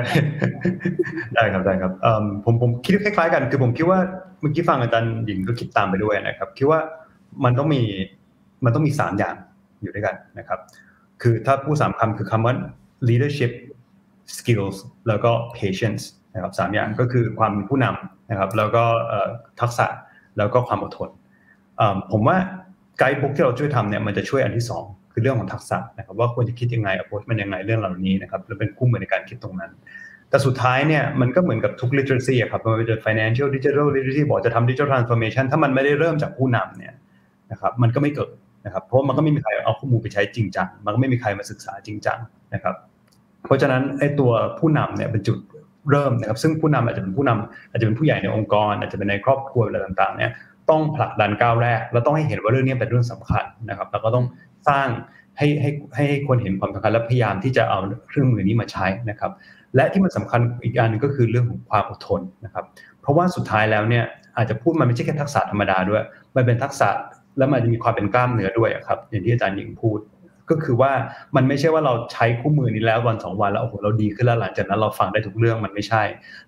[1.36, 4.00] ได้ครับได้ครับเอิ่มผมผมคิดคล้ายๆกันคือผมคิดว่า
[4.40, 6.80] เมื่อกี้ฟังอาจารย์หญิงก็คิดตามไปด้วยนะครับ คิดว่า
[7.44, 7.82] มันต้องมี
[8.66, 9.36] มันต้องมีสามอย่าง
[9.82, 10.60] อยู่ด้วยกันนะครับ
[11.22, 12.54] คือถ้าพูดสามคำคือคำว่า
[13.10, 13.52] leadership
[14.38, 14.78] skills
[15.08, 16.04] แล้วก็ patience
[16.34, 19.30] นะครับสามอย่างก็คือความเป็นผู้นำนะครับ แล้วก็เอ่อ
[19.62, 19.88] ทักษะ
[20.38, 21.10] แล้วก็ความอดทน
[21.78, 22.38] เอิ่มผมว่า
[23.00, 29.72] ไกด์บุ๊กที่เราช่วยทำเนี่ยมันจะช่วยอันที่สอง คือเรื่องของทักษะนะครับว่าควรจะคิดยังไง approach มันยังไงเรื่องเหล่านี้นะครับแล้วเป็นคู่มือในการคิดตรงนั้น
[30.30, 36.94] แต่สุดท้ายเนี่ยมันก็เหมือนกับทุก literacy อะครับไม่ว่าจะ financial digital literacy บอกจะทำ digital transformation ถ้ามันไม่ได้เริ่มจากผู้นำเนี่ย
[37.52, 38.30] นะครับมันก็ไม่เกิด
[38.66, 42.20] นะครับเพราะมันก็ไม่มีใครเอาข้อมูลไปใช้จริงจังมันก็ไม่มีใครมาศึกษาจริงจัง
[42.54, 42.76] นะครับ
[43.46, 45.38] เพราะฉะนั้นไอ้ตัวผู้นำเนี่ยเป็นจุด
[45.92, 50.32] เริ่มนะครับ ซึ่งผู้นำอาจจะเป็นผู้นำอาจจะเป็นผู้ใหญ่ในองค์กร อาจจะเป็นในครอบครัวอะไรต่างๆ เนี่ย
[50.70, 54.26] ต้องผลักดันก้าวแรก แล้วต้องให้เห็นว่าเรื่องนี้เป็นเรื่องสำคัญนะครับ แล้วก็ต้อง
[54.70, 54.88] สร้าง
[55.38, 59.32] ให้ให้ให้คนเห็นความสำคัญและพยายามที่จะเอาเครื่องมือนี้มาใช้นะครับ
[59.76, 62.66] และที่มันสำคัญอีกอันหนึงก็คือเรื่องของความอดทนนะครับ
[63.02, 64.04] เพราะว่าสุดท้ายแล้วเนี่ย
[64.38, 66.04] อาจจะพูดมันไม่ใช่แค่ทักษะธรรมดาด้วย
[66.36, 66.90] มันเป็นทักษะ
[67.38, 70.00] แล้วมันจะมีความเป็นกล้ามเนื้อด้วยครับอย่างที่อาจารย์หญิงพูด
[70.52, 70.92] ก็คือว่า
[71.36, 76.04] มันไม่ใช่ว่าเราใช้คู่มือนี้แล้ววันสองวันแล้วโอ้โหเราดีขึ้นแล้วหลังจากนั้นเราฟังได้ทุกเรื่องมันไม่ใช่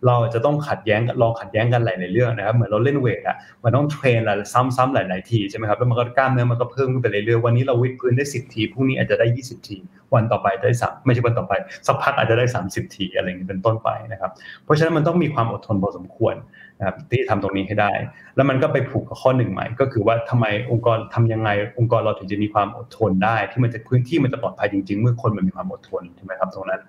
[0.08, 9.78] เราจะต้องขัดแย้งลองขัดแย้งกันหลายๆเรื่องนะครับเหมือนเราเล่นเวทอะมันต้องเทรนหลายซ้ำๆหลายๆทีใช่ไหมครับแล้วมันก็กล้ามเนื้อมันก็เพิ่มขึ้นไปเรื่อยๆวันนี้เราวิดพื้นได้10ทีพรุ่งนี้อาจจะได้20ที
[10.14, 11.54] วันต่อไปได้สามไม่ใช่วันต่อไป
[11.88, 14.32] สักพักอาจจะได้30ทีอะไรอย่างนี้เป็นต้นไปนะครับ
[14.64, 16.36] เพราะฉะนั้นมันต้องมีความอดทนพอสมควร
[16.84, 17.92] นะครับที่ทำตรงนี้ให้ได้
[18.36, 26.82] แล้วมันก็ไปผูกกับข้อหนึ่งใหม่ ก็คือว่าทำไมองค์กรทำยังไง องค์กรเราถึงจะมีความอดทนได้ ที่มันจะพื้นที่มันจะปลอดภัยจริง ๆ เมื่อคนมันมีความอดทนใช่ไหมครับตรงนั้น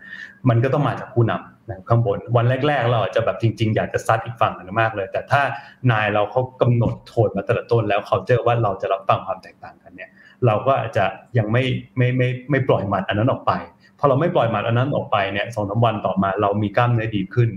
[0.49, 5.43] มันก็ต้องมาจากผู้นำนะข้างบนวันแรก ๆ เราอาจจะแบบจริง ๆ อยากจะซัดอีกฝั่งหนึ่งมากเลย แต่ถ้า
[5.91, 10.11] นายเราเขากำหนดโทนมาแต่ละต้นแล้วเขาเจอว่าเราจะรับฟังความแตกต่างกันเนี่ย
[10.47, 11.05] เราก็อาจจะ
[11.39, 11.65] ยังไม่
[11.97, 13.53] ไม่ไม่ไม่ปล่อยหมัดอันนั้นออกไป
[13.99, 17.49] พอเราไม่ปล่อยหมัดอันนั้นออกไปเนี่ยสองสามวันต่อมาเรามีกล้ามเนื้อดีขึ้น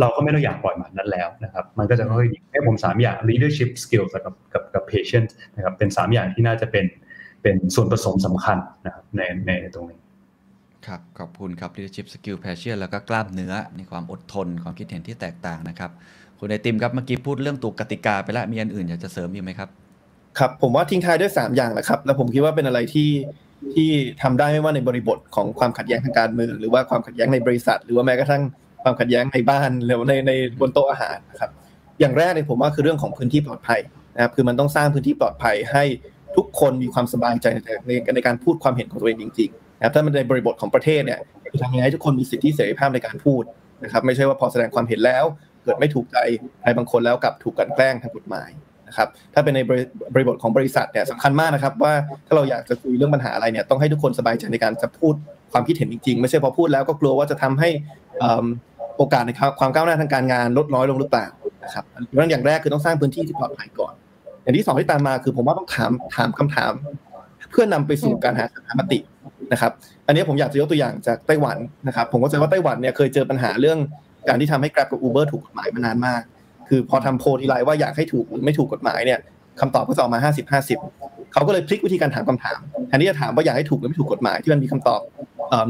[0.00, 6.86] เราก็ไม่ต้องอยากปล่อยหมัดนั้นแล้วนะครับ มันก็จะค่อยๆดีให้ผมสามอย่าง leadership skills กับกับกับ patience นะครับเป็นสามอย่างที่น่าจะเป็น
[7.42, 9.98] เป็นส่วนผสมสำคัญนะครับในในในตรงนี้
[10.86, 15.90] ครับขอบคุณครับ leadership skill passion แล้วก็กล้ามเนื้อในความอดทนความคิดเห็นที่แตกต่างนะครับ
[16.38, 19.68] คุณไอติมครับเมื่อกี้พูดเรื่องตัวกติกาไปแล้วมีอันอื่นอยากจะเสริมอีกไหมครับ
[20.38, 23.10] ครับผมว่าทิ้งท้ายด้วย 3 อย่างแหละครับ แล้วผมคิดว่าเป็นอะไรที่
[23.74, 23.90] ที่
[24.22, 28.42] ทำได้ไม่ว่าในบริบทของความขัดแย้งทางการเมืองหรือว่าความขัดแย้งในบริษัท หรือว่าแม้กระทั่ง
[28.86, 31.50] ความขัดแย้งในบ้านหรือในในบนโต๊ะอาหารนะครับ
[32.00, 33.80] อย่างแรกเลยผมว่าคือเรื่องของพื้นที่ปลอดภัย
[34.14, 35.84] นะครับคือมันต้องสร้างพื้นที่ปลอดภัยให้
[36.36, 43.42] ทุกคนมีความสบายใจในในในการพูดความเห็นของตัวเองจริงๆนะครับถ้ามันในบริบทของประเทศเนี่ยคือทำยังไงให้ทุกคนมีสิทธิเสรีภาพในการพูด
[43.84, 45.24] นะครับ ไม่ใช่ว่าพอแสดงความเห็นแล้ว
[45.62, 46.16] เกิดไม่ถูกใจ
[46.60, 48.50] ใครบางคนแล้วกลับถูกกันแกล้งทางกฎหมาย
[48.88, 49.60] นะครับถ้าเป็นใน
[50.14, 51.94] บริบทของบริษัทเนี่ยสำคัญมากนะครับ ว่า
[52.26, 55.14] ถ้าเราอยากจะคุยเรื่องปัญหาอะไรเนี่ยต้องให้ทุกคนสบายใจในการจะพูด
[55.52, 57.68] ความคิดเห็นจริงๆ ไม่ใช่พอพูดแล้วก็กลัวว่าจะทำให้
[58.98, 61.26] โอกาสในความก้าวหน้าทางการงานลดน้อยลงหรือเปล่า
[61.64, 63.94] นะครับเพราะนั้นอย่างแรกคือต้องสร้างพื้นที่ที่ปลอดภัยก่อน
[64.42, 66.72] อย่างที่สองที่ตามมาคือผมว่าต้องถามถามคำถาม
[67.50, 68.98] เพื่อนำไปสู่การหาสัมมติ
[69.52, 69.72] นะครับ
[70.06, 71.56] อันนี้ผมอยากจะยกตัวอย่างจากไต้หวัน
[71.88, 73.78] นะครับ ผมก็จะว่าไต้หวันเนี่ยเคยเจอปัญหาเรื่อง
[74.28, 76.22] การที่ทำให้ Grab กับ Uber ถูกกฎหมายมานานมาก
[76.68, 79.18] คือพอทำโพลทีไรว่าอยากให้ถูกหรือไม่ถูกกฎหมายเนี่ย
[79.60, 80.52] คำตอบก็จะออกมา 50
[80.82, 85.00] 50 เขาก็เลยพลิกวิธีการถามคำถามแทนที่จะถามว่าอยากให้ถูกหรือไม่ถูกกฎหมายที่มันมีคำตอบ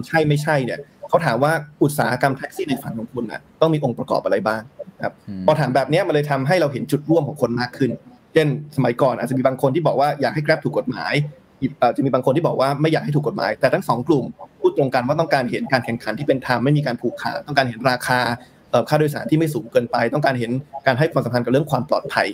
[0.06, 0.78] ใช่ไม่ใช่เนี่ย
[1.08, 1.52] เขาถามว่า
[1.82, 4.62] อุตสาหกรรมแท็กซี่ในฝันของคุณน่ะต้องมีองค์ประกอบอะไรบ้าง
[5.02, 7.90] ครับอืมพอถามแบบเนี้ยมันเลยทำให้เราเห็นจุดร่วมของคนมากขึ้น
[8.32, 11.14] เช่น สมัยก่อนอาจจะมีบางคนที่บอกว่าอยากให้ Grab ถูกกฎหมาย
[11.78, 14.24] เอ่อจะมีบางคนที่บอกว่าไม่อยากให้ถูกกฎหมาย แต่ทั้งสองกลุ่ม
[14.60, 18.18] พูดตรงกันว่าต้องการเห็นการแข่งขันที่เป็นธรรมไม่มีการผูกขาดต้องการเห็นราคา
[18.70, 20.50] เอ่อค่าโดยสารที่ไม่สูงเกินไป ต้องการเห็น
[20.86, 22.28] การให้ความสำคัญกับเรื่องความปลอดภัย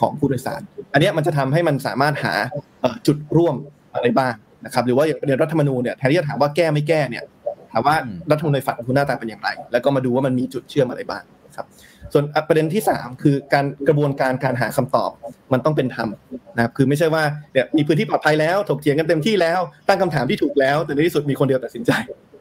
[0.00, 0.60] ของผู้โดยสาร
[0.92, 2.34] อันเนี้ยมันจะทำให้มันสามารถหา
[2.80, 3.54] เอ่อจุดร่วม
[3.94, 4.34] อะไรบ้าง
[4.64, 7.24] นะครับหรือว่าอย่างประเด็นรัฐธรรมนูญเนี่ยแทนที่จะถามว่าแก้ไม่แก้เนี่ย
[7.72, 11.66] ถามว่าอืมรัฐธรรมนูญในฝันของคุณหน้าตาเป็นอย่างไร แล้วก็มาดูว่ามันมีจุดเชื่อมอะไรบ้างนะครับ
[12.12, 15.10] ส่วนประเด็นที่ 3 คือการกระบวนการการหาคำตอบ
[15.52, 16.08] มันต้องเป็นธรรม
[16.56, 17.22] นะครับคือไม่ใช่ว่า
[17.52, 21.92] เนี่ยมีพื้นที่ปลอดภัยแล้วถกเถียงกันเต็มที่แล้ว ตั้งคำถามที่ถูกแล้ว แต่ในที่สุดมีคนเดียวตัดสินใจ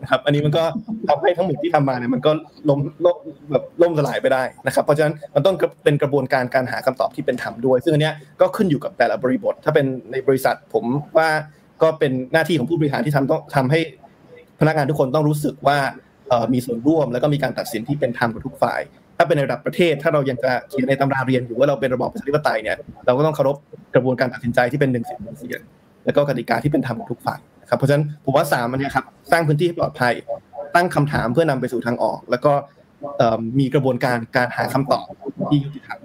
[0.02, 0.64] นะครับอันนี้มันก็
[1.10, 2.32] ทำให้ทั้งหมดที่ทำมาเนี่ยมันก็
[2.70, 3.18] ล้มล้ม
[3.52, 10.86] แบบล่มสลายไปได้นะครับ เพราะฉะนั้นมันต้องเป็นกระบวนการการหาคำตอบที่เป็นธรรมด้วย ซึ่งอันเนี้ยก็ขึ้นอยู่กับแต่ละบริบท ถ้าเป็นในบริษัทผม
[11.18, 11.30] ว่า
[11.84, 13.80] ก็เป็นหน้าที่ของผู้บริหารที่ทำต้องทำให้
[14.60, 15.78] พนักงานทุกคนต้องรู้สึกว่า
[16.54, 18.80] มีส่วนร่วมแล้วก็มีการตัดสินที่เป็นธรรมกับทุกฝ่าย
[19.18, 23.58] ถ้าเป็นในระดับประเทศ ถ้าเรายังจะเขียนในตำราเรียนอยู่ว่าเราเป็นระบอบประชาธิปไตยเนี่ยเราก็ต้องเคารพ
[23.96, 25.62] กระบวนการตัดสินใจที่เป็นหนึ่งเสียงหนึ่งเสียง
[26.06, 27.40] แล้วก็กติกาที่เป็นธรรมกับทุกฝ่าย
[27.70, 30.14] ครับเพราะฉะนั้นผมว่าสามอันนี้ครับสร้างพื้นที่ให้ปลอดภัย
[30.76, 32.54] ตั้งคำถามเพื่อนำไปสู่ทางออก แล้วก็
[33.60, 35.06] มีกระบวนการการหาคำตอบ
[35.50, 36.00] ที่ยุติธรรม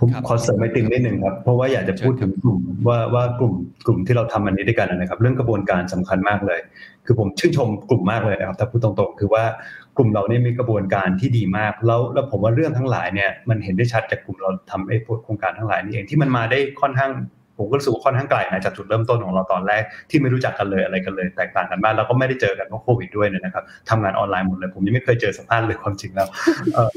[0.00, 2.58] ผผมครับขอเสริมไอติมนิดหนึ่งครับ เพราะว่าอยากจะพูดถึงกลุ่ม
[2.88, 3.54] ว่าว่ากลุ่ม
[3.86, 6.60] กลุ่มที่เราทำอันนี้ด้วยกันนะครับ เรื่องกระบวนการสำคัญมากเลย
[7.06, 9.44] คือผมชื่นชมกลุ่มมากเลยนะครับถ้าพูดตรงๆ คือว่า
[9.96, 17.10] กลุ่มเราเนี่ยมีกระบวนการที่ดีมาก แล้วแล้วผมว่าเรื่องทั้งหลายเนี่ยมันเห็นได้ชัดจากกลุ่มเราทำไอ้พวกโครงการทั้งหลายนี่เองที่มันมาได้ค่อนข้าง
[17.60, 26.28] ผมก็รู้สึกว่าค่อนข้างไกลนะจากจุดเริ่มต้นของเราตอนแรกที่ไม่รู้จักกันเลยอะไรกันเลย แตกต่างกันมากแล้วก็ไม่ได้เจอกันเพราะโควิดด้วยเนี่ยนะครับทำงานออนไลน์หมดเลย ผมยังไม่เคยเจอสัมภาษณ์เลยความจริงแล้ว
[26.74, 26.90] เอ่อ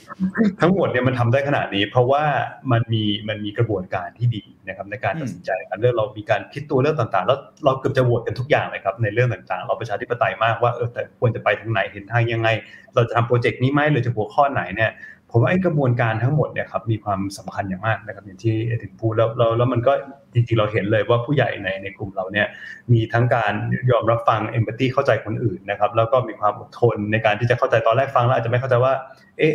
[0.61, 2.23] ทั้งหมดเนี่ยมันทำได้ขนาดนี้ เพราะว่า
[2.71, 12.49] มันมีมันมีกระบวนการที่ดีนะครับในการตัดสินใจกันเรื่องเรามีการคิดตัวเรื่องต่างๆ แล้วเราเกือบจะโหวตกันทุกอย่างเลยครับในเรื่องต่างๆ เราประชาธิปไตยมากว่าเออแต่ควรจะไปทางไหนเห็นทางยังไง
[12.95, 14.91] เราจะทำโปรเจกต์นี้ไหมหรือจะหัวข้อไหนเนี่ย
[15.33, 19.93] ผมว่าไอ้กระบวนการทั้งหมดเนี่ยครับมีความสำคัญอย่างมากนะครับอย่างที่เอถึงพูดแล้วแล้วแล้วมันก็
[20.33, 22.47] จริงๆเราเห็นเลยว่าผู้ใหญ่ในในกลุ่มเราเนี่ย
[22.93, 23.53] มีทั้งการ
[23.91, 28.93] ยอมรับฟังเอมพัตตีเข้าใจคนอื่นนะครับแล้วก็มีความอดทนในการที่จะเข้าใจตอนแรกฟังแล้วอาจจะไม่เข้าใจว่า
[29.37, 29.53] เอ๊ะ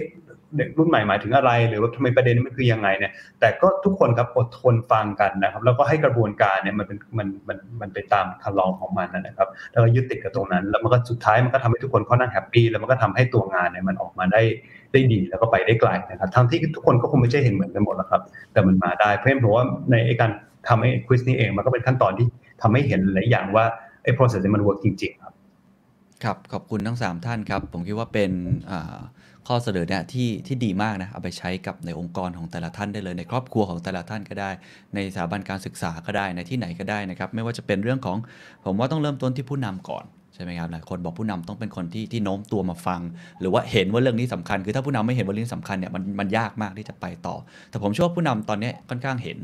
[0.56, 14.42] เด็กรุ่นใหม่หมายถึงอะไร หรือว่าทำไมประเด็นนี้มันคือยังไงเนี่ยแต่ก็ทุกคนครับอดทนฟังกันนะครับ แล้วก็ให้กระบวนการเนี่ยมันเป็นมันมันมันไปตามคันลองของมันนะครับแล้วก็ยึดติดกับตรงนั้น แล้วมันก็สุดท้ายมันก็ทำให้ทุกคนค่อนข้างแฮปปี้แล้วมันก็ทำให้ตัวงานเนี่ยมันออกมาได้
[14.92, 20.30] ได้ดีแล้วก็ไปได้ไกลนะครับทั้งที่ทุกคนก็คงไม่ใช่เห็นเหมือนกันหมดหรอกครับ แต่มันมาได้เพราะฉะนั้นผมว่าในไอ้การ
[20.68, 22.26] ทำให้ควิสนี้เองมันก็เป็นขั้นตอนที่
[22.62, 23.64] ทำให้เห็นหลายอย่างว่า
[24.02, 25.32] ไอ้ process มัน work จริงๆครับ
[26.24, 28.32] ครับ ขอบคุณทั้ง 3 ท่านครับ ผมคิดว่าเป็น
[29.48, 34.50] ข้อเสนอเนี่ยที่ที่ดีมากนะ เอาไปใช้กับในองค์กรของแต่ละท่านได้เลย ในครอบครัวของแต่ละท่านก็ได้
[34.94, 38.16] ในสถาบันการศึกษาก็ได้ในที่ไหนก็ได้นะครับ ไม่ว่าจะเป็นเรื่องของ
[38.64, 40.04] ผมว่าต้องเริ่มต้นที่ผู้นำก่อน
[40.38, 43.00] ช่ไหมครับหลายคนบอกผู้นำต้องเป็นคนที่ที่โน้มตัวมาฟัง
[43.40, 47.36] หรือว่าเห็นว่าเรื่องนี้สำคัญ คือถ้าผู้นำไม่เห็นว่าเรื่องนี้สำคัญเนี่ยมันมันยากมากที่จะไปต่อ
[47.70, 49.38] แต่ผมเชื่อว่าผู้นำตอนนี้ค่อนข้างเห็น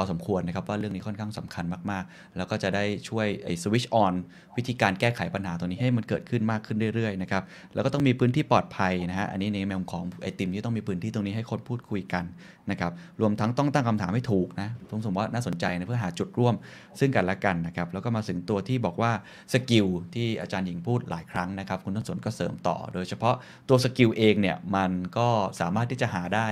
[0.00, 4.14] อสมควรนะครับว่าเรื่องนี้ค่อนข้างสำคัญมากๆ แล้วก็จะได้ช่วยไอ้สวิชออน
[4.56, 7.42] วิธีการแก้ไขปัญหาตัวนี้ให้มันเกิดขึ้นมากขึ้นเรื่อยๆนะครับ
[7.74, 12.24] แล้วก็ต้องมีพื้นที่ปลอดภัยนะฮะอันนี้ในแมวของไอติมที่ต้องมีพื้นที่ตรงนี้ให้คนพูดคุยกัน
[12.70, 16.54] นะครับรวมทั้งต้องตั้งคำถามให้ถูกนะผมสมว่าน่าสนใจนะเพื่อหาจุดร่วม
[17.00, 19.12] ซึ่งกันและกันนะครับแล้วก็มาถึงตัวที่บอกว่า
[19.52, 23.34] สกิลที่อาจารย์หญิงพูดหลายครั้งนะครับคุณต้นสนก็เสริมต่อ โดยเฉพาะ
[23.68, 25.28] ตัว skill เองเนี่ยมันก็
[25.60, 26.48] สามารถที่จะหาได้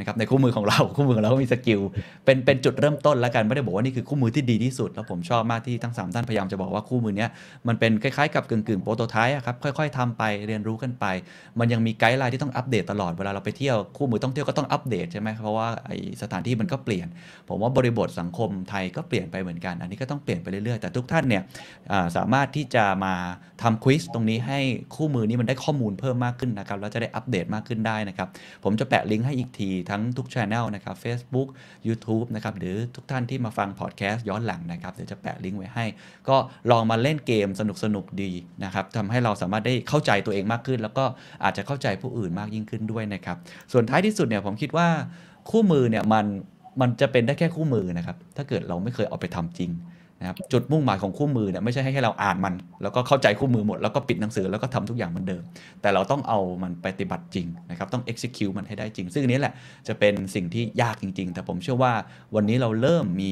[0.00, 1.80] นะครับในคู่มือของเราคู่มือของเราก็มี skill
[2.24, 7.30] เป็นเป็นจุดเริ่มต้นแล้วกันไม่ได้บอกว่านี่คือคู่มือที่ดีที่สุด แล้วผมชอบมากที่ทั้งสามท่านพยายามจะบอกว่าคู่มือเนี้ย
[7.68, 11.04] มันเป็นคล้ายๆกับกึ่งๆโปรโตไทป์ครับค่อยๆทำไปเรียนรู้กันไป
[11.58, 15.90] มันยังมี guideline ที่ต้องอัปเดตตลอดเวลาเราไปเที่ยวคู่มือท่องเที่ยวก็ต้องอัปเดตใช่ไหมเพราะว่าไอ้
[16.22, 17.06] สถานที่มันก็เปลี่ยน
[17.48, 21.42] ผมว่าบริบทสังคมไทยก็เปลี่ยนไปเหมือนกัน อันนี้ก็ต้องเปลี่ยนไปเรื่อยๆแต่ทุกท่านเนี่ย
[22.16, 23.14] สามารถที่จะมา
[23.62, 24.58] ทำควิสตรงนี้ให้
[24.94, 28.28] คู่มือนี้มันได้ข้อมูลเพิ่มมากขึ้นนะครับแล้วจะได้อัปเดตมากขึ้นได้นะครับ
[28.64, 31.48] ผมจะแปะลิงก์ให้อีกทีทั้งทุกช anel นะครับ Facebook
[31.86, 35.84] YouTube นะครับ หรือทุกท่านที่มาฟังพอดแคสต์ย้อนหลังนะครับ เดี๋ยวจะแปะลิงก์ไว้ให้
[36.28, 36.36] ก็
[36.70, 37.62] ลองมาเล่นเกมส
[37.94, 38.30] นุกๆดี
[38.64, 41.04] นะครับทำให้เราสามารถได้เข้าใจตัวเองมากขึ้น แล้วก็
[41.44, 43.36] อาจจะเข้าใจผู้อื่นมากยิ่งขึ้นด้วยนะครับ
[43.72, 44.88] ส่วนท้ายที่สุดเนี่ยผมคิดว่า
[45.50, 46.26] คู่มือเนี่ยมัน
[46.80, 49.70] มันจะเป็นได้แค่คู่มือนะครับ ถ้าเกิดเราไม่เคยเอาไปทำจริง
[50.20, 55.42] นะครับจุดมุ่งหมายของคู่มือเนี่ยไม่ใช่ให้แค่เราอ่านมัน แล้วก็เข้าใจคู่มือหมดแล้วก็ปิดหนังสือแล้วก็ทำทุกอย่างเหมือนเดิม
[55.82, 59.52] แต่เราต้องเอามันปฏิบัติจริงนะครับต้อง execute มันให้ได้จริง ซึ่งนี้แหละ
[59.88, 61.92] จะเป็นสิ่งที่ยากจริง ๆ แต่ผมเชื่อว่า
[62.34, 63.30] วันนี้เราเริ่มมี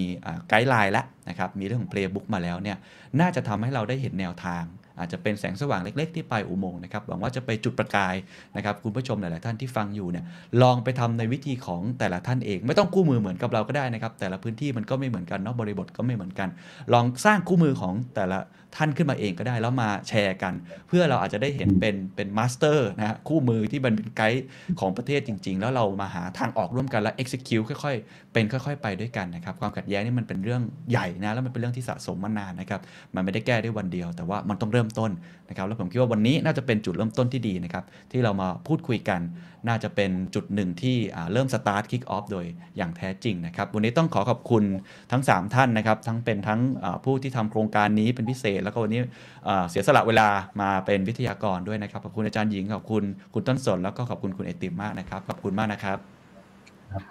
[0.48, 2.76] ไกด์ไลน์แล้วนะครับมีเรื่องของ playbook มาแล้วเนี่ย
[3.20, 4.64] น่าจะทำให้เราได้เห็นแนวทาง
[4.98, 8.14] อาจจะเป็นแสงสว่างเล็ก ๆ ที่ปลายอุโมงค์นะครับหวังว่าจะไปจุดประกาย
[8.56, 10.24] นะครับคุณผู้ชมหลาย ๆ ท่านที่ฟังอยู่เนี่ย
[10.62, 16.48] ลองไปทำในวิธีของแต่ละท่านเอง ไม่ต้องคู่มือเหมือนกับเราก็ได้นะครับแต่ละพื้นที่มันก็ไม่เหมือนกันเนาะบริบทก็ไม่เหมือนกัน
[16.92, 18.38] ลองสร้างคู่มือของแต่ละ
[18.76, 20.54] ท่านขึ้นมาเองก็ได้แล้วมาแชร์กัน
[20.88, 24.44] เพื่อเราอาจจะได้เห็นเป็นเป็น master นะฮะคู่มือที่มันเป็นไกด์
[24.80, 32.80] ของประเทศจริง ๆ แล้วเรามาหาทางออกร่วมกันแล้ว execute ค่อยๆ เป็นค่อย ๆ ไปด้วยกันนะครับความขัดแย้งนี่มันเป็นเรื่องใหญ่นะแล้วมันเป็นเรื่องที่สะสมมานานนะครับ
[33.14, 35.10] มันไม่ได้แก้ได้วันเดียว แต่ว่ามันต้องเริ่มต้น
[35.48, 39.20] นะครับแล้วผมคิดว่าวันนี้น่าจะเป็นจุดเริ่มต้นที่ดีนะครับที่เรามาพูดคุยกัน
[39.66, 44.64] น่าจะเป็นจุดหนึ่งที่อ่าเริ่ม start kick off โดยอย่างแท้จริงนะครับ วันนี้ต้องขอขอบคุณ
[45.12, 49.00] ทั้ง 3 ท่านนะครับทั้งเป็นทั้งอ่าผู้ที่ทำโครงการนี้เป็นพิเศษ แล้วก็วันนี้
[49.48, 50.28] อ่าเสียสละเวลา
[50.60, 53.02] มาเป็นวิทยากรด้วยนะครับขอบคุณอาจารย์หญิงขอบคุณ
[53.34, 55.98] คุณต้นสนแล้วก็ขอบคุณคุณไอติมมากนะครับขอบคุณมากนะครับ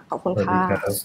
[0.10, 0.96] ขอบคุณสวัสดีค่ะครับ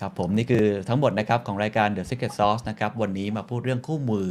[0.00, 4.28] ครับผมนี่คือทั้งหมดนะครับของรายการ The Secret Sauce นะครับวันนี้มาพูดเรื่องคู่มือ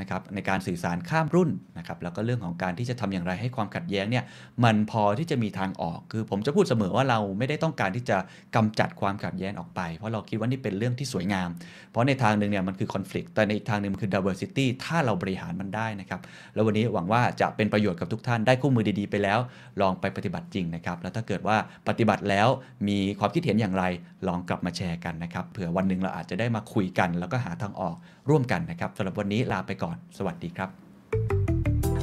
[0.00, 4.24] นะครับในการสื่อสารข้ามรุ่นนะครับแล้วก็เรื่องของการที่จะทำอย่างไรให้ความขัดแย้งเนี่ย
[4.64, 8.16] มันพอที่จะมีทางออก คือผมจะพูดเสมอว่าเราไม่ได้ต้องการที่จะ
[8.56, 11.48] กำจัดความขัดแย้งออกไป เพราะเราคิดว่านี่เป็นเรื่องที่สวยงาม
[11.90, 16.20] เพราะในทางหนึ่งเนี่ยมันคือ conflict แต่ในอีกทางหนึ่งมันคือ diversity ถ้าเราบริหารมันได้นะครับ
[16.54, 19.38] แล้ววันนี้หวังว่าจะเป็นประโยชน์กับทุกท่านได้คู่มือดีๆไปแล้ว
[19.80, 21.56] ลองไปปฏิบัติจริงนะครับแล้วถ้าเกิดว่า
[21.88, 22.48] ปฏิบัติแล้ว
[22.88, 23.84] มีความคิดเห็นอย่างไร
[24.28, 27.96] ลองกลับมาแชร์กันนะครับเผื่อวันหนึ่งเราอาจจะได้มาคุยกัน แล้วก็หาทางออก
[28.30, 30.68] ร่วมกันนะครับสำหรับวันนี้ลาไปก่อน สวัสดีครับ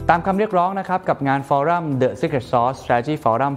[0.09, 3.53] ตามคำเรียกร้องนะครับกับงานฟอรัม The Secret Sauce Strategy Forum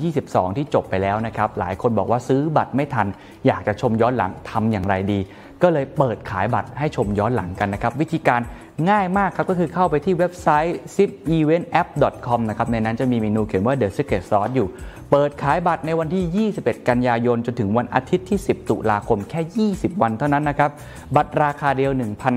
[0.00, 3.06] 2022 ที่จบไปแล้วนะครับหลายคนบอกว่าซื้อบัตรไม่ทัน
[3.46, 5.20] อยากจะชมย้อนหลังทำอย่างไรดี
[5.62, 8.40] ก็เลยเปิดขายบัตรให้ชมย้อนหลังกันนะครับ วิธีการ
[8.90, 14.68] ง่ายมากครับ ก็คือเข้าไปที่เว็บไซต์ zipeventapp.com นะครับ ในนั้นจะมีเมนูเขียนว่า The Secret Sauce อยู่
[15.10, 20.70] เปิดขายบัตรในวันที่ 21 กันยายน จนถึงวันอาทิตย์ที่ 10 ตุลาคมแค่ 20 วันเท่านั้นนะครับ
[21.16, 21.92] บัตรราคาเดียว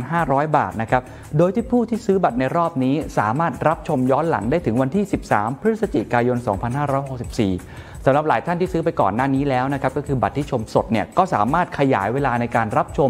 [0.05, 1.01] 1,500 บาทนะครับ
[1.37, 5.03] โดยที่ผู้ที่ซื้อบัตรในรอบนี้ สามารถรับชมย้อนหลังได้ถึงวันที่
[5.33, 6.37] 13 พฤศจิกายน
[7.21, 13.09] 2564สำหรับหลายท่านที่ซื้อไปก่อนหน้านี้แล้วนะครับก็คือบัตรที่ชมสดเนี่ยก็สามารถขยายเวลาในการรับชม